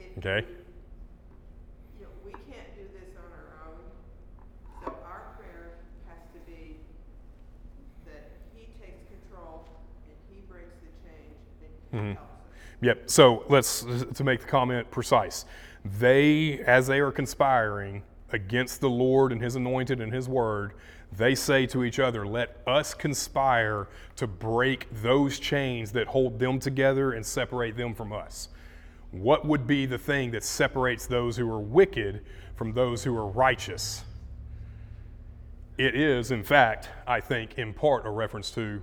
if. 0.00 0.16
Okay. 0.18 0.48
You 2.00 2.08
know, 2.08 2.12
we 2.24 2.32
can't 2.48 2.72
do 2.74 2.88
this 2.96 3.12
on 3.20 3.28
our 3.28 3.68
own, 3.68 3.84
so 4.80 4.96
our 5.04 5.36
prayer 5.36 5.76
has 6.08 6.24
to 6.32 6.40
be 6.48 6.80
that 8.08 8.32
he 8.56 8.72
takes 8.80 9.04
control 9.12 9.68
and 10.08 10.16
he 10.32 10.40
breaks 10.48 10.72
the 10.80 10.90
chains 11.04 11.36
us. 11.94 12.16
Yep. 12.80 13.10
So 13.10 13.44
let's 13.48 13.84
to 14.14 14.24
make 14.24 14.40
the 14.40 14.46
comment 14.46 14.90
precise. 14.90 15.46
They, 15.84 16.60
as 16.60 16.86
they 16.86 17.00
are 17.00 17.12
conspiring 17.12 18.02
against 18.32 18.80
the 18.80 18.90
Lord 18.90 19.32
and 19.32 19.40
His 19.40 19.56
anointed 19.56 20.00
and 20.00 20.12
His 20.12 20.28
word, 20.28 20.74
they 21.12 21.34
say 21.34 21.66
to 21.66 21.84
each 21.84 21.98
other, 21.98 22.26
"Let 22.26 22.58
us 22.66 22.94
conspire 22.94 23.88
to 24.16 24.26
break 24.26 24.88
those 24.90 25.38
chains 25.38 25.92
that 25.92 26.08
hold 26.08 26.38
them 26.38 26.58
together 26.58 27.12
and 27.12 27.24
separate 27.24 27.76
them 27.76 27.94
from 27.94 28.12
us." 28.12 28.48
What 29.12 29.46
would 29.46 29.66
be 29.66 29.86
the 29.86 29.98
thing 29.98 30.32
that 30.32 30.42
separates 30.42 31.06
those 31.06 31.36
who 31.36 31.48
are 31.48 31.60
wicked 31.60 32.24
from 32.56 32.72
those 32.72 33.04
who 33.04 33.16
are 33.16 33.28
righteous? 33.28 34.04
It 35.78 35.94
is, 35.94 36.32
in 36.32 36.42
fact, 36.42 36.88
I 37.06 37.20
think, 37.20 37.56
in 37.58 37.74
part 37.74 38.06
a 38.06 38.10
reference 38.10 38.50
to 38.52 38.82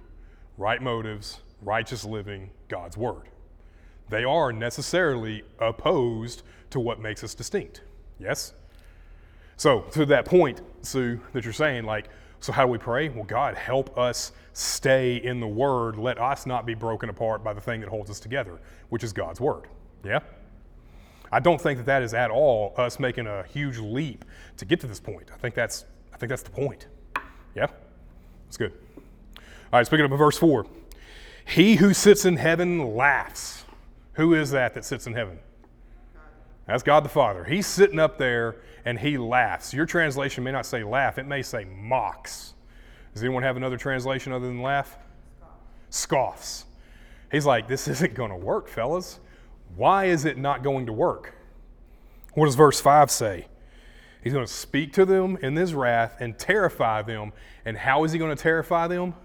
right 0.57 0.81
motives, 0.81 1.41
righteous 1.61 2.03
living, 2.03 2.49
God's 2.67 2.97
word 2.97 3.31
they 4.11 4.25
are 4.25 4.51
necessarily 4.51 5.43
opposed 5.57 6.43
to 6.69 6.79
what 6.79 6.99
makes 6.99 7.23
us 7.23 7.33
distinct. 7.33 7.81
Yes? 8.19 8.53
So, 9.57 9.81
to 9.91 10.05
that 10.07 10.25
point, 10.25 10.61
Sue, 10.81 11.19
that 11.33 11.43
you're 11.43 11.53
saying, 11.53 11.85
like, 11.85 12.09
so 12.39 12.51
how 12.51 12.65
do 12.65 12.71
we 12.71 12.77
pray? 12.77 13.09
Well, 13.09 13.23
God, 13.23 13.55
help 13.55 13.97
us 13.97 14.33
stay 14.53 15.15
in 15.15 15.39
the 15.39 15.47
Word. 15.47 15.97
Let 15.97 16.19
us 16.19 16.45
not 16.45 16.65
be 16.65 16.73
broken 16.73 17.09
apart 17.09 17.43
by 17.43 17.53
the 17.53 17.61
thing 17.61 17.79
that 17.81 17.89
holds 17.89 18.09
us 18.09 18.19
together, 18.19 18.59
which 18.89 19.03
is 19.03 19.13
God's 19.13 19.39
Word. 19.39 19.67
Yeah? 20.03 20.19
I 21.31 21.39
don't 21.39 21.61
think 21.61 21.77
that 21.77 21.85
that 21.85 22.01
is 22.03 22.13
at 22.13 22.31
all 22.31 22.73
us 22.77 22.99
making 22.99 23.27
a 23.27 23.43
huge 23.43 23.77
leap 23.77 24.25
to 24.57 24.65
get 24.65 24.81
to 24.81 24.87
this 24.87 24.99
point. 24.99 25.29
I 25.33 25.37
think 25.37 25.55
that's, 25.55 25.85
I 26.13 26.17
think 26.17 26.29
that's 26.29 26.43
the 26.43 26.49
point. 26.49 26.87
Yeah? 27.55 27.67
That's 28.45 28.57
good. 28.57 28.73
All 29.37 29.79
right, 29.79 29.85
speaking 29.85 30.05
of 30.05 30.11
verse 30.17 30.37
4. 30.37 30.65
He 31.51 31.75
who 31.75 31.93
sits 31.93 32.23
in 32.23 32.37
heaven 32.37 32.95
laughs. 32.95 33.65
Who 34.13 34.33
is 34.35 34.51
that 34.51 34.73
that 34.75 34.85
sits 34.85 35.05
in 35.05 35.13
heaven? 35.13 35.37
That's 36.65 36.81
God 36.81 37.03
the 37.03 37.09
Father. 37.09 37.43
He's 37.43 37.67
sitting 37.67 37.99
up 37.99 38.17
there 38.17 38.55
and 38.85 38.97
he 38.97 39.17
laughs. 39.17 39.73
Your 39.73 39.85
translation 39.85 40.45
may 40.45 40.53
not 40.53 40.65
say 40.65 40.81
laugh, 40.85 41.17
it 41.17 41.25
may 41.25 41.41
say 41.41 41.65
mocks. 41.65 42.53
Does 43.13 43.21
anyone 43.21 43.43
have 43.43 43.57
another 43.57 43.77
translation 43.77 44.31
other 44.31 44.47
than 44.47 44.61
laugh? 44.61 44.97
Scoffs. 45.89 46.63
He's 47.29 47.45
like, 47.45 47.67
this 47.67 47.85
isn't 47.89 48.13
going 48.13 48.31
to 48.31 48.37
work, 48.37 48.69
fellas. 48.69 49.19
Why 49.75 50.05
is 50.05 50.23
it 50.23 50.37
not 50.37 50.63
going 50.63 50.85
to 50.85 50.93
work? 50.93 51.35
What 52.33 52.45
does 52.45 52.55
verse 52.55 52.79
5 52.79 53.11
say? 53.11 53.47
He's 54.23 54.31
going 54.31 54.45
to 54.45 54.51
speak 54.51 54.93
to 54.93 55.03
them 55.03 55.37
in 55.41 55.57
his 55.57 55.73
wrath 55.73 56.15
and 56.21 56.39
terrify 56.39 57.01
them. 57.01 57.33
And 57.65 57.75
how 57.75 58.05
is 58.05 58.13
he 58.13 58.19
going 58.19 58.33
to 58.33 58.41
terrify 58.41 58.87
them? 58.87 59.15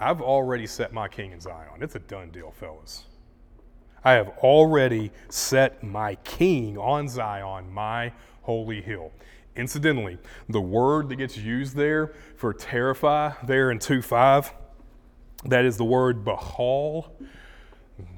I've 0.00 0.22
already 0.22 0.66
set 0.66 0.94
my 0.94 1.08
king 1.08 1.32
in 1.32 1.40
Zion. 1.40 1.82
It's 1.82 1.94
a 1.94 1.98
done 1.98 2.30
deal, 2.30 2.50
fellas. 2.50 3.04
I 4.02 4.12
have 4.12 4.30
already 4.38 5.12
set 5.28 5.82
my 5.82 6.14
king 6.16 6.78
on 6.78 7.06
Zion, 7.06 7.70
my 7.70 8.12
holy 8.42 8.80
hill. 8.80 9.12
Incidentally, 9.56 10.16
the 10.48 10.60
word 10.60 11.10
that 11.10 11.16
gets 11.16 11.36
used 11.36 11.76
there 11.76 12.14
for 12.36 12.54
terrify 12.54 13.32
there 13.44 13.70
in 13.70 13.78
2 13.78 14.00
5, 14.00 14.54
that 15.44 15.66
is 15.66 15.76
the 15.76 15.84
word 15.84 16.24
bahal. 16.24 17.10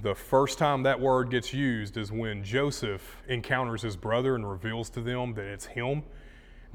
The 0.03 0.15
first 0.15 0.59
time 0.59 0.85
that 0.85 1.01
word 1.01 1.31
gets 1.31 1.53
used 1.53 1.97
is 1.97 2.13
when 2.13 2.45
Joseph 2.45 3.17
encounters 3.29 3.83
his 3.83 3.97
brother 3.97 4.37
and 4.37 4.49
reveals 4.49 4.89
to 4.91 5.01
them 5.01 5.35
that 5.35 5.47
it's 5.47 5.67
him. 5.67 6.05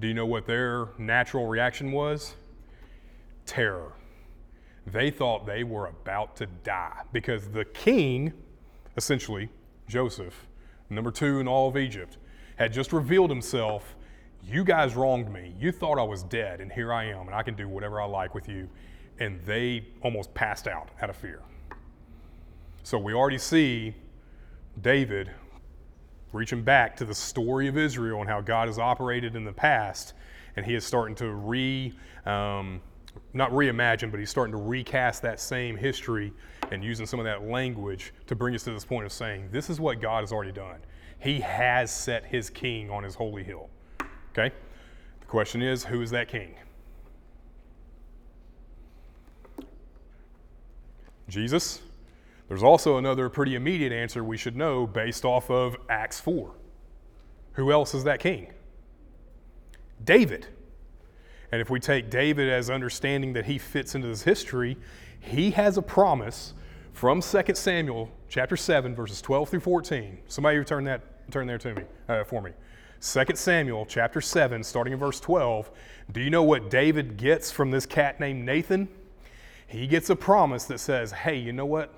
Do 0.02 0.08
you 0.08 0.14
know 0.14 0.26
what 0.26 0.46
their 0.46 0.90
natural 0.98 1.48
reaction 1.48 1.94
was? 1.94 2.36
Terror. 3.46 3.94
They 4.92 5.12
thought 5.12 5.46
they 5.46 5.64
were 5.64 5.88
about 5.88 6.38
to 6.38 6.46
die 6.64 7.02
because 7.12 7.50
the 7.50 7.66
king, 7.66 8.32
essentially 8.96 9.50
Joseph, 9.88 10.48
number 10.90 11.12
two 11.12 11.40
in 11.40 11.48
all 11.48 11.68
of 11.68 11.76
Egypt, 11.76 12.18
had 12.56 12.72
just 12.72 12.94
revealed 12.94 13.30
himself. 13.30 13.96
You 14.42 14.64
guys 14.64 14.96
wronged 14.96 15.32
me. 15.32 15.54
You 15.60 15.74
thought 15.74 16.00
I 16.00 16.04
was 16.04 16.24
dead, 16.24 16.62
and 16.62 16.72
here 16.72 16.94
I 16.94 17.06
am, 17.06 17.28
and 17.28 17.36
I 17.36 17.44
can 17.44 17.54
do 17.54 17.68
whatever 17.68 18.00
I 18.00 18.06
like 18.06 18.34
with 18.34 18.48
you. 18.48 18.70
And 19.20 19.42
they 19.46 19.86
almost 20.02 20.34
passed 20.34 20.68
out 20.68 20.90
out 21.02 21.10
of 21.10 21.18
fear. 21.18 21.42
So 22.84 22.98
we 22.98 23.14
already 23.14 23.40
see 23.40 23.94
David 24.82 25.30
reaching 26.32 26.64
back 26.64 26.96
to 26.98 27.06
the 27.06 27.16
story 27.16 27.68
of 27.68 27.78
Israel 27.78 28.22
and 28.22 28.30
how 28.30 28.40
God 28.40 28.68
has 28.70 28.80
operated 28.80 29.36
in 29.36 29.44
the 29.44 29.52
past, 29.52 30.14
and 30.56 30.66
he 30.66 30.76
is 30.76 30.86
starting 30.86 31.16
to 31.16 31.32
re, 31.34 31.94
um, 32.26 32.80
not 33.34 33.52
reimagine, 33.52 34.10
but 34.12 34.20
he's 34.20 34.30
starting 34.30 34.52
to 34.52 34.62
recast 34.62 35.22
that 35.22 35.40
same 35.40 35.78
history 35.78 36.34
and 36.72 36.84
using 36.84 37.06
some 37.06 37.20
of 37.20 37.26
that 37.26 37.44
language 37.44 38.14
to 38.26 38.36
bring 38.36 38.56
us 38.56 38.64
to 38.64 38.72
this 38.72 38.86
point 38.86 39.06
of 39.06 39.12
saying, 39.12 39.50
this 39.52 39.70
is 39.70 39.80
what 39.80 40.02
God 40.02 40.22
has 40.22 40.32
already 40.32 40.52
done. 40.52 40.80
He 41.20 41.40
has 41.40 41.92
set 41.92 42.26
his 42.26 42.50
king 42.50 42.90
on 42.90 43.04
his 43.04 43.16
holy 43.16 43.44
hill. 43.44 43.70
Okay? 44.32 44.54
The 45.20 45.26
question 45.26 45.62
is, 45.62 45.84
who 45.86 46.02
is 46.02 46.12
that 46.12 46.28
king? 46.28 46.56
Jesus? 51.28 51.82
There's 52.48 52.64
also 52.64 52.98
another 52.98 53.30
pretty 53.30 53.56
immediate 53.56 53.92
answer 53.92 54.24
we 54.24 54.38
should 54.38 54.56
know 54.56 54.88
based 54.88 55.26
off 55.26 55.50
of 55.50 55.76
Acts 55.90 56.20
4. 56.20 56.54
Who 57.54 57.72
else 57.72 57.94
is 57.94 58.04
that 58.06 58.20
king? 58.20 58.54
David. 60.04 60.48
And 61.52 61.62
if 61.62 61.70
we 61.70 61.80
take 61.80 62.10
David 62.10 62.50
as 62.50 62.70
understanding 62.70 63.34
that 63.34 63.46
he 63.46 63.58
fits 63.58 63.96
into 63.96 64.08
this 64.08 64.24
history, 64.24 64.78
he 65.20 65.52
has 65.52 65.78
a 65.78 65.82
promise 65.82 66.54
from 66.94 67.22
2 67.22 67.44
Samuel 67.54 68.10
chapter 68.28 68.58
7, 68.58 68.96
verses 68.96 69.22
12 69.22 69.50
through 69.50 69.60
14. 69.62 70.18
Somebody 70.28 70.64
turn 70.64 70.84
that 70.86 71.02
turn 71.32 71.46
there 71.46 71.58
to 71.58 71.76
me 71.76 71.84
uh, 72.08 72.24
for 72.24 72.42
me. 72.42 72.52
2 73.02 73.26
Samuel 73.36 73.86
chapter 73.86 74.22
7, 74.22 74.64
starting 74.64 74.94
in 74.94 75.00
verse 75.00 75.20
12. 75.20 75.70
Do 76.12 76.22
you 76.22 76.30
know 76.30 76.44
what 76.44 76.70
David 76.70 77.18
gets 77.18 77.52
from 77.52 77.70
this 77.70 77.86
cat 77.86 78.20
named 78.20 78.46
Nathan? 78.46 78.88
He 79.68 79.88
gets 79.88 80.10
a 80.10 80.16
promise 80.16 80.66
that 80.66 80.80
says, 80.80 81.12
hey, 81.12 81.36
you 81.36 81.52
know 81.52 81.66
what? 81.66 81.94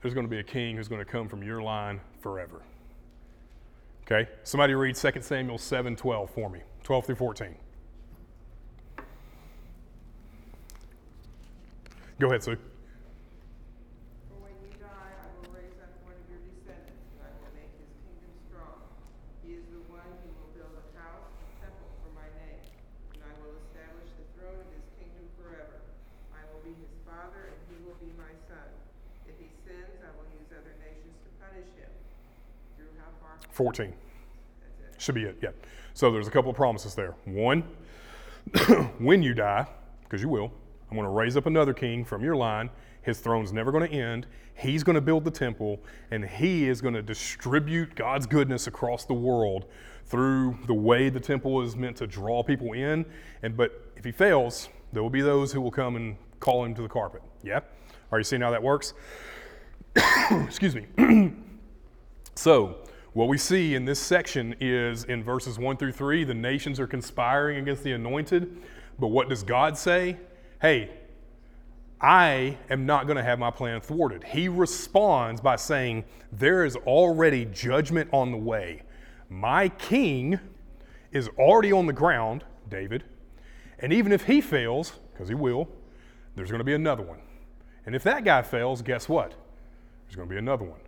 There's 0.00 0.14
going 0.14 0.26
to 0.26 0.30
be 0.30 0.38
a 0.38 0.44
king 0.44 0.76
who's 0.76 0.88
going 0.88 1.04
to 1.04 1.10
come 1.10 1.28
from 1.28 1.42
your 1.42 1.62
line 1.62 2.00
forever. 2.20 2.62
Okay? 4.04 4.28
Somebody 4.42 4.74
read 4.74 4.96
2 4.96 5.10
Samuel 5.20 5.58
7 5.58 5.94
12 5.94 6.30
for 6.30 6.50
me, 6.50 6.60
12 6.82 7.06
through 7.06 7.14
14. 7.16 7.54
Go 12.18 12.28
ahead, 12.32 12.42
Sue. 12.42 12.56
For 12.56 14.40
when 14.40 14.56
you 14.64 14.72
die, 14.80 14.88
I 15.20 15.28
will 15.36 15.52
raise 15.52 15.76
up 15.84 15.92
one 16.00 16.16
of 16.16 16.24
your 16.32 16.40
descendants, 16.48 17.12
and 17.12 17.20
I 17.20 17.28
will 17.44 17.52
make 17.52 17.68
his 17.76 17.92
kingdom 18.08 18.32
strong. 18.48 18.88
He 19.44 19.52
is 19.52 19.68
the 19.68 19.84
one 19.92 20.08
who 20.24 20.32
will 20.32 20.48
build 20.56 20.80
a 20.80 20.84
house, 20.96 21.28
a 21.28 21.48
temple 21.60 21.92
for 22.00 22.08
my 22.16 22.24
name, 22.40 22.64
and 23.12 23.20
I 23.20 23.32
will 23.44 23.52
establish 23.68 24.08
the 24.16 24.24
throne 24.32 24.64
of 24.64 24.68
his 24.72 24.88
kingdom 24.96 25.28
forever. 25.36 25.76
I 26.32 26.40
will 26.48 26.64
be 26.64 26.72
his 26.72 26.96
father, 27.04 27.52
and 27.52 27.60
he 27.68 27.76
will 27.84 28.00
be 28.00 28.08
my 28.16 28.32
son. 28.48 28.64
If 29.28 29.36
he 29.36 29.52
sins, 29.68 30.00
I 30.00 30.08
will 30.16 30.24
use 30.32 30.48
other 30.56 30.72
nations 30.80 31.20
to 31.20 31.28
punish 31.36 31.68
him. 31.76 31.92
Through 32.80 32.96
how 32.96 33.12
far? 33.20 33.36
14. 33.52 33.92
That's 33.92 33.92
it. 33.92 34.96
Should 34.96 35.20
be 35.20 35.28
it, 35.28 35.36
yeah. 35.44 35.52
So 35.92 36.08
there's 36.08 36.32
a 36.32 36.32
couple 36.32 36.48
of 36.48 36.56
promises 36.56 36.96
there. 36.96 37.12
One, 37.28 37.60
when 39.04 39.20
you 39.20 39.36
die, 39.36 39.68
because 40.08 40.24
you 40.24 40.32
will, 40.32 40.48
I'm 40.90 40.96
going 40.96 41.06
to 41.06 41.10
raise 41.10 41.36
up 41.36 41.46
another 41.46 41.74
king 41.74 42.04
from 42.04 42.22
your 42.22 42.36
line. 42.36 42.70
His 43.02 43.18
throne's 43.18 43.52
never 43.52 43.72
going 43.72 43.88
to 43.88 43.96
end. 43.96 44.26
He's 44.54 44.82
going 44.82 44.94
to 44.94 45.00
build 45.00 45.24
the 45.24 45.30
temple, 45.30 45.80
and 46.10 46.24
he 46.24 46.68
is 46.68 46.80
going 46.80 46.94
to 46.94 47.02
distribute 47.02 47.94
God's 47.94 48.26
goodness 48.26 48.66
across 48.66 49.04
the 49.04 49.14
world 49.14 49.66
through 50.06 50.58
the 50.66 50.74
way 50.74 51.08
the 51.08 51.20
temple 51.20 51.62
is 51.62 51.76
meant 51.76 51.96
to 51.98 52.06
draw 52.06 52.42
people 52.42 52.72
in. 52.72 53.04
And 53.42 53.56
but 53.56 53.92
if 53.96 54.04
he 54.04 54.12
fails, 54.12 54.68
there 54.92 55.02
will 55.02 55.10
be 55.10 55.20
those 55.20 55.52
who 55.52 55.60
will 55.60 55.70
come 55.70 55.96
and 55.96 56.16
call 56.40 56.64
him 56.64 56.74
to 56.74 56.82
the 56.82 56.88
carpet. 56.88 57.22
Yeah? 57.42 57.60
Are 58.12 58.18
you 58.18 58.24
seeing 58.24 58.42
how 58.42 58.50
that 58.50 58.62
works? 58.62 58.94
Excuse 60.30 60.74
me. 60.74 60.86
So, 62.38 62.76
what 63.14 63.28
we 63.28 63.38
see 63.38 63.74
in 63.74 63.86
this 63.86 63.98
section 63.98 64.54
is 64.60 65.04
in 65.04 65.24
verses 65.24 65.58
1 65.58 65.78
through 65.78 65.92
3, 65.92 66.24
the 66.24 66.34
nations 66.34 66.78
are 66.78 66.86
conspiring 66.86 67.56
against 67.56 67.82
the 67.82 67.92
anointed. 67.92 68.58
But 68.98 69.06
what 69.06 69.30
does 69.30 69.42
God 69.42 69.78
say? 69.78 70.18
Hey, 70.60 70.90
I 72.00 72.56
am 72.70 72.86
not 72.86 73.06
going 73.06 73.16
to 73.16 73.22
have 73.22 73.38
my 73.38 73.50
plan 73.50 73.80
thwarted. 73.80 74.24
He 74.24 74.48
responds 74.48 75.40
by 75.40 75.56
saying, 75.56 76.04
There 76.32 76.64
is 76.64 76.76
already 76.76 77.44
judgment 77.46 78.08
on 78.12 78.30
the 78.30 78.38
way. 78.38 78.82
My 79.28 79.68
king 79.68 80.38
is 81.12 81.28
already 81.38 81.72
on 81.72 81.86
the 81.86 81.92
ground, 81.92 82.44
David, 82.68 83.04
and 83.78 83.92
even 83.92 84.12
if 84.12 84.24
he 84.24 84.40
fails, 84.40 84.92
because 85.12 85.28
he 85.28 85.34
will, 85.34 85.68
there's 86.34 86.50
going 86.50 86.60
to 86.60 86.64
be 86.64 86.74
another 86.74 87.02
one. 87.02 87.20
And 87.84 87.94
if 87.94 88.02
that 88.04 88.24
guy 88.24 88.42
fails, 88.42 88.82
guess 88.82 89.08
what? 89.08 89.34
There's 90.04 90.16
going 90.16 90.28
to 90.28 90.32
be 90.32 90.38
another 90.38 90.64
one. 90.64 90.80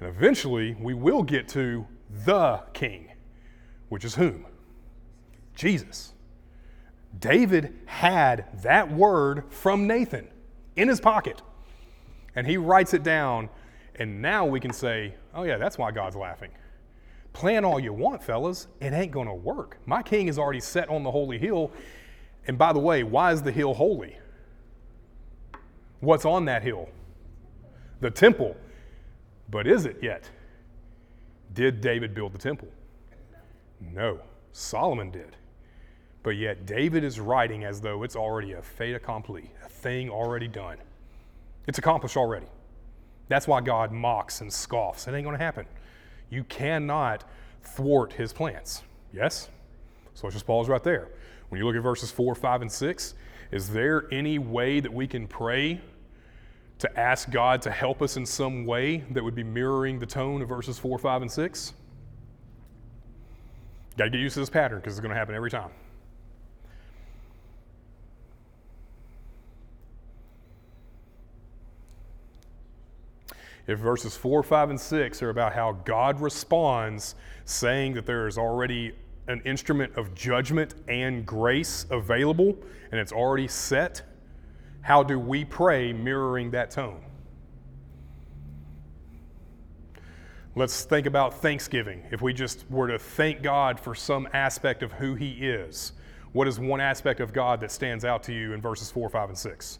And 0.00 0.08
eventually, 0.08 0.76
we 0.80 0.94
will 0.94 1.22
get 1.22 1.48
to 1.48 1.86
the 2.24 2.62
king, 2.72 3.10
which 3.88 4.04
is 4.04 4.14
whom? 4.14 4.46
Jesus. 5.54 6.12
David 7.16 7.78
had 7.86 8.62
that 8.62 8.90
word 8.92 9.44
from 9.50 9.86
Nathan 9.86 10.28
in 10.76 10.88
his 10.88 11.00
pocket, 11.00 11.42
and 12.34 12.46
he 12.46 12.56
writes 12.56 12.94
it 12.94 13.02
down. 13.02 13.48
And 13.96 14.22
now 14.22 14.46
we 14.46 14.60
can 14.60 14.72
say, 14.72 15.14
oh, 15.34 15.42
yeah, 15.42 15.56
that's 15.56 15.76
why 15.76 15.90
God's 15.90 16.14
laughing. 16.14 16.52
Plan 17.32 17.64
all 17.64 17.80
you 17.80 17.92
want, 17.92 18.22
fellas. 18.22 18.68
It 18.80 18.92
ain't 18.92 19.10
going 19.10 19.26
to 19.26 19.34
work. 19.34 19.78
My 19.86 20.02
king 20.02 20.28
is 20.28 20.38
already 20.38 20.60
set 20.60 20.88
on 20.88 21.02
the 21.02 21.10
holy 21.10 21.38
hill. 21.38 21.72
And 22.46 22.56
by 22.56 22.72
the 22.72 22.78
way, 22.78 23.02
why 23.02 23.32
is 23.32 23.42
the 23.42 23.50
hill 23.52 23.74
holy? 23.74 24.16
What's 26.00 26.24
on 26.24 26.44
that 26.44 26.62
hill? 26.62 26.88
The 28.00 28.10
temple. 28.10 28.56
But 29.50 29.66
is 29.66 29.84
it 29.84 29.98
yet? 30.00 30.30
Did 31.54 31.80
David 31.80 32.14
build 32.14 32.34
the 32.34 32.38
temple? 32.38 32.68
No, 33.80 34.20
Solomon 34.52 35.10
did. 35.10 35.36
But 36.28 36.36
yet, 36.36 36.66
David 36.66 37.04
is 37.04 37.18
writing 37.18 37.64
as 37.64 37.80
though 37.80 38.02
it's 38.02 38.14
already 38.14 38.52
a 38.52 38.60
fait 38.60 38.92
accompli, 38.92 39.50
a 39.64 39.68
thing 39.70 40.10
already 40.10 40.46
done. 40.46 40.76
It's 41.66 41.78
accomplished 41.78 42.18
already. 42.18 42.44
That's 43.28 43.48
why 43.48 43.62
God 43.62 43.92
mocks 43.92 44.42
and 44.42 44.52
scoffs. 44.52 45.08
It 45.08 45.14
ain't 45.14 45.24
going 45.24 45.38
to 45.38 45.42
happen. 45.42 45.64
You 46.28 46.44
cannot 46.44 47.24
thwart 47.62 48.12
his 48.12 48.34
plans. 48.34 48.82
Yes? 49.10 49.48
So 50.12 50.26
let's 50.26 50.34
just 50.34 50.46
pause 50.46 50.68
right 50.68 50.84
there. 50.84 51.08
When 51.48 51.58
you 51.58 51.66
look 51.66 51.76
at 51.76 51.82
verses 51.82 52.10
4, 52.10 52.34
5, 52.34 52.60
and 52.60 52.70
6, 52.70 53.14
is 53.50 53.70
there 53.70 54.06
any 54.12 54.38
way 54.38 54.80
that 54.80 54.92
we 54.92 55.06
can 55.06 55.26
pray 55.26 55.80
to 56.80 57.00
ask 57.00 57.30
God 57.30 57.62
to 57.62 57.70
help 57.70 58.02
us 58.02 58.18
in 58.18 58.26
some 58.26 58.66
way 58.66 58.98
that 59.12 59.24
would 59.24 59.34
be 59.34 59.44
mirroring 59.44 59.98
the 59.98 60.04
tone 60.04 60.42
of 60.42 60.50
verses 60.50 60.78
4, 60.78 60.98
5, 60.98 61.22
and 61.22 61.32
6? 61.32 61.72
Got 63.96 64.04
to 64.04 64.10
get 64.10 64.20
used 64.20 64.34
to 64.34 64.40
this 64.40 64.50
pattern 64.50 64.80
because 64.80 64.92
it's 64.92 65.00
going 65.00 65.14
to 65.14 65.18
happen 65.18 65.34
every 65.34 65.50
time. 65.50 65.70
If 73.68 73.78
verses 73.78 74.16
4, 74.16 74.42
5, 74.42 74.70
and 74.70 74.80
6 74.80 75.22
are 75.22 75.28
about 75.28 75.52
how 75.52 75.72
God 75.84 76.20
responds, 76.20 77.14
saying 77.44 77.94
that 77.94 78.06
there 78.06 78.26
is 78.26 78.38
already 78.38 78.94
an 79.28 79.42
instrument 79.44 79.94
of 79.94 80.14
judgment 80.14 80.74
and 80.88 81.26
grace 81.26 81.84
available 81.90 82.56
and 82.90 82.98
it's 82.98 83.12
already 83.12 83.46
set, 83.46 84.02
how 84.80 85.02
do 85.02 85.18
we 85.18 85.44
pray 85.44 85.92
mirroring 85.92 86.50
that 86.52 86.70
tone? 86.70 87.02
Let's 90.56 90.84
think 90.84 91.06
about 91.06 91.34
Thanksgiving. 91.42 92.02
If 92.10 92.22
we 92.22 92.32
just 92.32 92.64
were 92.70 92.88
to 92.88 92.98
thank 92.98 93.42
God 93.42 93.78
for 93.78 93.94
some 93.94 94.26
aspect 94.32 94.82
of 94.82 94.92
who 94.92 95.14
He 95.14 95.32
is, 95.32 95.92
what 96.32 96.48
is 96.48 96.58
one 96.58 96.80
aspect 96.80 97.20
of 97.20 97.34
God 97.34 97.60
that 97.60 97.70
stands 97.70 98.04
out 98.04 98.22
to 98.24 98.32
you 98.32 98.54
in 98.54 98.62
verses 98.62 98.90
4, 98.90 99.10
5, 99.10 99.28
and 99.28 99.38
6? 99.38 99.78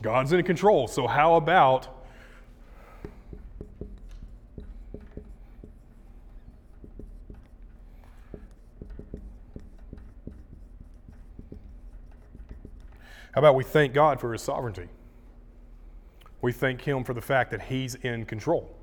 God's 0.00 0.32
in 0.32 0.44
control, 0.44 0.86
so 0.88 1.06
how 1.06 1.34
about 1.34 1.88
How 13.32 13.40
about 13.40 13.54
we 13.54 13.62
thank 13.62 13.94
God 13.94 14.20
for 14.20 14.32
his 14.32 14.42
sovereignty? 14.42 14.88
We 16.42 16.50
thank 16.50 16.82
him 16.82 17.04
for 17.04 17.14
the 17.14 17.20
fact 17.20 17.52
that 17.52 17.62
he's 17.62 17.94
in 17.94 18.24
control. 18.24 18.76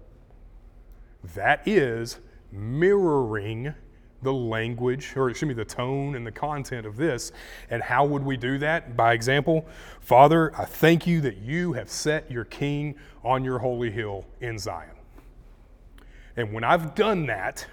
That 1.36 1.68
is 1.68 2.20
mirroring 2.54 3.74
the 4.26 4.34
language, 4.34 5.14
or 5.16 5.30
excuse 5.30 5.48
me, 5.48 5.54
the 5.54 5.64
tone 5.64 6.16
and 6.16 6.28
the 6.28 6.32
content 6.32 6.86
of 6.86 6.98
this. 6.98 7.32
And 7.70 7.82
how 7.82 8.06
would 8.06 8.24
we 8.24 8.36
do 8.36 8.58
that? 8.58 8.98
By 8.98 9.14
example, 9.14 9.66
Father, 10.02 10.52
I 10.58 10.66
thank 10.66 11.08
you 11.08 11.22
that 11.22 11.38
you 11.38 11.74
have 11.74 11.90
set 11.90 12.30
your 12.30 12.44
king 12.44 12.96
on 13.24 13.46
your 13.46 13.60
holy 13.60 13.92
hill 13.92 14.26
in 14.42 14.60
Zion. 14.60 14.90
And 16.36 16.52
when 16.52 16.66
I've 16.66 16.96
done 16.96 17.28
that, 17.28 17.66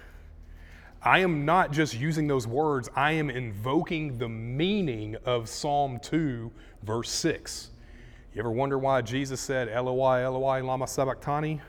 I 1.01 1.19
am 1.19 1.43
not 1.43 1.73
just 1.73 1.99
using 1.99 2.27
those 2.27 2.47
words, 2.47 2.87
I 2.95 3.11
am 3.11 3.29
invoking 3.29 4.17
the 4.17 4.29
meaning 4.29 5.17
of 5.25 5.49
Psalm 5.49 5.99
2, 5.99 6.49
verse 6.83 7.09
6. 7.09 7.71
You 8.33 8.39
ever 8.39 8.51
wonder 8.51 8.77
why 8.77 9.01
Jesus 9.01 9.41
said, 9.41 9.67
Eloi, 9.67 10.23
Eloi, 10.23 10.63
lama 10.63 10.87
sabachthani? 10.87 11.59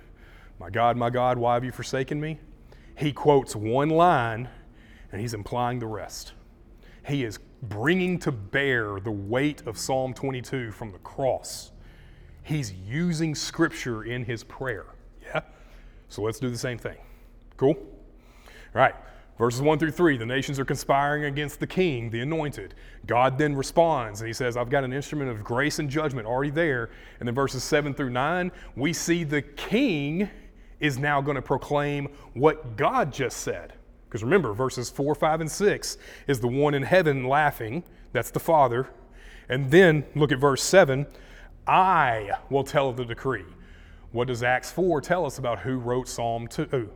My 0.60 0.70
God, 0.70 0.96
my 0.96 1.10
God, 1.10 1.36
why 1.36 1.54
have 1.54 1.64
you 1.64 1.72
forsaken 1.72 2.20
me? 2.20 2.38
He 2.96 3.12
quotes 3.12 3.56
one 3.56 3.90
line 3.90 4.48
and 5.14 5.20
he's 5.20 5.32
implying 5.32 5.78
the 5.78 5.86
rest. 5.86 6.32
He 7.06 7.22
is 7.22 7.38
bringing 7.62 8.18
to 8.18 8.32
bear 8.32 8.98
the 8.98 9.12
weight 9.12 9.62
of 9.64 9.78
Psalm 9.78 10.12
22 10.12 10.72
from 10.72 10.90
the 10.90 10.98
cross. 10.98 11.70
He's 12.42 12.72
using 12.72 13.36
scripture 13.36 14.02
in 14.02 14.24
his 14.24 14.42
prayer. 14.42 14.86
Yeah? 15.22 15.42
So 16.08 16.22
let's 16.22 16.40
do 16.40 16.50
the 16.50 16.58
same 16.58 16.78
thing. 16.78 16.96
Cool? 17.56 17.76
All 17.76 18.48
right. 18.74 18.96
Verses 19.38 19.62
1 19.62 19.78
through 19.78 19.92
3, 19.92 20.16
the 20.16 20.26
nations 20.26 20.58
are 20.58 20.64
conspiring 20.64 21.26
against 21.26 21.60
the 21.60 21.66
king, 21.68 22.10
the 22.10 22.18
anointed. 22.18 22.74
God 23.06 23.38
then 23.38 23.54
responds 23.54 24.20
and 24.20 24.26
he 24.26 24.34
says, 24.34 24.56
I've 24.56 24.68
got 24.68 24.82
an 24.82 24.92
instrument 24.92 25.30
of 25.30 25.44
grace 25.44 25.78
and 25.78 25.88
judgment 25.88 26.26
already 26.26 26.50
there. 26.50 26.90
And 27.20 27.28
then 27.28 27.36
verses 27.36 27.62
7 27.62 27.94
through 27.94 28.10
9, 28.10 28.50
we 28.74 28.92
see 28.92 29.22
the 29.22 29.42
king 29.42 30.28
is 30.80 30.98
now 30.98 31.20
going 31.20 31.36
to 31.36 31.42
proclaim 31.42 32.08
what 32.32 32.76
God 32.76 33.12
just 33.12 33.36
said. 33.36 33.74
Because 34.14 34.22
remember, 34.22 34.52
verses 34.52 34.90
4, 34.90 35.16
5, 35.16 35.40
and 35.40 35.50
6 35.50 35.98
is 36.28 36.38
the 36.38 36.46
one 36.46 36.72
in 36.74 36.84
heaven 36.84 37.24
laughing. 37.24 37.82
That's 38.12 38.30
the 38.30 38.38
Father. 38.38 38.88
And 39.48 39.72
then 39.72 40.04
look 40.14 40.30
at 40.30 40.38
verse 40.38 40.62
7 40.62 41.04
I 41.66 42.30
will 42.48 42.62
tell 42.62 42.88
of 42.88 42.96
the 42.96 43.04
decree. 43.04 43.42
What 44.12 44.28
does 44.28 44.44
Acts 44.44 44.70
4 44.70 45.00
tell 45.00 45.26
us 45.26 45.38
about 45.38 45.58
who 45.58 45.78
wrote 45.78 46.06
Psalm 46.06 46.46
2? 46.46 46.88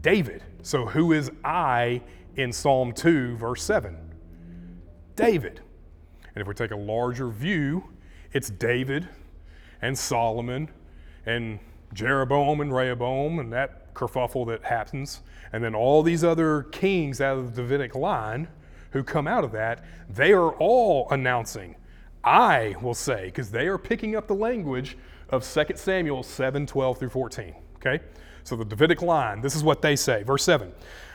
David. 0.00 0.44
So 0.62 0.86
who 0.86 1.10
is 1.10 1.32
I 1.44 2.02
in 2.36 2.52
Psalm 2.52 2.92
2, 2.92 3.36
verse 3.36 3.64
7? 3.64 3.96
David. 5.16 5.60
And 6.36 6.40
if 6.40 6.46
we 6.46 6.54
take 6.54 6.70
a 6.70 6.76
larger 6.76 7.30
view, 7.30 7.82
it's 8.32 8.48
David 8.48 9.08
and 9.82 9.98
Solomon 9.98 10.70
and 11.26 11.58
Jeroboam 11.92 12.60
and 12.60 12.72
Rehoboam 12.72 13.40
and 13.40 13.52
that 13.52 13.92
kerfuffle 13.92 14.46
that 14.46 14.62
happens. 14.62 15.22
And 15.54 15.62
then 15.62 15.72
all 15.72 16.02
these 16.02 16.24
other 16.24 16.64
kings 16.72 17.20
out 17.20 17.38
of 17.38 17.54
the 17.54 17.62
Davidic 17.62 17.94
line 17.94 18.48
who 18.90 19.04
come 19.04 19.28
out 19.28 19.44
of 19.44 19.52
that, 19.52 19.84
they 20.10 20.32
are 20.32 20.50
all 20.54 21.06
announcing, 21.12 21.76
I 22.24 22.74
will 22.82 22.92
say, 22.92 23.26
because 23.26 23.52
they 23.52 23.68
are 23.68 23.78
picking 23.78 24.16
up 24.16 24.26
the 24.26 24.34
language 24.34 24.98
of 25.28 25.48
2 25.48 25.76
Samuel 25.76 26.24
7 26.24 26.66
12 26.66 26.98
through 26.98 27.08
14. 27.08 27.54
Okay? 27.76 28.00
So 28.42 28.56
the 28.56 28.64
Davidic 28.64 29.00
line, 29.00 29.42
this 29.42 29.54
is 29.54 29.62
what 29.62 29.80
they 29.80 29.94
say. 29.94 30.24
Verse 30.24 30.42
7 30.42 30.72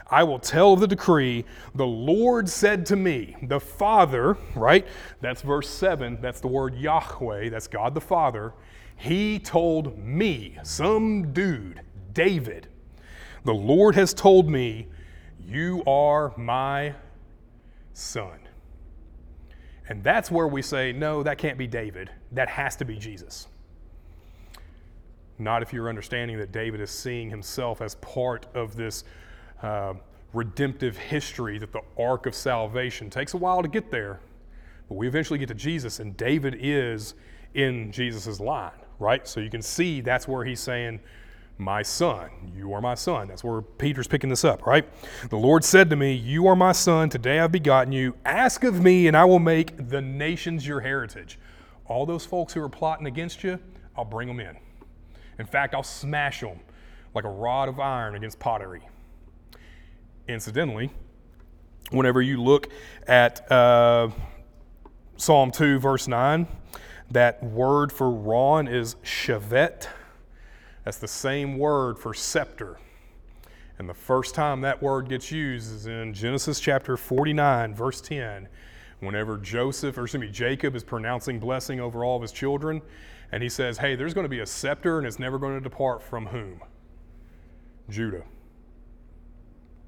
I 0.10 0.24
will 0.24 0.40
tell 0.40 0.72
of 0.72 0.80
the 0.80 0.88
decree, 0.88 1.44
the 1.76 1.86
Lord 1.86 2.48
said 2.48 2.86
to 2.86 2.96
me, 2.96 3.36
the 3.44 3.60
Father, 3.60 4.38
right? 4.56 4.88
That's 5.20 5.42
verse 5.42 5.68
7. 5.70 6.18
That's 6.22 6.40
the 6.40 6.48
word 6.48 6.76
Yahweh. 6.76 7.50
That's 7.50 7.68
God 7.68 7.94
the 7.94 8.00
Father. 8.00 8.54
He 8.96 9.38
told 9.38 9.98
me, 9.98 10.58
some 10.64 11.34
dude, 11.34 11.82
David, 12.14 12.70
the 13.44 13.54
Lord 13.54 13.96
has 13.96 14.14
told 14.14 14.50
me, 14.50 14.88
You 15.46 15.84
are 15.86 16.34
my 16.38 16.94
son. 17.94 18.40
And 19.88 20.04
that's 20.04 20.30
where 20.30 20.48
we 20.48 20.62
say, 20.62 20.92
No, 20.92 21.24
that 21.24 21.38
can't 21.38 21.58
be 21.58 21.68
David. 21.68 22.10
That 22.32 22.50
has 22.50 22.76
to 22.78 22.86
be 22.86 22.98
Jesus. 22.98 23.48
Not 25.38 25.62
if 25.62 25.72
you're 25.72 25.90
understanding 25.90 26.38
that 26.38 26.52
David 26.52 26.82
is 26.82 26.92
seeing 26.92 27.30
himself 27.30 27.82
as 27.82 27.96
part 27.96 28.46
of 28.54 28.76
this 28.76 29.06
uh, 29.64 29.94
redemptive 30.34 30.98
history, 30.98 31.58
that 31.58 31.72
the 31.72 31.82
arc 31.98 32.26
of 32.26 32.36
salvation 32.36 33.10
takes 33.10 33.34
a 33.34 33.38
while 33.38 33.62
to 33.62 33.70
get 33.70 33.90
there, 33.90 34.20
but 34.90 34.96
we 34.96 35.08
eventually 35.08 35.40
get 35.40 35.48
to 35.48 35.54
Jesus, 35.54 36.00
and 36.00 36.16
David 36.18 36.58
is 36.60 37.14
in 37.54 37.92
Jesus' 37.92 38.40
line, 38.40 38.72
right? 39.00 39.28
So 39.28 39.40
you 39.40 39.50
can 39.50 39.62
see 39.62 40.02
that's 40.02 40.28
where 40.28 40.44
he's 40.44 40.60
saying, 40.60 41.00
My 41.62 41.82
son, 41.82 42.30
you 42.55 42.72
are 42.72 42.80
my 42.80 42.95
son. 42.95 43.28
That's 43.28 43.43
where 43.43 43.62
Peter's 43.62 44.07
picking 44.07 44.30
this 44.30 44.45
up, 44.45 44.66
right? 44.66 44.86
The 45.30 45.36
Lord 45.36 45.66
said 45.66 45.89
to 45.89 45.97
me, 45.97 46.14
You 46.14 46.47
are 46.47 46.55
my 46.55 46.72
son, 46.72 47.10
today 47.10 47.41
I've 47.41 47.51
begotten 47.51 47.91
you. 47.91 48.16
Ask 48.24 48.64
of 48.64 48.82
me, 48.82 49.07
and 49.07 49.18
I 49.18 49.26
will 49.26 49.39
make 49.39 49.89
the 49.89 49.99
nations 49.99 50.66
your 50.66 50.80
heritage. 50.80 51.38
All 51.86 52.05
those 52.05 52.26
folks 52.26 52.53
who 52.53 52.62
are 52.64 52.70
plotting 52.70 53.07
against 53.07 53.43
you, 53.43 53.60
I'll 53.97 54.05
bring 54.05 54.30
them 54.30 54.39
in. 54.39 54.55
In 55.38 55.45
fact, 55.45 55.76
I'll 55.76 55.84
smash 55.84 56.39
them 56.39 56.62
like 57.14 57.26
a 57.26 57.30
rod 57.30 57.68
of 57.68 57.78
iron 57.78 58.16
against 58.16 58.39
pottery. 58.39 58.88
Incidentally, 60.30 60.89
whenever 61.91 62.22
you 62.22 62.41
look 62.41 62.70
at 63.05 63.51
uh, 63.51 64.07
Psalm 65.18 65.51
2, 65.51 65.78
verse 65.80 66.07
9, 66.07 66.47
that 67.12 67.43
word 67.43 67.91
for 67.91 68.10
Ron 68.10 68.70
is 68.70 68.95
shavet. 69.03 69.89
That's 70.90 70.98
the 70.98 71.08
same 71.08 71.60
word 71.60 72.00
for 72.00 72.16
scepter. 72.16 72.80
And 73.78 73.88
the 73.88 73.94
first 73.94 74.34
time 74.34 74.62
that 74.62 74.82
word 74.82 75.08
gets 75.08 75.32
used 75.32 75.72
is 75.72 75.86
in 75.86 76.16
Genesis 76.16 76.60
chapter 76.60 76.98
49, 76.98 77.76
verse 77.76 78.02
10, 78.02 78.48
whenever 79.00 79.38
Joseph, 79.38 80.00
or 80.00 80.06
excuse 80.06 80.20
me, 80.20 80.30
Jacob 80.30 80.76
is 80.76 80.84
pronouncing 80.84 81.40
blessing 81.40 81.80
over 81.80 82.04
all 82.04 82.16
of 82.16 82.24
his 82.24 82.32
children. 82.32 82.82
And 83.32 83.44
he 83.44 83.50
says, 83.50 83.78
Hey, 83.78 83.96
there's 83.96 84.16
going 84.16 84.24
to 84.26 84.30
be 84.30 84.40
a 84.40 84.48
scepter 84.48 84.98
and 84.98 85.06
it's 85.06 85.20
never 85.20 85.38
going 85.38 85.54
to 85.54 85.62
depart 85.62 86.02
from 86.02 86.26
whom? 86.26 86.60
Judah. 87.88 88.24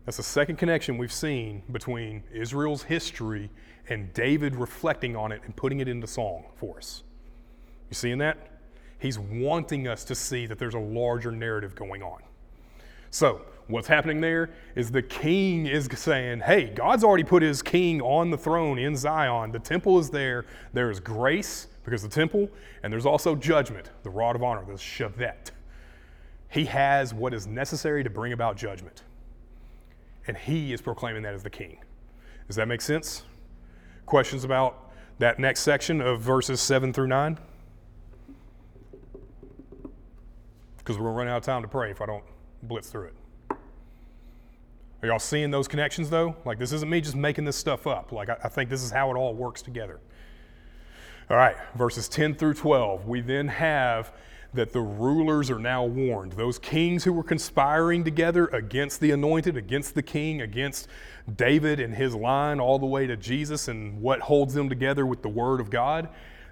That's 0.05 0.17
the 0.17 0.23
second 0.23 0.57
connection 0.57 0.99
we've 0.99 1.11
seen 1.11 1.63
between 1.71 2.21
Israel's 2.31 2.83
history 2.83 3.49
and 3.89 4.13
David 4.13 4.55
reflecting 4.55 5.15
on 5.15 5.31
it 5.31 5.41
and 5.45 5.55
putting 5.55 5.79
it 5.79 5.87
into 5.87 6.05
song 6.05 6.43
for 6.57 6.77
us. 6.77 7.01
You 7.89 7.95
seeing 7.95 8.19
that? 8.19 8.50
He's 9.01 9.17
wanting 9.17 9.87
us 9.87 10.03
to 10.05 10.15
see 10.15 10.45
that 10.45 10.59
there's 10.59 10.75
a 10.75 10.79
larger 10.79 11.31
narrative 11.31 11.73
going 11.73 12.03
on. 12.03 12.21
So, 13.09 13.41
what's 13.65 13.87
happening 13.87 14.21
there 14.21 14.51
is 14.75 14.91
the 14.91 15.01
king 15.01 15.65
is 15.65 15.89
saying, 15.95 16.41
Hey, 16.41 16.65
God's 16.65 17.03
already 17.03 17.23
put 17.23 17.41
his 17.41 17.63
king 17.63 17.99
on 18.01 18.29
the 18.29 18.37
throne 18.37 18.77
in 18.77 18.95
Zion. 18.95 19.51
The 19.51 19.59
temple 19.59 19.97
is 19.97 20.11
there. 20.11 20.45
There 20.73 20.91
is 20.91 20.99
grace 20.99 21.67
because 21.83 22.03
the 22.03 22.09
temple, 22.09 22.47
and 22.83 22.93
there's 22.93 23.07
also 23.07 23.35
judgment, 23.35 23.89
the 24.03 24.11
rod 24.11 24.35
of 24.35 24.43
honor, 24.43 24.63
the 24.63 24.73
shavet. 24.73 25.49
He 26.49 26.65
has 26.65 27.11
what 27.11 27.33
is 27.33 27.47
necessary 27.47 28.03
to 28.03 28.09
bring 28.11 28.33
about 28.33 28.55
judgment. 28.55 29.01
And 30.27 30.37
he 30.37 30.73
is 30.73 30.81
proclaiming 30.81 31.23
that 31.23 31.33
as 31.33 31.41
the 31.41 31.49
king. 31.49 31.79
Does 32.45 32.55
that 32.57 32.67
make 32.67 32.81
sense? 32.81 33.23
Questions 34.05 34.43
about 34.43 34.91
that 35.17 35.39
next 35.39 35.61
section 35.61 36.01
of 36.01 36.21
verses 36.21 36.61
7 36.61 36.93
through 36.93 37.07
9? 37.07 37.39
Because 40.91 40.99
we're 40.99 41.13
going 41.13 41.15
to 41.15 41.19
run 41.19 41.27
out 41.29 41.37
of 41.37 41.43
time 41.43 41.61
to 41.61 41.69
pray 41.69 41.89
if 41.89 42.01
I 42.01 42.05
don't 42.05 42.23
blitz 42.63 42.89
through 42.89 43.05
it. 43.05 43.13
Are 45.01 45.07
y'all 45.07 45.19
seeing 45.19 45.49
those 45.49 45.69
connections 45.69 46.09
though? 46.09 46.35
Like, 46.43 46.59
this 46.59 46.73
isn't 46.73 46.89
me 46.89 46.99
just 46.99 47.15
making 47.15 47.45
this 47.45 47.55
stuff 47.55 47.87
up. 47.87 48.11
Like, 48.11 48.27
I, 48.27 48.35
I 48.43 48.49
think 48.49 48.69
this 48.69 48.83
is 48.83 48.91
how 48.91 49.09
it 49.09 49.15
all 49.15 49.33
works 49.33 49.61
together. 49.61 50.01
All 51.29 51.37
right, 51.37 51.55
verses 51.75 52.09
10 52.09 52.35
through 52.35 52.55
12. 52.55 53.07
We 53.07 53.21
then 53.21 53.47
have 53.47 54.11
that 54.53 54.73
the 54.73 54.81
rulers 54.81 55.49
are 55.49 55.59
now 55.59 55.85
warned. 55.85 56.33
Those 56.33 56.59
kings 56.59 57.05
who 57.05 57.13
were 57.13 57.23
conspiring 57.23 58.03
together 58.03 58.47
against 58.47 58.99
the 58.99 59.11
anointed, 59.11 59.55
against 59.55 59.95
the 59.95 60.03
king, 60.03 60.41
against 60.41 60.89
David 61.37 61.79
and 61.79 61.95
his 61.95 62.13
line, 62.13 62.59
all 62.59 62.79
the 62.79 62.85
way 62.85 63.07
to 63.07 63.15
Jesus 63.15 63.69
and 63.69 64.01
what 64.01 64.19
holds 64.19 64.53
them 64.53 64.67
together 64.67 65.05
with 65.05 65.21
the 65.21 65.29
word 65.29 65.61
of 65.61 65.69
God. 65.69 66.09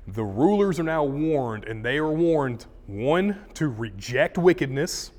The 0.08 0.24
rulers 0.24 0.80
are 0.80 0.84
now 0.84 1.04
warned, 1.04 1.66
and 1.66 1.84
they 1.84 1.98
are 1.98 2.14
warned 2.14 2.66
one, 2.90 3.38
to 3.54 3.68
reject 3.68 4.38
wickedness. 4.38 5.12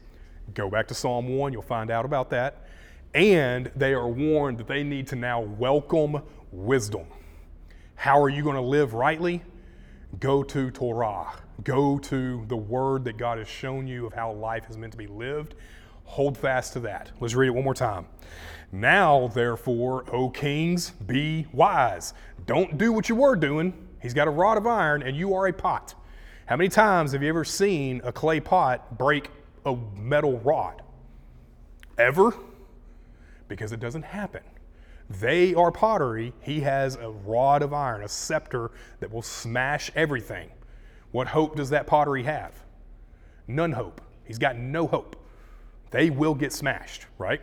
Go 0.54 0.68
back 0.68 0.88
to 0.88 0.94
Psalm 0.94 1.36
1, 1.36 1.52
you'll 1.52 1.62
find 1.62 1.90
out 1.90 2.04
about 2.04 2.30
that. 2.30 2.66
And 3.14 3.70
they 3.76 3.92
are 3.94 4.08
warned 4.08 4.58
that 4.58 4.66
they 4.66 4.82
need 4.82 5.06
to 5.08 5.16
now 5.16 5.40
welcome 5.40 6.22
wisdom. 6.52 7.06
How 7.94 8.20
are 8.20 8.28
you 8.28 8.42
going 8.42 8.56
to 8.56 8.62
live 8.62 8.94
rightly? 8.94 9.42
Go 10.18 10.42
to 10.42 10.70
Torah. 10.70 11.32
Go 11.62 11.98
to 11.98 12.44
the 12.48 12.56
word 12.56 13.04
that 13.04 13.16
God 13.16 13.38
has 13.38 13.48
shown 13.48 13.86
you 13.86 14.06
of 14.06 14.14
how 14.14 14.32
life 14.32 14.68
is 14.68 14.76
meant 14.76 14.92
to 14.92 14.98
be 14.98 15.06
lived. 15.06 15.54
Hold 16.04 16.36
fast 16.36 16.72
to 16.72 16.80
that. 16.80 17.12
Let's 17.20 17.34
read 17.34 17.48
it 17.48 17.50
one 17.50 17.64
more 17.64 17.74
time. 17.74 18.06
Now, 18.72 19.28
therefore, 19.28 20.04
O 20.12 20.30
kings, 20.30 20.90
be 20.90 21.46
wise. 21.52 22.14
Don't 22.46 22.78
do 22.78 22.92
what 22.92 23.08
you 23.08 23.14
were 23.14 23.36
doing. 23.36 23.74
He's 24.00 24.14
got 24.14 24.26
a 24.26 24.30
rod 24.30 24.56
of 24.56 24.66
iron, 24.66 25.02
and 25.02 25.16
you 25.16 25.34
are 25.34 25.46
a 25.46 25.52
pot. 25.52 25.94
How 26.50 26.56
many 26.56 26.68
times 26.68 27.12
have 27.12 27.22
you 27.22 27.28
ever 27.28 27.44
seen 27.44 28.00
a 28.02 28.10
clay 28.10 28.40
pot 28.40 28.98
break 28.98 29.30
a 29.64 29.76
metal 29.94 30.40
rod? 30.40 30.82
Ever? 31.96 32.34
Because 33.46 33.70
it 33.70 33.78
doesn't 33.78 34.02
happen. 34.02 34.42
They 35.08 35.54
are 35.54 35.70
pottery. 35.70 36.32
He 36.40 36.58
has 36.62 36.96
a 36.96 37.08
rod 37.08 37.62
of 37.62 37.72
iron, 37.72 38.02
a 38.02 38.08
scepter 38.08 38.72
that 38.98 39.12
will 39.12 39.22
smash 39.22 39.92
everything. 39.94 40.50
What 41.12 41.28
hope 41.28 41.54
does 41.54 41.70
that 41.70 41.86
pottery 41.86 42.24
have? 42.24 42.64
None 43.46 43.70
hope. 43.70 44.00
He's 44.24 44.38
got 44.38 44.58
no 44.58 44.88
hope. 44.88 45.14
They 45.92 46.10
will 46.10 46.34
get 46.34 46.52
smashed, 46.52 47.06
right? 47.16 47.42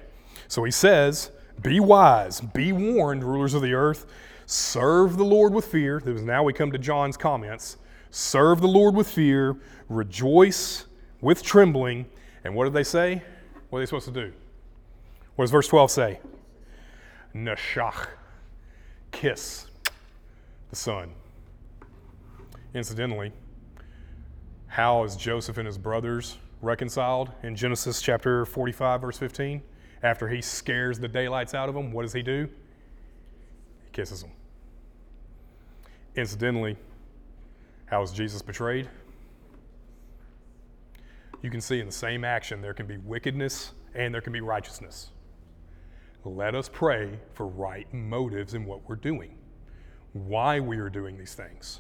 So 0.50 0.66
he 0.66 0.72
says, 0.72 1.32
Be 1.62 1.80
wise, 1.80 2.42
be 2.42 2.74
warned, 2.74 3.24
rulers 3.24 3.54
of 3.54 3.62
the 3.62 3.74
earth. 3.74 4.06
Serve 4.48 5.16
the 5.16 5.24
Lord 5.24 5.54
with 5.54 5.64
fear. 5.64 6.02
Now 6.06 6.44
we 6.44 6.52
come 6.52 6.74
to 6.74 6.78
John's 6.78 7.16
comments. 7.16 7.78
Serve 8.18 8.62
the 8.62 8.68
Lord 8.68 8.96
with 8.96 9.08
fear, 9.08 9.56
rejoice 9.90 10.88
with 11.22 11.44
trembling. 11.44 12.08
And 12.44 12.56
what 12.56 12.64
did 12.64 12.74
they 12.74 12.84
say? 12.84 13.22
What 13.70 13.78
are 13.78 13.82
they 13.84 13.86
supposed 13.86 14.08
to 14.08 14.12
do? 14.12 14.34
What 15.36 15.44
does 15.44 15.52
verse 15.52 15.68
12 15.68 15.92
say? 15.92 16.20
Nashach, 17.36 18.08
kiss 19.12 19.68
the 20.72 20.76
Son. 20.76 21.12
Incidentally, 22.74 23.34
how 24.66 25.04
is 25.04 25.16
Joseph 25.16 25.60
and 25.60 25.68
his 25.68 25.78
brothers 25.78 26.40
reconciled 26.64 27.32
in 27.44 27.56
Genesis 27.56 28.02
chapter 28.02 28.48
45, 28.48 29.00
verse 29.00 29.20
15? 29.20 29.62
After 30.02 30.28
he 30.28 30.42
scares 30.42 30.98
the 30.98 31.08
daylights 31.08 31.54
out 31.54 31.70
of 31.70 31.76
them, 31.76 31.92
what 31.92 32.02
does 32.02 32.14
he 32.14 32.24
do? 32.24 32.50
He 33.86 33.92
kisses 33.92 34.24
them. 34.24 34.32
Incidentally, 36.16 36.78
how 37.88 38.02
is 38.02 38.12
Jesus 38.12 38.42
betrayed? 38.42 38.88
You 41.42 41.50
can 41.50 41.62
see 41.62 41.80
in 41.80 41.86
the 41.86 41.92
same 41.92 42.24
action 42.24 42.62
there 42.62 42.74
can 42.74 42.86
be 42.86 42.98
wickedness 42.98 43.74
and 43.96 44.14
there 44.14 44.22
can 44.22 44.34
be 44.34 44.42
righteousness. 44.42 45.12
Let 46.26 46.56
us 46.56 46.70
pray 46.70 47.20
for 47.34 47.48
right 47.48 47.92
motives 47.94 48.54
in 48.54 48.66
what 48.66 48.88
we're 48.88 48.98
doing, 48.98 49.38
why 50.12 50.60
we 50.60 50.78
are 50.78 50.90
doing 50.90 51.18
these 51.18 51.34
things. 51.34 51.80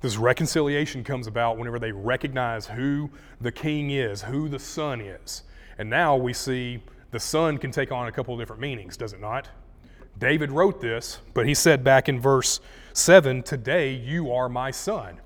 This 0.00 0.16
reconciliation 0.16 1.04
comes 1.04 1.28
about 1.28 1.56
whenever 1.56 1.78
they 1.78 1.92
recognize 1.92 2.66
who 2.66 3.10
the 3.40 3.52
king 3.52 3.92
is, 3.92 4.22
who 4.22 4.48
the 4.48 4.58
son 4.58 5.00
is. 5.00 5.44
And 5.78 5.88
now 5.88 6.16
we 6.16 6.32
see 6.32 6.82
the 7.12 7.20
son 7.20 7.58
can 7.58 7.70
take 7.70 7.92
on 7.92 8.08
a 8.08 8.12
couple 8.12 8.34
of 8.34 8.40
different 8.40 8.60
meanings, 8.60 8.96
does 8.96 9.12
it 9.12 9.20
not? 9.20 9.48
David 10.18 10.50
wrote 10.50 10.80
this, 10.80 11.18
but 11.34 11.46
he 11.46 11.54
said 11.54 11.82
back 11.82 12.08
in 12.08 12.20
verse 12.20 12.60
7 12.92 13.42
Today 13.42 13.92
you 13.92 14.32
are 14.32 14.48
my 14.48 14.70
son. 14.70 15.20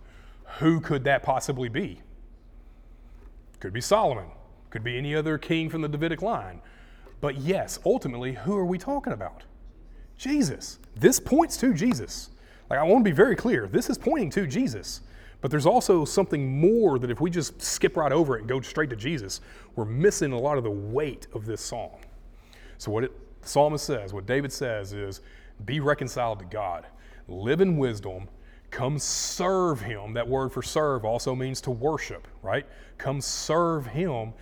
Who 0.59 0.81
could 0.81 1.05
that 1.05 1.23
possibly 1.23 1.69
be? 1.69 2.01
Could 3.61 3.73
be 3.73 3.81
Solomon, 3.81 4.27
could 4.71 4.85
be 4.85 4.97
any 4.97 5.15
other 5.15 5.39
king 5.39 5.69
from 5.69 5.83
the 5.83 5.89
Davidic 5.89 6.23
line. 6.23 6.61
But 7.21 7.39
yes, 7.39 7.79
ultimately, 7.85 8.35
who 8.35 8.57
are 8.57 8.67
we 8.67 8.79
talking 8.79 9.13
about? 9.13 9.45
Jesus. 10.19 10.79
This 10.95 11.19
points 11.19 11.57
to 11.59 11.75
Jesus. 11.75 12.31
Like, 12.71 12.79
I 12.79 12.83
want 12.83 13.05
to 13.05 13.11
be 13.11 13.15
very 13.15 13.37
clear 13.37 13.67
this 13.67 13.91
is 13.91 13.99
pointing 13.99 14.31
to 14.31 14.47
Jesus. 14.47 15.01
But 15.41 15.51
there's 15.51 15.67
also 15.67 16.05
something 16.05 16.59
more 16.59 16.99
that 16.99 17.11
if 17.11 17.21
we 17.21 17.31
just 17.31 17.61
skip 17.61 17.97
right 17.97 18.13
over 18.13 18.37
it 18.37 18.41
and 18.41 18.49
go 18.49 18.61
straight 18.61 18.91
to 18.91 18.97
Jesus, 18.97 19.41
we're 19.75 19.85
missing 19.85 20.33
a 20.33 20.39
lot 20.39 20.57
of 20.59 20.65
the 20.65 20.71
weight 20.71 21.27
of 21.35 21.45
this 21.45 21.61
psalm. 21.61 22.01
So, 22.79 22.91
what 22.91 23.05
it, 23.05 23.13
psalmist 23.47 23.85
says, 23.85 24.13
what 24.13 24.27
David 24.27 24.53
says 24.53 24.93
is, 24.93 25.21
be 25.65 25.81
reconciled 25.81 26.39
to 26.41 26.45
God, 26.45 26.87
live 27.29 27.61
in 27.61 27.77
wisdom, 27.77 28.29
come 28.71 28.99
serve 28.99 29.81
Him. 29.81 30.13
That 30.15 30.29
word 30.29 30.53
for 30.53 30.63
serve 30.63 31.05
also 31.05 31.35
means 31.35 31.61
to 31.63 31.71
worship, 31.71 32.29
right? 32.43 32.67
Come 32.99 33.21
serve 33.21 33.87
Him, 33.87 34.33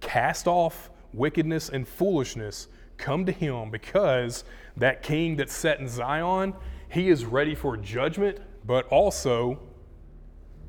cast 0.00 0.46
off 0.46 0.90
wickedness 1.12 1.68
and 1.68 1.86
foolishness, 1.86 2.68
come 2.96 3.24
to 3.26 3.32
Him 3.32 3.70
because 3.70 4.44
that 4.76 5.02
king 5.02 5.36
that's 5.36 5.54
set 5.54 5.80
in 5.80 5.88
Zion, 5.88 6.54
he 6.88 7.08
is 7.08 7.24
ready 7.24 7.54
for 7.54 7.76
judgment, 7.76 8.38
but 8.64 8.86
also 8.88 9.60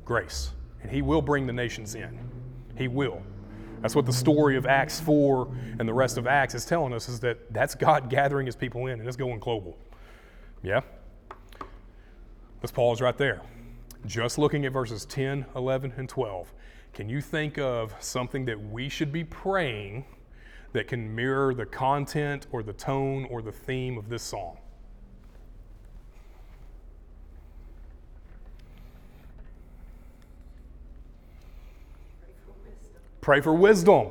grace. 0.04 0.52
And 0.82 0.90
he 0.90 1.02
will 1.02 1.22
bring 1.22 1.46
the 1.46 1.52
nations 1.52 1.94
in. 1.94 2.18
He 2.76 2.88
will. 2.88 3.22
That's 3.80 3.94
what 3.94 4.06
the 4.06 4.12
story 4.12 4.56
of 4.56 4.66
Acts 4.66 5.00
4 5.00 5.48
and 5.78 5.88
the 5.88 5.94
rest 5.94 6.18
of 6.18 6.26
Acts 6.26 6.54
is 6.54 6.64
telling 6.64 6.92
us 6.92 7.08
is 7.08 7.20
that 7.20 7.52
that's 7.52 7.74
God 7.74 8.10
gathering 8.10 8.46
his 8.46 8.56
people 8.56 8.86
in 8.86 8.98
and 8.98 9.06
it's 9.06 9.16
going 9.16 9.38
global. 9.38 9.78
Yeah? 10.62 10.80
Let's 12.60 12.72
pause 12.72 13.00
right 13.00 13.16
there. 13.16 13.42
Just 14.06 14.38
looking 14.38 14.66
at 14.66 14.72
verses 14.72 15.04
10, 15.04 15.46
11, 15.54 15.94
and 15.96 16.08
12, 16.08 16.52
can 16.92 17.08
you 17.08 17.20
think 17.20 17.58
of 17.58 17.94
something 18.00 18.44
that 18.46 18.60
we 18.60 18.88
should 18.88 19.12
be 19.12 19.22
praying 19.24 20.04
that 20.72 20.88
can 20.88 21.14
mirror 21.14 21.54
the 21.54 21.66
content 21.66 22.46
or 22.50 22.62
the 22.62 22.72
tone 22.72 23.26
or 23.30 23.42
the 23.42 23.52
theme 23.52 23.96
of 23.96 24.08
this 24.08 24.22
psalm? 24.22 24.56
Pray 33.28 33.42
for 33.42 33.52
wisdom. 33.52 34.06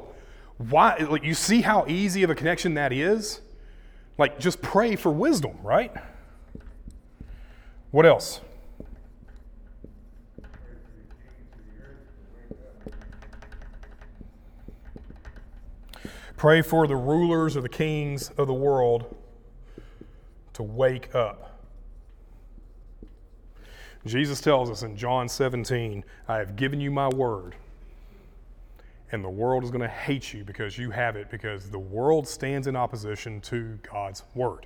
Why? 0.59 0.95
Like, 0.97 1.23
you 1.23 1.33
see 1.33 1.61
how 1.61 1.87
easy 1.87 2.21
of 2.21 2.29
a 2.29 2.35
connection 2.35 2.75
that 2.75 2.93
is? 2.93 3.41
Like, 4.19 4.37
just 4.37 4.61
pray 4.61 4.95
for 4.95 5.11
wisdom, 5.11 5.57
right? 5.63 5.91
What 7.89 8.05
else? 8.05 8.41
Pray 16.35 16.61
for 16.61 16.85
the 16.85 16.95
rulers 16.95 17.57
or 17.57 17.61
the 17.61 17.69
kings 17.69 18.29
of 18.37 18.45
the 18.45 18.53
world 18.53 19.15
to 20.53 20.61
wake 20.61 21.15
up. 21.15 21.59
Jesus 24.05 24.39
tells 24.41 24.69
us 24.69 24.83
in 24.83 24.95
John 24.95 25.27
17, 25.27 26.05
I 26.27 26.37
have 26.37 26.55
given 26.55 26.79
you 26.79 26.91
my 26.91 27.07
word, 27.07 27.55
and 29.11 29.23
the 29.23 29.29
world 29.29 29.63
is 29.63 29.71
going 29.71 29.81
to 29.81 29.87
hate 29.87 30.33
you 30.33 30.43
because 30.43 30.77
you 30.77 30.91
have 30.91 31.15
it, 31.15 31.29
because 31.29 31.69
the 31.69 31.79
world 31.79 32.27
stands 32.27 32.67
in 32.67 32.75
opposition 32.75 33.39
to 33.41 33.79
God's 33.91 34.23
word. 34.35 34.65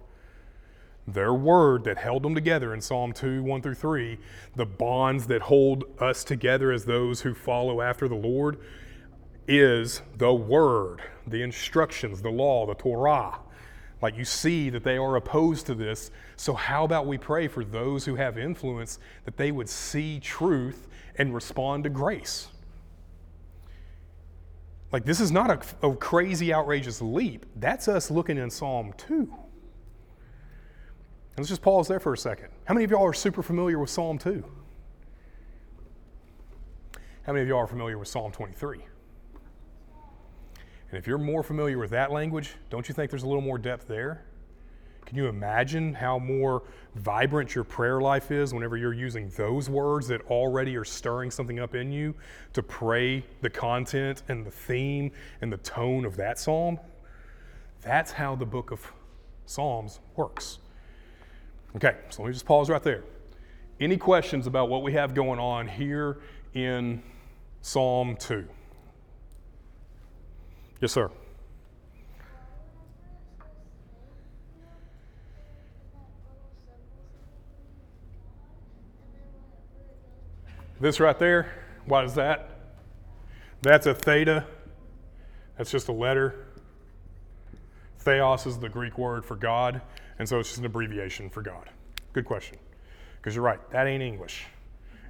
Their 1.08 1.34
word 1.34 1.84
that 1.86 1.98
held 1.98 2.24
them 2.24 2.36
together 2.36 2.74
in 2.74 2.82
Psalm 2.82 3.12
2, 3.12 3.44
1 3.44 3.62
through 3.62 3.76
3, 3.76 4.18
the 4.56 4.66
bonds 4.66 5.28
that 5.28 5.42
hold 5.42 5.84
us 6.00 6.24
together 6.24 6.72
as 6.72 6.86
those 6.86 7.22
who 7.22 7.34
follow 7.34 7.82
after 7.82 8.08
the 8.08 8.16
Lord, 8.16 8.60
is 9.48 10.02
the 10.18 10.34
word, 10.34 11.02
the 11.28 11.42
instructions, 11.42 12.22
the 12.22 12.30
law, 12.30 12.66
the 12.66 12.76
Torah. 12.76 13.40
Like 14.02 14.18
you 14.18 14.26
see 14.26 14.70
that 14.70 14.84
they 14.84 14.98
are 14.98 15.16
opposed 15.16 15.66
to 15.68 15.76
this. 15.76 16.12
So, 16.36 16.54
how 16.54 16.86
about 16.86 17.06
we 17.06 17.18
pray 17.18 17.48
for 17.48 17.64
those 17.64 18.06
who 18.06 18.16
have 18.16 18.38
influence 18.38 19.00
that 19.26 19.38
they 19.38 19.52
would 19.52 19.70
see 19.70 20.20
truth 20.20 20.88
and 21.18 21.34
respond 21.34 21.84
to 21.84 21.90
grace? 21.90 22.48
Like, 24.92 25.06
this 25.06 25.22
is 25.22 25.32
not 25.32 25.50
a, 25.50 25.88
a 25.88 25.96
crazy, 25.96 26.54
outrageous 26.54 27.02
leap. 27.02 27.46
That's 27.56 27.88
us 27.88 28.12
looking 28.12 28.38
in 28.38 28.50
Psalm 28.50 28.94
2. 28.98 29.16
And 29.16 29.30
let's 31.38 31.50
just 31.50 31.62
pause 31.62 31.88
there 31.88 32.00
for 32.00 32.14
a 32.14 32.18
second. 32.18 32.50
How 32.66 32.74
many 32.74 32.84
of 32.84 32.92
y'all 32.92 33.06
are 33.06 33.14
super 33.14 33.42
familiar 33.42 33.80
with 33.80 33.90
Psalm 33.90 34.18
2? 34.18 34.44
How 37.24 37.34
many 37.34 37.44
of 37.44 37.48
y'all 37.48 37.60
are 37.60 37.68
familiar 37.68 37.98
with 37.98 38.10
Psalm 38.10 38.32
23? 38.32 38.80
And 40.90 40.98
if 40.98 41.08
you're 41.08 41.18
more 41.18 41.42
familiar 41.42 41.78
with 41.78 41.92
that 41.92 42.12
language, 42.12 42.56
don't 42.70 42.90
you 42.90 42.94
think 42.94 43.12
there's 43.12 43.24
a 43.24 43.28
little 43.28 43.42
more 43.42 43.58
depth 43.58 43.88
there? 43.88 44.26
Can 45.06 45.18
you 45.18 45.28
imagine 45.28 45.94
how 45.94 46.20
more 46.20 46.64
vibrant 46.96 47.54
your 47.54 47.64
prayer 47.64 48.00
life 48.00 48.32
is 48.32 48.54
whenever 48.54 48.78
you're 48.78 48.94
using 48.94 49.30
those 49.36 49.70
words 49.70 50.08
that 50.08 50.22
already 50.28 50.76
are 50.78 50.86
stirring 50.86 51.32
something 51.32 51.60
up 51.60 51.76
in 51.76 51.92
you 51.92 52.16
to 52.54 52.64
pray 52.64 53.26
the 53.42 53.50
content 53.50 54.24
and 54.30 54.46
the 54.46 54.52
theme 54.52 55.12
and 55.42 55.52
the 55.52 55.58
tone 55.58 56.06
of 56.06 56.16
that 56.18 56.40
psalm? 56.40 56.80
That's 57.82 58.12
how 58.12 58.36
the 58.36 58.46
book 58.46 58.72
of 58.72 58.92
Psalms 59.46 60.00
works. 60.16 60.60
Okay, 61.76 61.96
so 62.10 62.22
let 62.22 62.30
me 62.30 62.34
just 62.34 62.46
pause 62.46 62.70
right 62.70 62.84
there. 62.84 63.04
Any 63.80 63.98
questions 63.98 64.48
about 64.48 64.70
what 64.70 64.84
we 64.84 64.94
have 64.94 65.14
going 65.14 65.40
on 65.40 65.68
here 65.68 66.20
in 66.54 67.02
Psalm 67.62 68.16
2? 68.18 68.48
Yes, 70.80 70.92
sir. 70.92 71.10
This 80.82 81.00
right 81.00 81.18
there, 81.20 81.54
what 81.86 82.06
is 82.06 82.16
that? 82.16 82.50
That's 83.62 83.86
a 83.86 83.94
theta. 83.94 84.48
That's 85.56 85.70
just 85.70 85.90
a 85.90 85.92
letter. 85.92 86.48
Theos 88.00 88.48
is 88.48 88.58
the 88.58 88.68
Greek 88.68 88.98
word 88.98 89.24
for 89.24 89.36
God, 89.36 89.80
and 90.18 90.28
so 90.28 90.40
it's 90.40 90.50
just 90.50 90.60
an 90.60 90.66
abbreviation 90.66 91.30
for 91.30 91.44
God. 91.44 91.70
Good 92.14 92.26
question. 92.26 92.58
Because 93.18 93.36
you're 93.36 93.44
right, 93.44 93.60
that 93.70 93.86
ain't 93.86 94.02
English. 94.02 94.48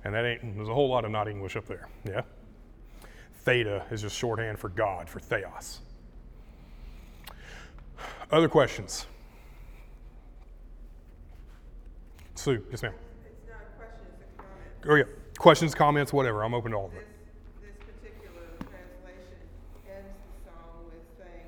And 0.03 0.13
that 0.13 0.25
ain't, 0.25 0.57
there's 0.57 0.67
a 0.67 0.73
whole 0.73 0.89
lot 0.89 1.05
of 1.05 1.11
not 1.11 1.29
English 1.29 1.55
up 1.55 1.65
there. 1.67 1.87
Yeah? 2.03 2.23
Theta 3.45 3.85
is 3.91 4.01
just 4.01 4.17
shorthand 4.17 4.59
for 4.59 4.67
God, 4.67 5.07
for 5.07 5.21
theos. 5.21 5.79
Other 8.29 8.49
questions? 8.49 9.05
Sue, 12.35 12.61
yes, 12.71 12.83
ma'am. 12.83 12.93
It's 13.25 13.47
not 13.47 13.55
a 13.55 13.77
question, 13.77 14.05
it's 14.19 14.21
a 14.21 14.41
comment. 14.41 14.89
Oh, 14.89 14.95
yeah. 14.95 15.20
Questions, 15.37 15.73
comments, 15.73 16.13
whatever. 16.13 16.43
I'm 16.43 16.53
open 16.53 16.71
to 16.71 16.77
all 16.77 16.85
of 16.87 16.91
This, 16.91 17.01
it. 17.01 17.07
this 17.61 17.75
particular 17.79 18.43
translation 18.59 19.37
ends 19.89 20.17
the 20.43 20.49
psalm 20.49 20.85
with 20.85 21.01
saying, 21.17 21.47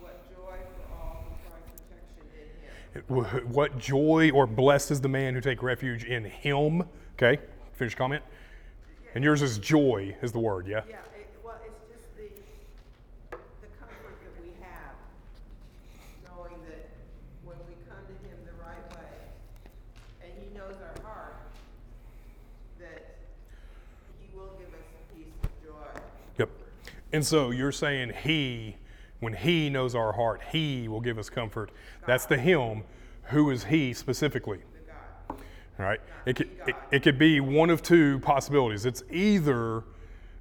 what 0.00 0.24
joy 0.30 0.56
for 0.76 0.94
all 0.94 1.24
who 1.28 1.50
find 1.50 1.62
protection 1.76 2.24
in 2.32 3.24
him. 3.24 3.44
Wh- 3.44 3.54
What 3.54 3.78
joy 3.78 4.30
or 4.32 4.46
blessed 4.46 4.90
is 4.92 5.00
the 5.02 5.08
man 5.08 5.34
who 5.34 5.40
take 5.42 5.62
refuge 5.62 6.04
in 6.04 6.24
him. 6.24 6.84
Okay, 7.16 7.40
finish 7.74 7.94
comment. 7.94 8.22
And 9.14 9.22
yours 9.22 9.42
is 9.42 9.58
joy, 9.58 10.16
is 10.22 10.32
the 10.32 10.40
word, 10.40 10.66
yeah? 10.66 10.80
Yeah, 10.88 10.96
it, 11.16 11.28
well, 11.44 11.54
it's 11.64 11.78
just 11.92 12.16
the, 12.16 12.24
the 13.30 13.68
comfort 13.78 14.16
that 14.24 14.42
we 14.42 14.48
have, 14.60 14.96
knowing 16.26 16.58
that 16.66 16.88
when 17.44 17.56
we 17.68 17.74
come 17.86 18.02
to 18.08 18.12
him 18.26 18.38
the 18.44 18.56
right 18.60 18.90
way, 18.96 19.14
and 20.24 20.32
he 20.42 20.52
knows 20.56 20.74
our 20.82 21.02
heart, 21.06 21.36
that 22.80 23.14
he 24.20 24.36
will 24.36 24.50
give 24.58 24.66
us 24.74 24.82
a 24.98 25.14
peace 25.14 25.30
of 25.44 25.50
joy. 25.64 26.00
Yep. 26.38 26.50
And 27.14 27.24
so 27.24 27.52
you're 27.52 27.70
saying 27.70 28.12
he, 28.24 28.74
when 29.20 29.34
he 29.34 29.70
knows 29.70 29.94
our 29.94 30.12
heart, 30.12 30.40
he 30.50 30.88
will 30.88 31.00
give 31.00 31.16
us 31.16 31.30
comfort. 31.30 31.70
That's 32.08 32.26
the 32.26 32.36
him. 32.36 32.82
Who 33.26 33.50
is 33.50 33.62
he 33.62 33.94
specifically? 33.94 34.62
God. 35.28 35.38
All 35.78 35.86
right. 35.86 36.00
It 36.26 36.34
could, 36.34 36.50
it, 36.66 36.74
it 36.90 37.02
could 37.04 37.16
be 37.16 37.38
one 37.38 37.70
of 37.70 37.82
two 37.82 38.18
possibilities. 38.18 38.84
It's 38.84 39.04
either 39.12 39.84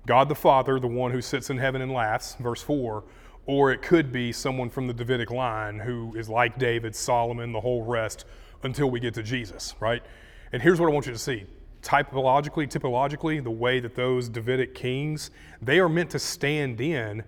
God 0.08 0.30
the 0.30 0.36
Father, 0.36 0.80
the 0.80 0.88
one 0.88 1.12
who 1.12 1.22
sits 1.22 1.52
in 1.52 1.60
heaven 1.60 1.80
and 1.80 1.92
laughs, 1.92 2.38
verse 2.40 2.64
4, 2.64 3.04
or 3.46 3.72
it 3.72 3.84
could 3.84 4.12
be 4.12 4.32
someone 4.32 4.72
from 4.72 4.88
the 4.88 4.96
Davidic 4.96 5.30
line 5.30 5.78
who 5.78 6.16
is 6.16 6.28
like 6.28 6.58
David, 6.58 6.96
Solomon, 6.96 7.52
the 7.52 7.62
whole 7.62 7.84
rest 7.84 8.26
until 8.64 8.90
we 8.90 9.00
get 9.00 9.14
to 9.14 9.22
Jesus, 9.22 9.76
right? 9.80 10.02
And 10.52 10.60
here's 10.60 10.80
what 10.80 10.90
I 10.90 10.92
want 10.92 11.06
you 11.06 11.14
to 11.14 11.20
see. 11.20 11.46
Typologically, 11.84 12.68
typologically, 12.68 13.44
the 13.44 13.52
way 13.52 13.80
that 13.80 13.94
those 13.94 14.30
Davidic 14.30 14.74
kings, 14.74 15.32
they 15.62 15.80
are 15.80 15.90
meant 15.90 16.10
to 16.12 16.20
stand 16.20 16.80
in 16.82 17.24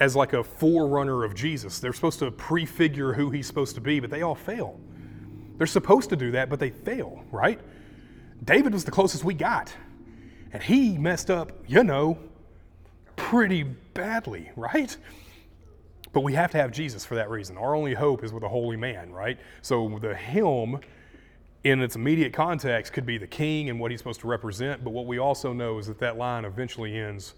as 0.00 0.16
like 0.16 0.32
a 0.32 0.42
forerunner 0.42 1.22
of 1.22 1.34
Jesus. 1.34 1.78
They're 1.78 1.92
supposed 1.92 2.18
to 2.20 2.30
prefigure 2.30 3.12
who 3.12 3.30
he's 3.30 3.46
supposed 3.46 3.74
to 3.76 3.80
be, 3.80 4.00
but 4.00 4.10
they 4.10 4.22
all 4.22 4.34
fail. 4.34 4.80
They're 5.58 5.66
supposed 5.66 6.10
to 6.10 6.16
do 6.16 6.32
that, 6.32 6.48
but 6.48 6.58
they 6.58 6.70
fail, 6.70 7.22
right? 7.30 7.60
David 8.42 8.72
was 8.72 8.84
the 8.84 8.90
closest 8.90 9.22
we 9.22 9.34
got. 9.34 9.72
And 10.52 10.62
he 10.62 10.96
messed 10.98 11.30
up, 11.30 11.52
you 11.66 11.84
know, 11.84 12.18
pretty 13.16 13.62
badly, 13.62 14.50
right? 14.56 14.96
But 16.12 16.22
we 16.22 16.32
have 16.34 16.50
to 16.52 16.58
have 16.58 16.70
Jesus 16.70 17.04
for 17.04 17.16
that 17.16 17.28
reason. 17.28 17.58
Our 17.58 17.74
only 17.74 17.94
hope 17.94 18.24
is 18.24 18.32
with 18.32 18.44
a 18.44 18.48
holy 18.48 18.76
man, 18.76 19.12
right? 19.12 19.38
So 19.62 19.98
the 20.00 20.14
hymn, 20.14 20.80
in 21.64 21.80
its 21.80 21.96
immediate 21.96 22.34
context, 22.34 22.92
could 22.92 23.06
be 23.06 23.16
the 23.16 23.26
king 23.26 23.70
and 23.70 23.80
what 23.80 23.90
he's 23.90 24.00
supposed 24.00 24.20
to 24.20 24.26
represent. 24.26 24.84
But 24.84 24.90
what 24.90 25.06
we 25.06 25.18
also 25.18 25.52
know 25.54 25.78
is 25.78 25.86
that 25.86 25.98
that 25.98 26.18
line 26.18 26.44
eventually 26.44 26.96
ends 26.96 27.34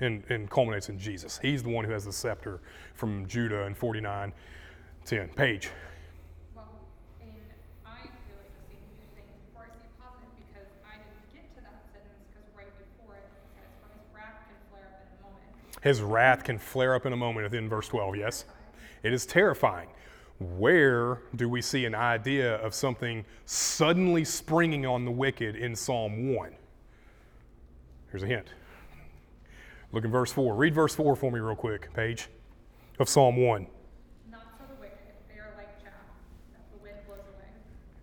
and, 0.00 0.22
and 0.28 0.50
culminates 0.50 0.90
in 0.90 0.98
Jesus. 0.98 1.38
He's 1.42 1.62
the 1.62 1.70
one 1.70 1.84
who 1.86 1.92
has 1.92 2.04
the 2.04 2.12
scepter 2.12 2.60
from 2.94 3.26
Judah 3.26 3.62
in 3.62 3.74
49 3.74 4.32
10. 5.06 5.28
Page. 5.30 5.70
Well, 6.54 6.68
and 7.22 7.30
I 7.86 8.02
feel 8.02 8.36
like 8.36 8.52
the 8.52 8.68
same 8.68 8.84
two 9.00 9.08
things 9.16 9.32
before 9.48 9.64
I 9.64 9.72
see 9.72 9.88
positive 9.98 10.28
because 10.36 10.68
I 10.84 11.00
didn't 11.00 11.32
get 11.32 11.48
to 11.56 11.60
that 11.64 11.80
sentence 11.90 12.20
because 12.28 12.46
right 12.54 12.68
before 12.76 13.16
it, 13.16 13.24
it 13.24 13.48
says, 13.56 13.72
For 13.80 13.88
his 13.96 14.04
wrath 14.14 14.44
can 14.44 14.60
flare 14.68 14.92
up 14.92 15.00
in 15.00 15.16
a 15.16 15.24
moment. 15.24 15.82
His 15.82 16.02
wrath 16.02 16.44
can 16.44 16.58
flare 16.58 16.94
up 16.94 17.06
in 17.06 17.14
a 17.14 17.16
moment 17.16 17.44
within 17.44 17.66
verse 17.68 17.88
12, 17.88 18.16
yes? 18.16 18.44
It 19.02 19.14
is 19.14 19.24
terrifying. 19.24 19.88
Where 20.40 21.20
do 21.36 21.50
we 21.50 21.60
see 21.60 21.84
an 21.84 21.94
idea 21.94 22.56
of 22.56 22.74
something 22.74 23.26
suddenly 23.44 24.24
springing 24.24 24.86
on 24.86 25.04
the 25.04 25.10
wicked 25.10 25.54
in 25.54 25.76
Psalm 25.76 26.34
1? 26.34 26.56
Here's 28.10 28.22
a 28.22 28.26
hint. 28.26 28.46
Look 29.92 30.04
in 30.06 30.10
verse 30.10 30.32
4. 30.32 30.54
Read 30.54 30.74
verse 30.74 30.94
4 30.94 31.14
for 31.14 31.30
me, 31.30 31.40
real 31.40 31.54
quick, 31.54 31.92
page, 31.92 32.28
of 32.98 33.06
Psalm 33.06 33.36
1. 33.36 33.66
Not 34.30 34.40
so 34.58 34.64
the 34.74 34.80
wicked, 34.80 34.96
they 35.28 35.38
are 35.40 35.52
like 35.58 35.78
chaff 35.82 35.92
that 36.52 36.62
the 36.72 36.82
wind 36.82 36.96
blows 37.06 37.18
away. 37.18 37.48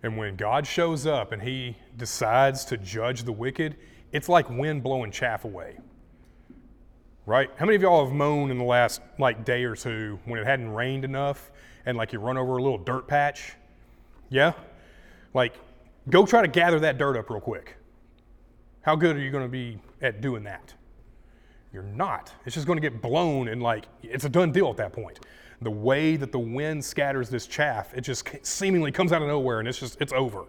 And 0.04 0.16
when 0.16 0.36
God 0.36 0.68
shows 0.68 1.08
up 1.08 1.32
and 1.32 1.42
he 1.42 1.76
decides 1.98 2.66
to 2.66 2.78
judge 2.78 3.24
the 3.24 3.32
wicked, 3.32 3.78
it's 4.12 4.30
like 4.30 4.48
wind 4.48 4.84
blowing 4.84 5.10
chaff 5.10 5.44
away. 5.44 5.80
Right? 7.26 7.50
How 7.58 7.66
many 7.66 7.78
of 7.78 7.82
y'all 7.82 8.06
have 8.06 8.14
moaned 8.14 8.52
in 8.52 8.60
the 8.60 8.64
last 8.64 9.02
like 9.18 9.44
day 9.44 9.64
or 9.64 9.76
two 9.76 10.20
when 10.26 10.40
it 10.40 10.46
hadn't 10.46 10.70
rained 10.70 11.04
enough 11.04 11.52
and 11.88 11.98
like 11.98 12.14
you 12.14 12.20
run 12.20 12.38
over 12.38 12.58
a 12.58 12.62
little 12.62 12.78
dirt 12.78 13.08
patch? 13.08 13.54
Yeah? 14.30 14.54
Like 15.34 15.56
go 16.10 16.26
try 16.26 16.42
to 16.42 16.48
gather 16.48 16.80
that 16.82 16.98
dirt 16.98 17.18
up 17.18 17.30
real 17.30 17.40
quick. 17.40 17.78
How 18.82 18.96
good 18.96 19.16
are 19.16 19.20
you 19.20 19.32
going 19.32 19.44
to 19.44 19.50
be 19.50 19.80
at 20.02 20.22
doing 20.22 20.44
that? 20.44 20.74
You're 21.74 21.84
not. 21.84 22.32
It's 22.46 22.56
just 22.56 22.68
going 22.68 22.78
to 22.78 22.82
get 22.82 23.02
blown 23.02 23.48
and 23.48 23.62
like 23.62 23.86
it's 24.04 24.26
a 24.26 24.30
done 24.30 24.52
deal 24.52 24.70
at 24.70 24.78
that 24.78 24.94
point. 24.94 25.20
The 25.62 25.72
way 25.72 26.16
that 26.18 26.32
the 26.32 26.40
wind 26.40 26.86
scatters 26.86 27.30
this 27.30 27.48
chaff, 27.48 27.94
it 27.96 28.02
just 28.02 28.30
seemingly 28.44 28.92
comes 28.92 29.12
out 29.12 29.22
of 29.22 29.28
nowhere 29.28 29.60
and 29.60 29.68
it's 29.68 29.80
just 29.80 30.00
it's 30.00 30.14
over. 30.14 30.46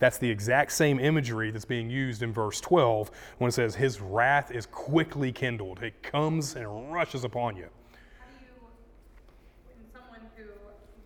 That's 0.00 0.16
the 0.16 0.30
exact 0.30 0.72
same 0.72 0.98
imagery 0.98 1.50
that's 1.50 1.66
being 1.66 1.90
used 1.90 2.22
in 2.22 2.32
verse 2.32 2.58
12 2.60 3.10
when 3.36 3.50
it 3.50 3.52
says 3.52 3.74
his 3.74 4.00
wrath 4.00 4.50
is 4.50 4.64
quickly 4.64 5.30
kindled. 5.30 5.82
It 5.82 6.02
comes 6.02 6.56
and 6.56 6.90
rushes 6.90 7.24
upon 7.24 7.56
you. 7.56 7.68
How 8.18 8.24
do 8.26 8.44
you, 8.46 8.66
when 9.66 9.76
someone 9.92 10.20
who 10.36 10.44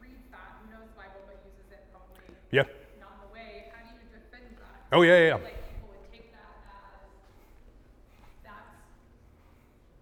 reads 0.01 0.23
that, 0.31 0.63
who 0.63 0.71
knows 0.71 0.87
the 0.95 0.97
Bible 0.97 1.21
but 1.27 1.43
uses 1.45 1.73
it 1.73 1.85
probably 1.91 2.23
Yeah. 2.55 2.63
not 3.01 3.21
the 3.21 3.35
way, 3.35 3.67
how 3.73 3.83
do 3.83 3.91
you 3.91 3.99
defend 4.15 4.57
that? 4.59 4.97
Oh 4.97 5.03
yeah, 5.03 5.19
yeah, 5.19 5.27
yeah. 5.27 5.35
Like 5.35 5.43
people 5.43 5.91
would 5.91 6.13
take 6.13 6.31
that 6.31 6.55
as 8.47 8.61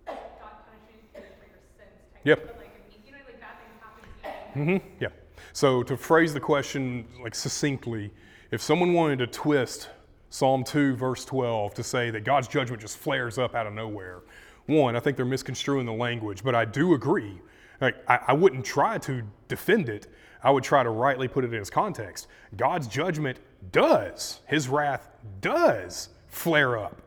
that's 0.05 0.20
God 0.38 0.53
punishing 0.68 1.00
you 1.00 1.09
for 1.16 1.48
your 1.48 1.64
sins. 1.78 1.96
Type 2.12 2.20
Yep. 2.24 2.46
But 2.46 2.57
like, 2.59 2.74
you 3.07 3.12
know, 3.12 3.18
like 3.24 3.40
bad 3.40 3.57
things 3.57 3.80
happen. 3.80 4.80
Mm-hmm. 4.80 4.86
Yeah. 5.00 5.09
So 5.55 5.82
to 5.82 5.96
phrase 5.96 6.34
the 6.34 6.40
question 6.40 7.07
like 7.22 7.34
succinctly, 7.34 8.11
if 8.50 8.61
someone 8.61 8.92
wanted 8.92 9.20
to 9.20 9.28
twist 9.28 9.88
Psalm 10.28 10.62
2, 10.62 10.96
verse 10.96 11.24
12, 11.24 11.72
to 11.72 11.82
say 11.82 12.11
that 12.11 12.24
God's 12.24 12.48
judgment 12.48 12.82
just 12.82 12.98
flares 12.98 13.38
up 13.38 13.55
out 13.55 13.66
of 13.66 13.72
nowhere, 13.72 14.20
one, 14.66 14.94
I 14.94 15.00
think 15.00 15.16
they're 15.16 15.24
misconstruing 15.24 15.86
the 15.86 15.92
language, 15.94 16.44
but 16.44 16.55
I 16.55 16.66
do 16.66 16.92
agree. 16.92 17.40
Like, 17.80 17.96
I, 18.09 18.18
I 18.28 18.32
wouldn't 18.34 18.64
try 18.66 18.98
to 18.98 19.22
defend 19.48 19.88
it. 19.88 20.07
I 20.43 20.51
would 20.51 20.64
try 20.64 20.82
to 20.82 20.90
rightly 20.90 21.28
put 21.28 21.45
it 21.45 21.53
in 21.55 21.61
its 21.61 21.70
context. 21.70 22.26
God's 22.57 22.88
judgment 22.88 23.38
does, 23.70 24.40
his 24.47 24.68
wrath 24.68 25.09
does 25.40 26.09
flare 26.28 26.78
up 26.78 27.01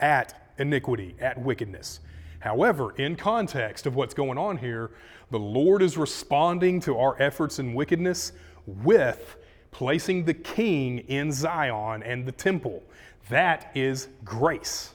at 0.00 0.52
iniquity, 0.58 1.16
at 1.20 1.40
wickedness. 1.40 2.00
However, 2.38 2.92
in 2.96 3.16
context 3.16 3.86
of 3.86 3.96
what's 3.96 4.14
going 4.14 4.38
on 4.38 4.56
here, 4.56 4.92
the 5.30 5.38
Lord 5.38 5.82
is 5.82 5.98
responding 5.98 6.80
to 6.82 6.96
our 6.96 7.20
efforts 7.20 7.58
in 7.58 7.74
wickedness 7.74 8.32
with 8.66 9.36
placing 9.72 10.24
the 10.24 10.34
king 10.34 10.98
in 11.00 11.32
Zion 11.32 12.02
and 12.02 12.24
the 12.24 12.32
temple. 12.32 12.82
That 13.28 13.72
is 13.74 14.08
grace. 14.24 14.94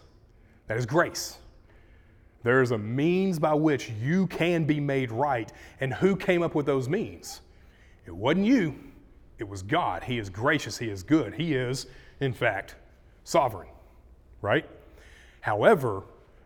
That 0.67 0.77
is 0.77 0.85
grace. 0.85 1.37
There 2.43 2.61
is 2.61 2.71
a 2.71 2.77
means 2.77 3.37
by 3.37 3.53
which 3.53 3.89
you 4.01 4.27
can 4.27 4.63
be 4.63 4.79
made 4.79 5.11
right. 5.11 5.51
And 5.79 5.93
who 5.93 6.15
came 6.15 6.41
up 6.41 6.55
with 6.55 6.65
those 6.65 6.87
means? 6.87 7.41
It 8.05 8.15
wasn't 8.15 8.45
you, 8.45 8.75
it 9.37 9.47
was 9.47 9.63
God. 9.63 10.03
He 10.03 10.17
is 10.17 10.29
gracious, 10.29 10.77
He 10.77 10.89
is 10.89 11.03
good. 11.03 11.33
He 11.33 11.53
is, 11.55 11.87
in 12.19 12.33
fact, 12.33 12.75
sovereign, 13.23 13.69
right? 14.41 14.67
However, 15.41 16.03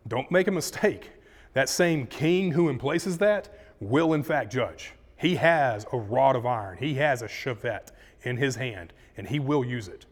don't 0.08 0.30
make 0.32 0.48
a 0.48 0.52
mistake. 0.52 1.12
That 1.54 1.70
same 1.70 2.06
king 2.08 2.52
who 2.52 2.70
emplaces 2.70 3.18
that 3.20 3.50
will, 3.80 4.14
in 4.14 4.24
fact, 4.24 4.52
judge. 4.52 4.94
He 5.18 5.36
has 5.36 5.86
a 5.92 5.98
rod 5.98 6.36
of 6.36 6.46
iron, 6.46 6.78
he 6.78 6.96
has 6.96 7.22
a 7.22 7.28
chevet 7.28 7.92
in 8.24 8.38
his 8.38 8.56
hand, 8.56 8.94
and 9.18 9.28
he 9.28 9.40
will 9.40 9.64
use 9.64 9.88
it. 9.88 10.06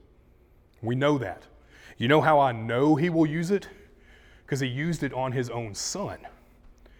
We 0.81 0.95
know 0.95 1.17
that. 1.17 1.43
You 1.97 2.07
know 2.07 2.21
how 2.21 2.39
I 2.39 2.51
know 2.51 2.95
he 2.95 3.09
will 3.09 3.25
use 3.25 3.51
it? 3.51 3.67
Because 4.45 4.59
he 4.59 4.67
used 4.67 5.03
it 5.03 5.13
on 5.13 5.31
his 5.31 5.49
own 5.49 5.75
son. 5.75 6.19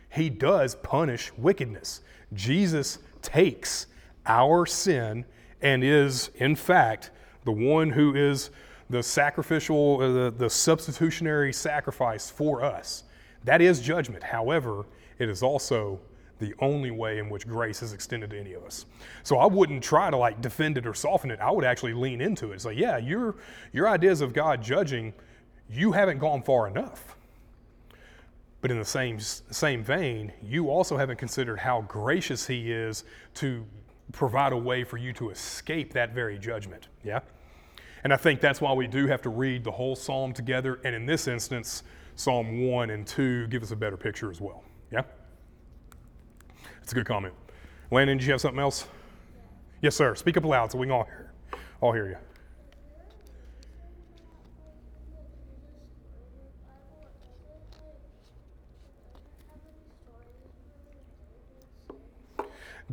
He 0.10 0.30
does 0.30 0.76
punish 0.76 1.32
wickedness. 1.38 2.02
Jesus 2.34 3.00
takes 3.22 3.88
our 4.26 4.66
sin 4.66 5.26
and 5.62 5.84
is, 5.84 6.30
in 6.36 6.56
fact, 6.56 7.12
the 7.46 7.52
one 7.52 7.90
who 7.90 8.16
is 8.16 8.50
the 8.90 9.02
sacrificial, 9.02 10.00
uh, 10.02 10.12
the, 10.12 10.34
the 10.38 10.50
substitutionary 10.50 11.54
sacrifice 11.54 12.30
for 12.30 12.64
us. 12.64 13.04
That 13.44 13.62
is 13.62 13.82
judgment. 13.82 14.24
However, 14.24 14.86
it 15.20 15.30
is 15.30 15.44
also 15.44 16.00
the 16.40 16.54
only 16.60 16.92
way 16.92 17.20
in 17.20 17.30
which 17.30 17.48
grace 17.48 17.82
is 17.82 17.94
extended 17.94 18.32
to 18.32 18.40
any 18.40 18.54
of 18.54 18.64
us. 18.64 18.86
So 19.24 19.38
I 19.38 19.46
wouldn't 19.46 19.84
try 19.84 20.10
to 20.10 20.18
like 20.18 20.42
defend 20.42 20.78
it 20.78 20.86
or 20.86 20.94
soften 20.94 21.32
it. 21.32 21.40
I 21.40 21.52
would 21.52 21.64
actually 21.64 21.94
lean 21.94 22.22
into 22.22 22.52
it. 22.52 22.62
Say, 22.62 22.74
yeah, 22.74 22.98
your 22.98 23.36
your 23.72 23.88
ideas 23.88 24.22
of 24.22 24.34
God 24.34 24.62
judging, 24.62 25.14
you 25.70 25.92
haven't 25.92 26.20
gone 26.20 26.44
far 26.44 26.68
enough. 26.68 27.16
But 28.62 28.72
in 28.72 28.80
the 28.80 28.86
same 28.86 29.20
same 29.20 29.84
vein, 29.84 30.34
you 30.42 30.70
also 30.70 30.98
haven't 30.98 31.18
considered 31.18 31.60
how 31.60 31.82
gracious 31.82 32.48
He 32.48 32.72
is 32.72 33.04
to 33.36 33.66
provide 34.12 34.54
a 34.54 34.58
way 34.58 34.84
for 34.84 34.98
you 34.98 35.14
to 35.14 35.30
escape 35.30 35.94
that 35.94 36.14
very 36.14 36.38
judgment. 36.38 36.88
Yeah? 37.04 37.22
And 38.04 38.14
I 38.14 38.18
think 38.18 38.42
that's 38.42 38.60
why 38.60 38.74
we 38.74 38.88
do 38.88 39.08
have 39.08 39.22
to 39.24 39.30
read 39.30 39.64
the 39.64 39.72
whole 39.72 39.96
psalm 39.96 40.34
together. 40.34 40.80
And 40.84 40.94
in 40.94 41.06
this 41.06 41.28
instance, 41.28 41.84
Psalm 42.16 42.68
1 42.68 42.90
and 42.90 43.08
2 43.08 43.48
give 43.48 43.64
us 43.64 43.72
a 43.72 43.76
better 43.76 43.98
picture 43.98 44.30
as 44.30 44.40
well. 44.40 44.64
Yeah? 44.92 45.04
That's 46.76 46.92
a 46.92 46.96
good 46.96 47.06
comment. 47.06 47.34
Landon, 47.92 48.18
did 48.18 48.26
you 48.26 48.32
have 48.32 48.42
something 48.42 48.60
else? 48.60 48.88
Yes, 49.82 49.96
sir. 49.96 50.16
Speak 50.16 50.38
up 50.38 50.46
loud 50.46 50.72
so 50.72 50.78
we 50.78 50.88
can 50.88 50.94
all 50.94 51.06
hear, 51.06 51.32
all 51.82 51.92
hear 51.94 52.08
you. 52.08 52.18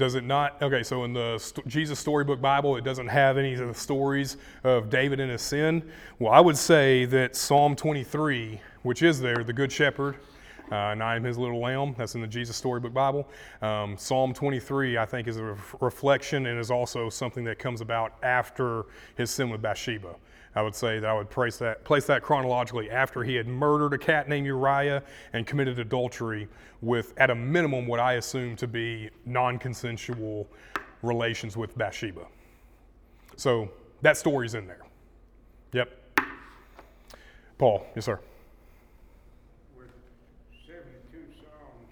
Does 0.01 0.14
it 0.14 0.24
not? 0.24 0.62
Okay, 0.62 0.82
so 0.82 1.05
in 1.05 1.12
the 1.12 1.36
st- 1.36 1.68
Jesus 1.68 1.98
Storybook 1.98 2.40
Bible, 2.40 2.74
it 2.78 2.84
doesn't 2.84 3.09
have 3.09 3.36
any 3.36 3.53
of 3.53 3.68
the 3.68 3.74
stories 3.74 4.38
of 4.64 4.88
David 4.88 5.20
and 5.20 5.30
his 5.30 5.42
sin. 5.42 5.82
Well, 6.18 6.32
I 6.32 6.40
would 6.40 6.57
say 6.57 7.05
that 7.05 7.36
Psalm 7.36 7.76
23, 7.76 8.59
which 8.82 9.03
is 9.03 9.20
there, 9.20 9.44
the 9.44 9.53
Good 9.53 9.70
Shepherd, 9.70 10.14
uh, 10.72 10.74
and 10.74 11.03
I 11.03 11.16
am 11.16 11.22
his 11.22 11.36
little 11.36 11.61
lamb, 11.61 11.94
that's 11.98 12.14
in 12.14 12.22
the 12.22 12.26
Jesus 12.26 12.57
Storybook 12.57 12.94
Bible. 12.94 13.28
Um, 13.61 13.98
Psalm 13.98 14.32
23, 14.32 14.96
I 14.96 15.05
think, 15.05 15.28
is 15.28 15.36
a 15.36 15.44
ref- 15.44 15.76
reflection 15.82 16.46
and 16.46 16.59
is 16.59 16.70
also 16.70 17.11
something 17.11 17.44
that 17.44 17.59
comes 17.59 17.82
about 17.82 18.14
after 18.22 18.86
his 19.18 19.30
sin 19.30 19.51
with 19.51 19.61
Bathsheba. 19.61 20.14
I 20.55 20.62
would 20.62 20.74
say 20.74 20.98
that 20.98 21.09
I 21.09 21.14
would 21.14 21.30
place 21.30 21.59
that, 21.59 21.84
place 21.84 22.07
that 22.07 22.22
chronologically 22.22 22.90
after 22.90 23.22
he 23.22 23.36
had 23.36 23.46
murdered 23.46 23.92
a 23.92 23.98
cat 23.98 24.28
named 24.28 24.46
Uriah 24.46 25.03
and 25.32 25.46
committed 25.46 25.78
adultery 25.78 26.48
with, 26.80 27.14
at 27.18 27.30
a 27.30 27.34
minimum, 27.34 27.86
what 27.86 28.01
I 28.01 28.14
assume 28.14 28.57
to 28.57 28.66
be 28.66 29.11
non 29.26 29.59
consensual 29.59 30.48
relations 31.03 31.57
with 31.57 31.78
Bathsheba. 31.78 32.26
So 33.36 33.70
that 34.03 34.16
story's 34.16 34.55
in 34.55 34.66
there. 34.66 34.82
Yep. 35.72 35.90
Paul, 37.59 37.86
yes, 37.94 38.07
sir. 38.07 38.18
with 39.76 39.92
seventy-two 40.66 41.24
songs, 41.38 41.88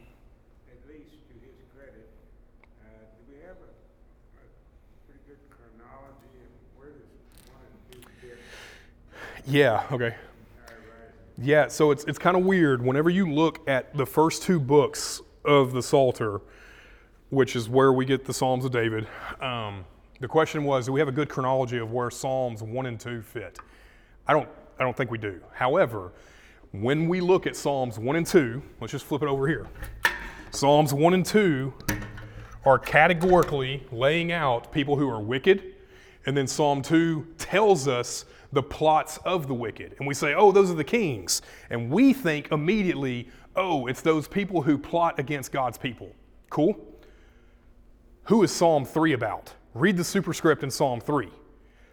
at 0.68 0.80
least 0.88 1.12
to 1.28 1.34
his 1.44 1.56
credit, 1.76 2.08
uh, 2.82 2.88
do 2.88 3.32
we 3.32 3.40
have 3.46 3.56
a, 3.60 3.70
a 3.70 4.44
pretty 5.06 5.20
good 5.28 5.38
chronology 5.52 6.32
of 6.40 6.50
where 6.76 6.88
does 6.88 7.04
one 7.52 7.62
and 7.68 7.76
two 7.92 8.00
fit 8.20 8.40
Yeah, 9.48 9.86
okay. 9.90 10.14
Yeah, 11.38 11.68
so 11.68 11.90
it's, 11.90 12.04
it's 12.04 12.18
kind 12.18 12.36
of 12.36 12.44
weird. 12.44 12.84
Whenever 12.84 13.08
you 13.08 13.32
look 13.32 13.66
at 13.66 13.96
the 13.96 14.04
first 14.04 14.42
two 14.42 14.60
books 14.60 15.22
of 15.42 15.72
the 15.72 15.82
Psalter, 15.82 16.42
which 17.30 17.56
is 17.56 17.66
where 17.66 17.94
we 17.94 18.04
get 18.04 18.26
the 18.26 18.34
Psalms 18.34 18.66
of 18.66 18.72
David, 18.72 19.06
um, 19.40 19.86
the 20.20 20.28
question 20.28 20.64
was 20.64 20.84
do 20.84 20.92
we 20.92 21.00
have 21.00 21.08
a 21.08 21.12
good 21.12 21.30
chronology 21.30 21.78
of 21.78 21.92
where 21.92 22.10
Psalms 22.10 22.62
1 22.62 22.86
and 22.86 23.00
2 23.00 23.22
fit? 23.22 23.58
I 24.26 24.34
don't, 24.34 24.48
I 24.78 24.84
don't 24.84 24.94
think 24.94 25.10
we 25.10 25.16
do. 25.16 25.40
However, 25.54 26.12
when 26.72 27.08
we 27.08 27.22
look 27.22 27.46
at 27.46 27.56
Psalms 27.56 27.98
1 27.98 28.16
and 28.16 28.26
2, 28.26 28.62
let's 28.82 28.90
just 28.90 29.06
flip 29.06 29.22
it 29.22 29.28
over 29.28 29.48
here. 29.48 29.66
Psalms 30.50 30.92
1 30.92 31.14
and 31.14 31.24
2 31.24 31.72
are 32.66 32.78
categorically 32.78 33.86
laying 33.92 34.30
out 34.30 34.70
people 34.72 34.96
who 34.96 35.08
are 35.08 35.20
wicked, 35.22 35.74
and 36.28 36.36
then 36.36 36.46
Psalm 36.46 36.82
2 36.82 37.26
tells 37.38 37.88
us 37.88 38.26
the 38.52 38.62
plots 38.62 39.16
of 39.24 39.48
the 39.48 39.54
wicked. 39.54 39.94
And 39.98 40.06
we 40.06 40.12
say, 40.12 40.34
oh, 40.34 40.52
those 40.52 40.70
are 40.70 40.74
the 40.74 40.84
kings. 40.84 41.40
And 41.70 41.88
we 41.90 42.12
think 42.12 42.52
immediately, 42.52 43.30
oh, 43.56 43.86
it's 43.86 44.02
those 44.02 44.28
people 44.28 44.60
who 44.60 44.76
plot 44.76 45.18
against 45.18 45.52
God's 45.52 45.78
people. 45.78 46.14
Cool? 46.50 46.78
Who 48.24 48.42
is 48.42 48.50
Psalm 48.54 48.84
3 48.84 49.14
about? 49.14 49.54
Read 49.72 49.96
the 49.96 50.04
superscript 50.04 50.62
in 50.62 50.70
Psalm 50.70 51.00
3. 51.00 51.30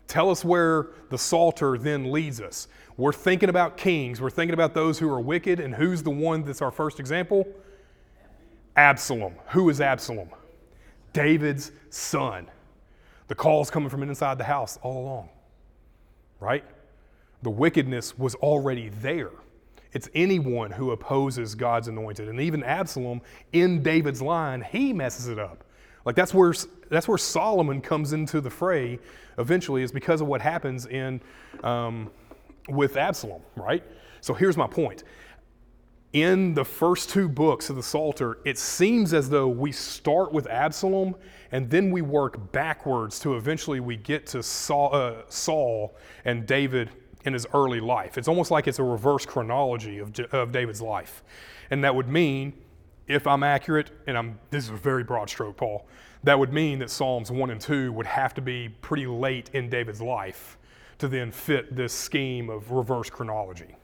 Tell 0.10 0.30
us 0.30 0.44
where 0.44 0.88
the 1.10 1.18
Psalter 1.18 1.78
then 1.78 2.12
leads 2.12 2.42
us. 2.42 2.68
We're 2.98 3.14
thinking 3.14 3.48
about 3.48 3.78
kings, 3.78 4.20
we're 4.20 4.30
thinking 4.30 4.54
about 4.54 4.74
those 4.74 5.00
who 5.00 5.10
are 5.10 5.22
wicked, 5.22 5.62
and 5.62 5.74
who's 5.74 6.04
the 6.04 6.10
one 6.10 6.44
that's 6.44 6.62
our 6.62 6.72
first 6.72 7.00
example? 7.00 7.48
Absalom. 8.76 9.36
Who 9.52 9.70
is 9.70 9.80
Absalom? 9.80 10.28
David's 11.14 11.72
son. 11.90 12.50
The 13.28 13.36
call's 13.36 13.70
coming 13.70 13.90
from 13.90 14.04
inside 14.04 14.38
the 14.38 14.44
house 14.44 14.78
all 14.82 15.04
along, 15.04 15.30
right? 16.40 16.64
The 17.42 17.50
wickedness 17.50 18.18
was 18.18 18.36
already 18.36 18.90
there. 18.90 19.32
It's 19.94 20.10
anyone 20.14 20.72
who 20.72 20.92
opposes 20.92 21.56
God's 21.56 21.88
anointed. 21.88 22.28
And 22.28 22.40
even 22.42 22.64
Absalom 22.64 23.22
in 23.54 23.82
David's 23.82 24.22
line, 24.22 24.62
he 24.62 24.92
messes 24.92 25.28
it 25.28 25.40
up. 25.40 25.64
Like 26.06 26.16
that's 26.16 26.34
where 26.34 26.54
that's 26.90 27.08
where 27.08 27.18
Solomon 27.18 27.82
comes 27.82 28.14
into 28.14 28.42
the 28.42 28.50
fray 28.50 29.00
eventually, 29.40 29.82
is 29.82 29.92
because 29.92 30.22
of 30.22 30.28
what 30.28 30.42
happens 30.42 30.86
in 30.86 31.20
um, 31.64 32.12
with 32.70 32.96
Absalom, 32.96 33.42
right? 33.56 33.84
So 34.22 34.34
here's 34.34 34.58
my 34.58 34.68
point 34.68 35.04
in 36.16 36.54
the 36.54 36.64
first 36.64 37.10
two 37.10 37.28
books 37.28 37.70
of 37.70 37.76
the 37.76 37.84
Psalter, 37.84 38.38
it 38.46 38.58
seems 38.58 39.14
as 39.14 39.30
though 39.30 39.50
we 39.50 39.74
start 39.74 40.32
with 40.32 40.48
Absalom 40.48 41.14
and 41.52 41.70
then 41.70 41.92
we 41.92 42.02
work 42.02 42.54
backwards 42.54 43.20
to 43.20 43.36
eventually 43.36 43.82
we 43.82 43.98
get 43.98 44.26
to 44.28 44.42
Saul, 44.42 44.96
uh, 44.96 45.24
Saul 45.28 45.98
and 46.24 46.48
David 46.48 46.90
in 47.26 47.34
his 47.34 47.46
early 47.54 47.82
life. 47.82 48.18
It's 48.18 48.30
almost 48.30 48.50
like 48.50 48.66
it's 48.66 48.80
a 48.80 48.84
reverse 48.84 49.26
chronology 49.26 50.00
of, 50.00 50.18
of 50.32 50.54
David's 50.54 50.82
life. 50.82 51.22
And 51.70 51.84
that 51.84 51.94
would 51.94 52.08
mean, 52.08 52.54
if 53.08 53.28
I'm 53.28 53.44
accurate, 53.44 53.92
and 54.08 54.18
I'm, 54.18 54.40
this 54.52 54.64
is 54.64 54.70
a 54.70 54.78
very 54.78 55.04
broad 55.04 55.30
stroke, 55.30 55.58
Paul, 55.58 55.86
that 56.24 56.40
would 56.40 56.54
mean 56.54 56.80
that 56.80 56.90
Psalms 56.90 57.30
1 57.30 57.50
and 57.50 57.60
2 57.60 57.92
would 57.92 58.06
have 58.06 58.34
to 58.36 58.42
be 58.42 58.70
pretty 58.70 59.06
late 59.06 59.50
in 59.52 59.70
David's 59.70 60.02
life 60.02 60.58
to 61.00 61.10
then 61.10 61.30
fit 61.30 61.76
this 61.76 61.92
scheme 61.92 62.50
of 62.50 62.72
reverse 62.72 63.10
chronology. 63.10 63.76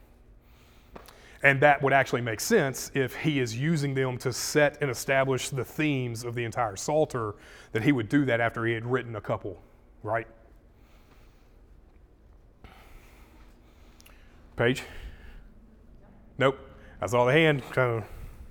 And 1.44 1.60
that 1.62 1.82
would 1.82 1.94
actually 1.94 2.22
make 2.22 2.40
sense 2.40 2.92
if 2.94 3.16
he 3.16 3.40
is 3.40 3.58
using 3.58 3.96
them 3.96 4.18
to 4.20 4.32
set 4.32 4.78
and 4.82 4.92
establish 4.92 5.50
the 5.50 5.66
themes 5.66 6.24
of 6.24 6.36
the 6.36 6.44
entire 6.44 6.76
Psalter, 6.76 7.36
that 7.72 7.84
he 7.84 7.92
would 7.92 8.10
do 8.10 8.26
that 8.26 8.40
after 8.40 8.66
he 8.66 8.74
had 8.74 8.86
written 8.86 9.16
a 9.16 9.22
couple, 9.22 9.60
right? 10.04 10.28
Page? 14.56 14.84
Nope. 16.38 16.60
I 17.02 17.08
saw 17.08 17.26
the 17.26 17.34
hand. 17.34 17.64
Kind 17.72 17.78
of. 17.78 18.04
No, 18.04 18.04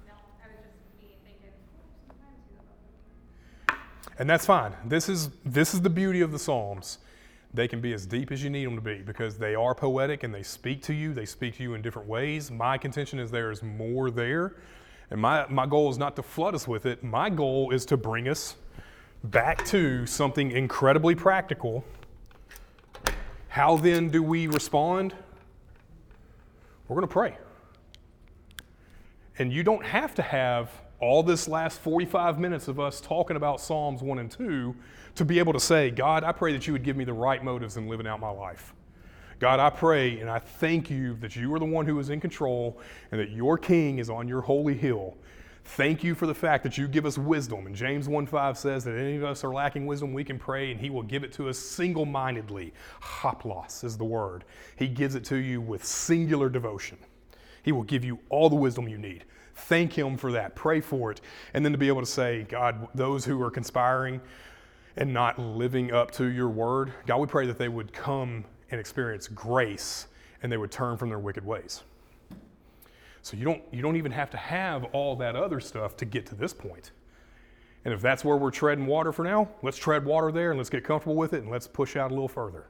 I 0.09 0.49
was 0.49 0.59
just 0.59 0.73
uh, 0.83 1.01
me 1.01 1.15
thinking, 1.25 1.53
sometimes 2.09 2.39
you 2.51 2.57
have 3.69 3.79
a 3.79 4.21
And 4.21 4.29
that's 4.29 4.45
fine. 4.45 4.75
This 4.85 5.09
is 5.09 5.31
this 5.45 5.75
is 5.75 5.83
the 5.83 5.91
beauty 5.91 6.21
of 6.21 6.33
the 6.33 6.39
Psalms. 6.39 6.99
They 7.53 7.67
can 7.67 7.81
be 7.81 7.93
as 7.93 8.07
deep 8.07 8.31
as 8.31 8.45
you 8.45 8.51
need 8.51 8.67
them 8.67 8.77
to 8.77 8.81
be 8.81 8.99
because 8.99 9.37
they 9.37 9.55
are 9.55 9.75
poetic 9.75 10.23
and 10.23 10.33
they 10.33 10.43
speak 10.43 10.83
to 10.85 10.95
you. 10.95 11.13
They 11.13 11.27
speak 11.27 11.57
to 11.57 11.63
you 11.63 11.75
in 11.75 11.83
different 11.83 12.07
ways. 12.07 12.51
My 12.51 12.79
contention 12.79 13.19
is 13.19 13.31
there 13.31 13.51
is 13.51 13.63
more 13.63 14.11
there. 14.11 14.55
And 15.11 15.21
my, 15.21 15.47
my 15.49 15.67
goal 15.67 15.91
is 15.91 15.99
not 15.99 16.15
to 16.17 16.23
flood 16.23 16.55
us 16.55 16.69
with 16.69 16.87
it. 16.87 17.03
My 17.03 17.29
goal 17.29 17.73
is 17.73 17.85
to 17.87 17.97
bring 17.97 18.29
us 18.29 18.55
back 19.25 19.65
to 19.67 20.07
something 20.07 20.53
incredibly 20.53 21.17
practical. 21.17 21.85
How 23.49 23.77
then 23.77 24.11
do 24.11 24.23
we 24.23 24.47
respond? 24.47 25.13
We're 26.87 26.95
going 26.95 27.09
to 27.09 27.13
pray. 27.13 27.37
And 29.39 29.53
you 29.53 29.65
don't 29.65 29.85
have 29.85 30.15
to 30.15 30.23
have 30.23 30.71
all 31.01 31.23
this 31.23 31.49
last 31.49 31.81
45 31.81 32.39
minutes 32.39 32.69
of 32.69 32.79
us 32.79 33.01
talking 33.01 33.37
about 33.37 33.61
Psalms 33.61 34.03
1 34.03 34.19
and 34.19 34.31
2 34.31 34.75
to 35.17 35.25
be 35.25 35.39
able 35.39 35.53
to 35.53 35.61
say, 35.61 35.91
God, 35.91 36.25
I 36.25 36.33
pray 36.33 36.53
that 36.53 36.67
you 36.67 36.73
would 36.73 36.85
give 36.85 36.97
me 36.97 37.05
the 37.05 37.13
right 37.13 37.43
motives 37.43 37.77
in 37.77 37.89
living 37.89 38.07
out 38.07 38.21
my 38.21 38.31
life. 38.31 38.75
God, 39.39 39.59
I 39.59 39.71
pray 39.71 40.21
and 40.21 40.29
I 40.29 40.39
thank 40.39 40.91
you 40.91 41.17
that 41.17 41.35
you 41.35 41.53
are 41.55 41.59
the 41.59 41.65
one 41.65 41.87
who 41.87 41.99
is 41.99 42.11
in 42.11 42.21
control 42.21 42.79
and 43.11 43.21
that 43.21 43.31
your 43.31 43.57
king 43.57 43.99
is 43.99 44.11
on 44.11 44.29
your 44.29 44.43
holy 44.43 44.75
hill. 44.75 45.17
Thank 45.65 46.05
you 46.05 46.15
for 46.15 46.27
the 46.27 46.35
fact 46.35 46.63
that 46.65 46.77
you 46.77 46.89
give 46.89 47.07
us 47.07 47.17
wisdom. 47.17 47.67
And 47.67 47.75
James 47.75 48.09
1:5 48.09 48.57
says 48.57 48.85
that 48.85 48.97
any 48.97 49.17
of 49.17 49.25
us 49.25 49.43
are 49.45 49.53
lacking 49.53 49.87
wisdom, 49.87 50.13
we 50.13 50.25
can 50.25 50.39
pray 50.39 50.71
and 50.71 50.81
he 50.81 50.91
will 50.91 51.03
give 51.03 51.25
it 51.25 51.33
to 51.35 51.49
us 51.49 51.59
single-mindedly. 51.59 52.75
Hoplos 53.03 53.85
is 53.85 53.97
the 53.97 54.05
word. 54.05 54.45
He 54.77 54.89
gives 54.89 55.15
it 55.15 55.25
to 55.27 55.37
you 55.37 55.61
with 55.61 55.85
singular 55.85 56.51
devotion. 56.51 56.99
He 57.63 57.73
will 57.73 57.85
give 57.85 58.05
you 58.05 58.19
all 58.29 58.51
the 58.51 58.57
wisdom 58.57 58.89
you 58.89 58.99
need. 58.99 59.25
Thank 59.63 59.97
Him 59.97 60.17
for 60.17 60.33
that. 60.33 60.55
Pray 60.55 60.81
for 60.81 61.11
it. 61.11 61.21
And 61.55 61.65
then 61.65 61.73
to 61.73 61.79
be 61.79 61.89
able 61.89 62.01
to 62.01 62.07
say, 62.07 62.47
God, 62.49 62.89
those 62.95 63.25
who 63.25 63.41
are 63.43 63.51
conspiring 63.51 64.21
and 64.97 65.13
not 65.13 65.39
living 65.39 65.93
up 65.93 66.11
to 66.13 66.27
your 66.27 66.49
word, 66.49 66.93
God, 67.07 67.19
we 67.19 67.27
pray 67.27 67.47
that 67.47 67.59
they 67.59 67.69
would 67.69 67.93
come 67.93 68.45
and 68.71 68.81
experience 68.81 69.29
grace 69.29 70.07
and 70.43 70.51
they 70.51 70.57
would 70.57 70.71
turn 70.71 70.97
from 70.97 71.09
their 71.09 71.19
wicked 71.19 71.45
ways. 71.45 71.83
So 73.23 73.37
you 73.37 73.45
don't, 73.45 73.63
you 73.71 73.83
don't 73.83 73.97
even 73.97 74.13
have 74.13 74.31
to 74.31 74.37
have 74.37 74.85
all 74.93 75.15
that 75.17 75.37
other 75.37 75.61
stuff 75.61 75.97
to 75.99 76.05
get 76.05 76.27
to 76.27 76.35
this 76.35 76.55
point. 76.55 76.93
And 77.85 77.95
if 77.95 78.01
that's 78.01 78.25
where 78.25 78.37
we're 78.37 78.51
treading 78.51 78.87
water 78.87 79.13
for 79.13 79.25
now, 79.25 79.49
let's 79.63 79.79
tread 79.79 80.05
water 80.05 80.33
there 80.33 80.51
and 80.51 80.59
let's 80.59 80.71
get 80.71 80.85
comfortable 80.85 81.17
with 81.17 81.33
it 81.33 81.43
and 81.43 81.51
let's 81.51 81.67
push 81.67 81.97
out 81.97 82.11
a 82.11 82.15
little 82.15 82.29
further. 82.29 82.67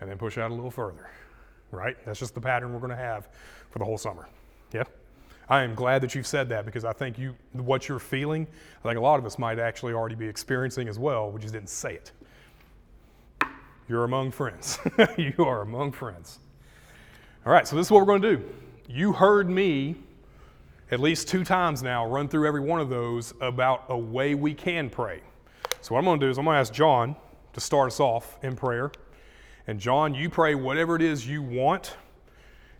And 0.00 0.10
then 0.10 0.18
push 0.18 0.38
out 0.38 0.50
a 0.50 0.54
little 0.54 0.70
further. 0.70 1.10
Right? 1.70 1.96
That's 2.04 2.18
just 2.18 2.34
the 2.34 2.40
pattern 2.40 2.72
we're 2.72 2.80
going 2.80 2.90
to 2.90 2.96
have 2.96 3.28
for 3.70 3.78
the 3.78 3.84
whole 3.84 3.98
summer. 3.98 4.28
Yeah? 4.72 4.84
I 5.50 5.64
am 5.64 5.74
glad 5.74 6.00
that 6.02 6.14
you've 6.14 6.28
said 6.28 6.48
that 6.50 6.64
because 6.64 6.84
I 6.84 6.92
think 6.92 7.18
you 7.18 7.34
what 7.52 7.88
you're 7.88 7.98
feeling, 7.98 8.46
I 8.84 8.88
think 8.88 8.98
a 8.98 9.02
lot 9.02 9.18
of 9.18 9.26
us 9.26 9.36
might 9.36 9.58
actually 9.58 9.92
already 9.92 10.14
be 10.14 10.28
experiencing 10.28 10.86
as 10.88 10.96
well. 10.96 11.28
We 11.28 11.40
just 11.40 11.52
didn't 11.52 11.68
say 11.68 11.94
it. 11.94 12.12
You're 13.88 14.04
among 14.04 14.30
friends. 14.30 14.78
you 15.18 15.34
are 15.38 15.62
among 15.62 15.90
friends. 15.90 16.38
All 17.44 17.52
right, 17.52 17.66
so 17.66 17.74
this 17.74 17.88
is 17.88 17.90
what 17.90 17.98
we're 17.98 18.06
going 18.06 18.22
to 18.22 18.36
do. 18.36 18.44
You 18.88 19.12
heard 19.12 19.50
me 19.50 19.96
at 20.92 21.00
least 21.00 21.26
two 21.26 21.44
times 21.44 21.82
now 21.82 22.06
run 22.06 22.28
through 22.28 22.46
every 22.46 22.60
one 22.60 22.80
of 22.80 22.88
those 22.88 23.34
about 23.40 23.84
a 23.88 23.98
way 23.98 24.36
we 24.36 24.54
can 24.54 24.88
pray. 24.88 25.20
So, 25.80 25.94
what 25.94 26.00
I'm 26.00 26.04
going 26.04 26.20
to 26.20 26.26
do 26.26 26.30
is 26.30 26.38
I'm 26.38 26.44
going 26.44 26.54
to 26.54 26.60
ask 26.60 26.72
John 26.72 27.16
to 27.54 27.60
start 27.60 27.88
us 27.88 27.98
off 27.98 28.38
in 28.44 28.54
prayer. 28.54 28.92
And, 29.66 29.80
John, 29.80 30.14
you 30.14 30.30
pray 30.30 30.54
whatever 30.54 30.94
it 30.94 31.02
is 31.02 31.26
you 31.26 31.42
want. 31.42 31.96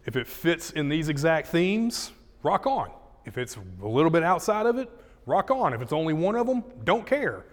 If 0.06 0.14
it 0.14 0.28
fits 0.28 0.70
in 0.70 0.88
these 0.88 1.08
exact 1.08 1.48
themes, 1.48 2.12
rock 2.43 2.66
on. 2.66 2.91
If 3.24 3.38
it's 3.38 3.57
a 3.57 3.86
little 3.86 4.11
bit 4.11 4.22
outside 4.22 4.66
of 4.66 4.78
it, 4.78 4.91
rock 5.26 5.51
on. 5.51 5.74
If 5.74 5.82
it's 5.82 5.93
only 5.93 6.14
one 6.14 6.36
of 6.36 6.47
them, 6.47 6.64
don't 6.84 7.07
care. 7.07 7.45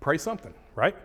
Pray 0.00 0.18
something, 0.18 0.54
right? 0.74 0.96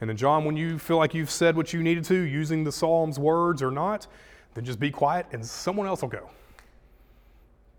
And 0.00 0.10
then, 0.10 0.16
John, 0.16 0.44
when 0.44 0.56
you 0.56 0.78
feel 0.78 0.96
like 0.96 1.14
you've 1.14 1.30
said 1.30 1.56
what 1.56 1.72
you 1.72 1.82
needed 1.82 2.04
to 2.06 2.16
using 2.16 2.64
the 2.64 2.72
Psalms 2.72 3.18
words 3.18 3.62
or 3.62 3.70
not, 3.70 4.06
then 4.54 4.64
just 4.64 4.80
be 4.80 4.90
quiet 4.90 5.26
and 5.32 5.44
someone 5.44 5.86
else 5.86 6.02
will 6.02 6.08
go. 6.08 6.28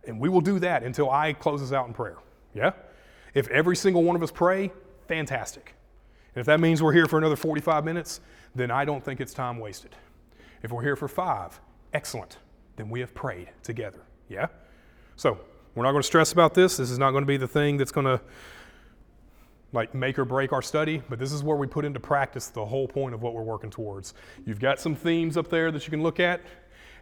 And 0.08 0.20
we 0.20 0.30
will 0.30 0.42
do 0.42 0.60
that 0.60 0.84
until 0.84 1.10
I 1.12 1.34
close 1.34 1.72
out 1.72 1.88
in 1.88 1.94
prayer. 1.94 2.18
Yeah? 2.54 2.72
If 3.34 3.48
every 3.50 3.76
single 3.76 4.04
one 4.04 4.16
of 4.16 4.24
us 4.24 4.32
pray, 4.32 4.72
fantastic. 5.08 5.76
And 6.36 6.42
if 6.42 6.46
that 6.48 6.60
means 6.60 6.82
we're 6.82 6.94
here 6.94 7.06
for 7.08 7.18
another 7.18 7.36
45 7.36 7.86
minutes, 7.86 8.22
then 8.56 8.72
I 8.72 8.86
don't 8.86 9.04
think 9.04 9.22
it's 9.22 9.34
time 9.34 9.60
wasted. 9.60 9.96
If 10.62 10.72
we're 10.72 10.82
here 10.82 10.96
for 10.96 11.08
five, 11.08 11.60
excellent. 11.94 12.38
Then 12.76 12.90
we 12.90 13.00
have 13.02 13.14
prayed 13.14 13.50
together. 13.62 14.02
Yeah? 14.30 14.48
So, 15.16 15.40
we're 15.76 15.84
not 15.84 15.92
going 15.92 16.04
to 16.04 16.08
stress 16.08 16.32
about 16.32 16.54
this. 16.54 16.78
This 16.78 16.92
is 16.92 17.00
not 17.00 17.12
going 17.12 17.24
to 17.24 17.28
be 17.28 17.38
the 17.38 17.48
thing 17.48 17.78
that's 17.78 17.92
going 17.92 18.06
to 18.06 18.22
like 19.72 19.96
make 19.96 20.20
or 20.20 20.26
break 20.26 20.54
our 20.54 20.62
study, 20.62 21.02
but 21.10 21.18
this 21.18 21.32
is 21.32 21.42
where 21.42 21.58
we 21.58 21.66
put 21.66 21.84
into 21.84 22.00
practice 22.00 22.48
the 22.48 22.64
whole 22.64 22.88
point 22.88 23.16
of 23.16 23.24
what 23.24 23.34
we're 23.34 23.42
working 23.42 23.72
towards. 23.72 24.14
You've 24.46 24.60
got 24.60 24.80
some 24.80 24.96
themes 24.96 25.36
up 25.36 25.50
there 25.50 25.72
that 25.72 25.84
you 25.86 25.90
can 25.90 26.04
look 26.04 26.20
at, 26.20 26.42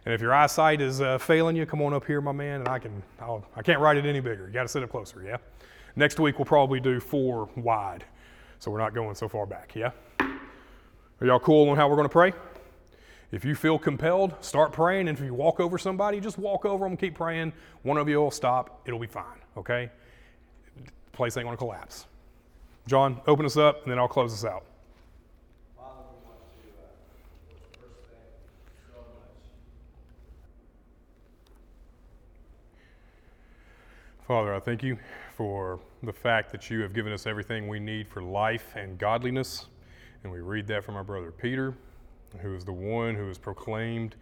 and 0.06 0.14
if 0.14 0.22
your 0.22 0.32
eyesight 0.32 0.80
is 0.80 1.02
uh, 1.02 1.18
failing 1.18 1.54
you, 1.54 1.66
come 1.66 1.82
on 1.82 1.92
up 1.92 2.06
here, 2.06 2.22
my 2.22 2.32
man, 2.32 2.60
and 2.60 2.68
I 2.68 2.78
can 2.78 3.02
I'll, 3.20 3.44
I 3.54 3.62
can't 3.62 3.78
write 3.78 3.98
it 3.98 4.06
any 4.06 4.20
bigger. 4.20 4.46
You 4.46 4.52
got 4.54 4.62
to 4.62 4.68
sit 4.68 4.82
up 4.82 4.90
closer, 4.90 5.22
yeah. 5.22 5.36
Next 5.96 6.18
week 6.18 6.38
we'll 6.38 6.46
probably 6.46 6.80
do 6.80 6.98
four 6.98 7.50
wide, 7.56 8.04
so 8.58 8.70
we're 8.70 8.78
not 8.78 8.94
going 8.94 9.14
so 9.14 9.28
far 9.28 9.44
back, 9.44 9.74
yeah. 9.74 9.90
Are 10.18 11.26
y'all 11.26 11.38
cool 11.38 11.68
on 11.68 11.76
how 11.76 11.90
we're 11.90 11.96
going 11.96 12.08
to 12.08 12.12
pray? 12.12 12.32
If 13.32 13.46
you 13.46 13.54
feel 13.54 13.78
compelled, 13.78 14.34
start 14.44 14.72
praying, 14.72 15.08
and 15.08 15.18
if 15.18 15.24
you 15.24 15.32
walk 15.32 15.58
over 15.58 15.78
somebody, 15.78 16.20
just 16.20 16.36
walk 16.36 16.66
over 16.66 16.84
them, 16.84 16.98
keep 16.98 17.14
praying. 17.14 17.54
One 17.82 17.96
of 17.96 18.06
you 18.06 18.18
will 18.18 18.30
stop. 18.30 18.82
It'll 18.84 19.00
be 19.00 19.06
fine, 19.06 19.24
okay? 19.56 19.90
The 20.76 20.90
place 21.12 21.38
ain't 21.38 21.46
going 21.46 21.56
to 21.56 21.58
collapse. 21.58 22.06
John, 22.86 23.22
open 23.26 23.46
us 23.46 23.56
up, 23.56 23.82
and 23.84 23.90
then 23.90 23.98
I'll 23.98 24.06
close 24.06 24.34
us 24.34 24.44
out. 24.44 24.64
Father, 34.28 34.54
I 34.54 34.60
thank 34.60 34.82
you 34.82 34.98
for 35.36 35.80
the 36.02 36.12
fact 36.12 36.52
that 36.52 36.70
you 36.70 36.80
have 36.80 36.92
given 36.92 37.12
us 37.12 37.26
everything 37.26 37.66
we 37.66 37.80
need 37.80 38.08
for 38.08 38.22
life 38.22 38.74
and 38.76 38.98
godliness. 38.98 39.66
And 40.22 40.32
we 40.32 40.40
read 40.40 40.66
that 40.68 40.84
from 40.84 40.96
our 40.96 41.04
brother 41.04 41.32
Peter, 41.32 41.74
who 42.40 42.54
is 42.54 42.64
the 42.64 42.72
one 42.72 43.14
who 43.14 43.28
has 43.28 43.38
proclaimed 43.38 44.16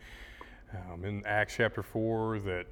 um, 0.72 1.04
in 1.04 1.24
Acts 1.26 1.54
chapter 1.56 1.82
4 1.82 2.40
that 2.40 2.66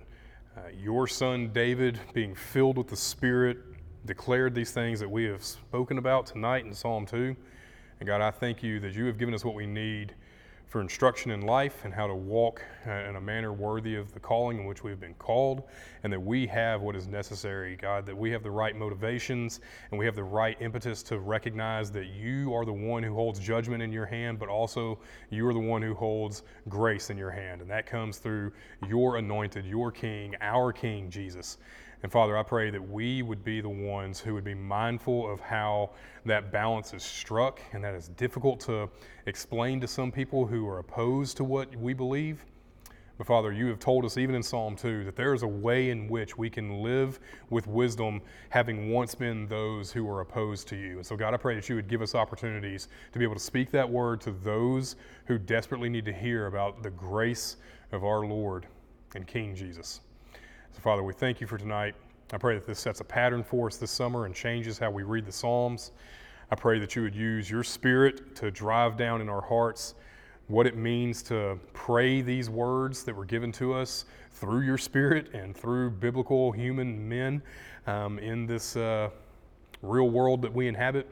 uh, 0.56 0.60
your 0.76 1.06
son 1.06 1.50
David, 1.52 1.98
being 2.12 2.34
filled 2.34 2.78
with 2.78 2.88
the 2.88 2.96
Spirit, 2.96 3.58
declared 4.06 4.54
these 4.54 4.72
things 4.72 5.00
that 5.00 5.10
we 5.10 5.24
have 5.24 5.44
spoken 5.44 5.98
about 5.98 6.26
tonight 6.26 6.64
in 6.64 6.72
Psalm 6.72 7.06
2. 7.06 7.36
And 8.00 8.06
God, 8.06 8.20
I 8.20 8.30
thank 8.30 8.62
you 8.62 8.80
that 8.80 8.94
you 8.94 9.04
have 9.06 9.18
given 9.18 9.34
us 9.34 9.44
what 9.44 9.54
we 9.54 9.66
need 9.66 10.14
for 10.68 10.82
instruction 10.82 11.30
in 11.30 11.40
life 11.40 11.84
and 11.84 11.94
how 11.94 12.06
to 12.06 12.14
walk 12.14 12.62
uh, 12.86 12.90
in 12.90 13.16
a 13.16 13.20
manner 13.20 13.54
worthy 13.54 13.96
of 13.96 14.12
the 14.12 14.20
calling 14.20 14.58
in 14.58 14.66
which 14.66 14.84
we 14.84 14.90
have 14.90 15.00
been 15.00 15.14
called, 15.14 15.62
and 16.02 16.12
that 16.12 16.20
we 16.20 16.46
have 16.46 16.82
what 16.82 16.94
is 16.94 17.08
necessary, 17.08 17.74
God, 17.74 18.04
that 18.04 18.16
we 18.16 18.30
have 18.30 18.42
the 18.42 18.50
right 18.50 18.76
motivations 18.76 19.60
and 19.90 19.98
we 19.98 20.04
have 20.04 20.14
the 20.14 20.22
right 20.22 20.56
impetus 20.60 21.02
to 21.04 21.20
recognize 21.20 21.90
that 21.92 22.08
you 22.08 22.52
are 22.54 22.66
the 22.66 22.72
one 22.72 23.02
who 23.02 23.14
holds 23.14 23.40
judgment 23.40 23.82
in 23.82 23.90
your 23.90 24.04
hand, 24.04 24.38
but 24.38 24.50
also 24.50 24.98
you 25.30 25.46
are 25.46 25.54
the 25.54 25.58
one 25.58 25.80
who 25.80 25.94
holds 25.94 26.42
grace 26.68 27.08
in 27.08 27.16
your 27.16 27.30
hand. 27.30 27.62
And 27.62 27.70
that 27.70 27.86
comes 27.86 28.18
through 28.18 28.52
your 28.86 29.16
anointed, 29.16 29.64
your 29.64 29.90
King, 29.90 30.34
our 30.42 30.70
King, 30.70 31.08
Jesus. 31.08 31.56
And 32.02 32.12
Father, 32.12 32.36
I 32.36 32.44
pray 32.44 32.70
that 32.70 32.88
we 32.88 33.22
would 33.22 33.42
be 33.42 33.60
the 33.60 33.68
ones 33.68 34.20
who 34.20 34.34
would 34.34 34.44
be 34.44 34.54
mindful 34.54 35.30
of 35.30 35.40
how 35.40 35.90
that 36.26 36.52
balance 36.52 36.94
is 36.94 37.02
struck, 37.02 37.60
and 37.72 37.82
that 37.82 37.94
is 37.94 38.08
difficult 38.10 38.60
to 38.60 38.88
explain 39.26 39.80
to 39.80 39.88
some 39.88 40.12
people 40.12 40.46
who 40.46 40.68
are 40.68 40.78
opposed 40.78 41.36
to 41.38 41.44
what 41.44 41.74
we 41.74 41.94
believe. 41.94 42.44
But 43.16 43.26
Father, 43.26 43.52
you 43.52 43.66
have 43.66 43.80
told 43.80 44.04
us, 44.04 44.16
even 44.16 44.36
in 44.36 44.44
Psalm 44.44 44.76
2, 44.76 45.02
that 45.02 45.16
there 45.16 45.34
is 45.34 45.42
a 45.42 45.48
way 45.48 45.90
in 45.90 46.06
which 46.06 46.38
we 46.38 46.48
can 46.48 46.84
live 46.84 47.18
with 47.50 47.66
wisdom, 47.66 48.22
having 48.50 48.92
once 48.92 49.16
been 49.16 49.48
those 49.48 49.90
who 49.90 50.08
are 50.08 50.20
opposed 50.20 50.68
to 50.68 50.76
you. 50.76 50.98
And 50.98 51.06
so, 51.06 51.16
God, 51.16 51.34
I 51.34 51.36
pray 51.36 51.56
that 51.56 51.68
you 51.68 51.74
would 51.74 51.88
give 51.88 52.00
us 52.00 52.14
opportunities 52.14 52.86
to 53.12 53.18
be 53.18 53.24
able 53.24 53.34
to 53.34 53.40
speak 53.40 53.72
that 53.72 53.90
word 53.90 54.20
to 54.20 54.30
those 54.30 54.94
who 55.26 55.36
desperately 55.36 55.88
need 55.88 56.04
to 56.04 56.12
hear 56.12 56.46
about 56.46 56.84
the 56.84 56.90
grace 56.90 57.56
of 57.90 58.04
our 58.04 58.24
Lord 58.24 58.68
and 59.16 59.26
King 59.26 59.52
Jesus. 59.52 60.00
So, 60.78 60.82
Father, 60.82 61.02
we 61.02 61.12
thank 61.12 61.40
you 61.40 61.48
for 61.48 61.58
tonight. 61.58 61.96
I 62.32 62.38
pray 62.38 62.54
that 62.54 62.64
this 62.64 62.78
sets 62.78 63.00
a 63.00 63.04
pattern 63.04 63.42
for 63.42 63.66
us 63.66 63.78
this 63.78 63.90
summer 63.90 64.26
and 64.26 64.34
changes 64.34 64.78
how 64.78 64.92
we 64.92 65.02
read 65.02 65.26
the 65.26 65.32
Psalms. 65.32 65.90
I 66.52 66.54
pray 66.54 66.78
that 66.78 66.94
you 66.94 67.02
would 67.02 67.16
use 67.16 67.50
your 67.50 67.64
spirit 67.64 68.36
to 68.36 68.52
drive 68.52 68.96
down 68.96 69.20
in 69.20 69.28
our 69.28 69.40
hearts 69.40 69.96
what 70.46 70.68
it 70.68 70.76
means 70.76 71.20
to 71.24 71.58
pray 71.72 72.20
these 72.20 72.48
words 72.48 73.02
that 73.02 73.16
were 73.16 73.24
given 73.24 73.50
to 73.52 73.74
us 73.74 74.04
through 74.30 74.60
your 74.60 74.78
spirit 74.78 75.34
and 75.34 75.56
through 75.56 75.90
biblical 75.90 76.52
human 76.52 77.08
men 77.08 77.42
um, 77.88 78.20
in 78.20 78.46
this 78.46 78.76
uh, 78.76 79.10
real 79.82 80.10
world 80.10 80.42
that 80.42 80.54
we 80.54 80.68
inhabit. 80.68 81.06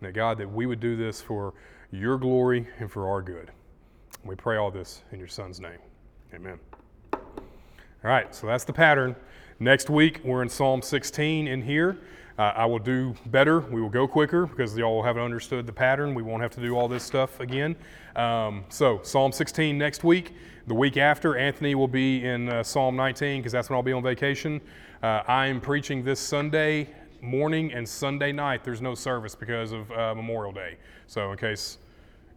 And 0.00 0.08
that, 0.08 0.12
God, 0.12 0.36
that 0.36 0.52
we 0.52 0.66
would 0.66 0.80
do 0.80 0.94
this 0.94 1.22
for 1.22 1.54
your 1.90 2.18
glory 2.18 2.68
and 2.80 2.92
for 2.92 3.08
our 3.08 3.22
good. 3.22 3.50
We 4.26 4.34
pray 4.34 4.58
all 4.58 4.70
this 4.70 5.04
in 5.10 5.18
your 5.18 5.28
Son's 5.28 5.58
name. 5.58 5.78
Amen. 6.34 6.58
All 8.02 8.10
right, 8.10 8.34
so 8.34 8.46
that's 8.46 8.64
the 8.64 8.72
pattern. 8.72 9.14
Next 9.58 9.90
week, 9.90 10.22
we're 10.24 10.40
in 10.40 10.48
Psalm 10.48 10.80
16 10.80 11.46
in 11.46 11.60
here. 11.60 11.98
Uh, 12.38 12.44
I 12.56 12.64
will 12.64 12.78
do 12.78 13.14
better. 13.26 13.60
We 13.60 13.82
will 13.82 13.90
go 13.90 14.08
quicker 14.08 14.46
because 14.46 14.74
y'all 14.74 15.02
haven't 15.02 15.22
understood 15.22 15.66
the 15.66 15.72
pattern. 15.74 16.14
We 16.14 16.22
won't 16.22 16.40
have 16.40 16.52
to 16.52 16.62
do 16.62 16.78
all 16.78 16.88
this 16.88 17.04
stuff 17.04 17.38
again. 17.40 17.76
Um, 18.16 18.64
so, 18.70 19.00
Psalm 19.02 19.32
16 19.32 19.76
next 19.76 20.02
week. 20.02 20.32
The 20.66 20.72
week 20.72 20.96
after, 20.96 21.36
Anthony 21.36 21.74
will 21.74 21.88
be 21.88 22.24
in 22.24 22.48
uh, 22.48 22.62
Psalm 22.62 22.96
19 22.96 23.40
because 23.40 23.52
that's 23.52 23.68
when 23.68 23.76
I'll 23.76 23.82
be 23.82 23.92
on 23.92 24.02
vacation. 24.02 24.62
Uh, 25.02 25.20
I 25.28 25.48
am 25.48 25.60
preaching 25.60 26.02
this 26.02 26.20
Sunday 26.20 26.88
morning 27.20 27.70
and 27.74 27.86
Sunday 27.86 28.32
night. 28.32 28.64
There's 28.64 28.80
no 28.80 28.94
service 28.94 29.34
because 29.34 29.72
of 29.72 29.92
uh, 29.92 30.14
Memorial 30.14 30.52
Day. 30.52 30.78
So, 31.06 31.32
in 31.32 31.36
case 31.36 31.76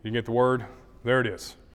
you 0.03 0.11
get 0.11 0.25
the 0.25 0.33
word, 0.33 0.65
there 1.05 1.21
it 1.21 1.27
is. 1.27 1.55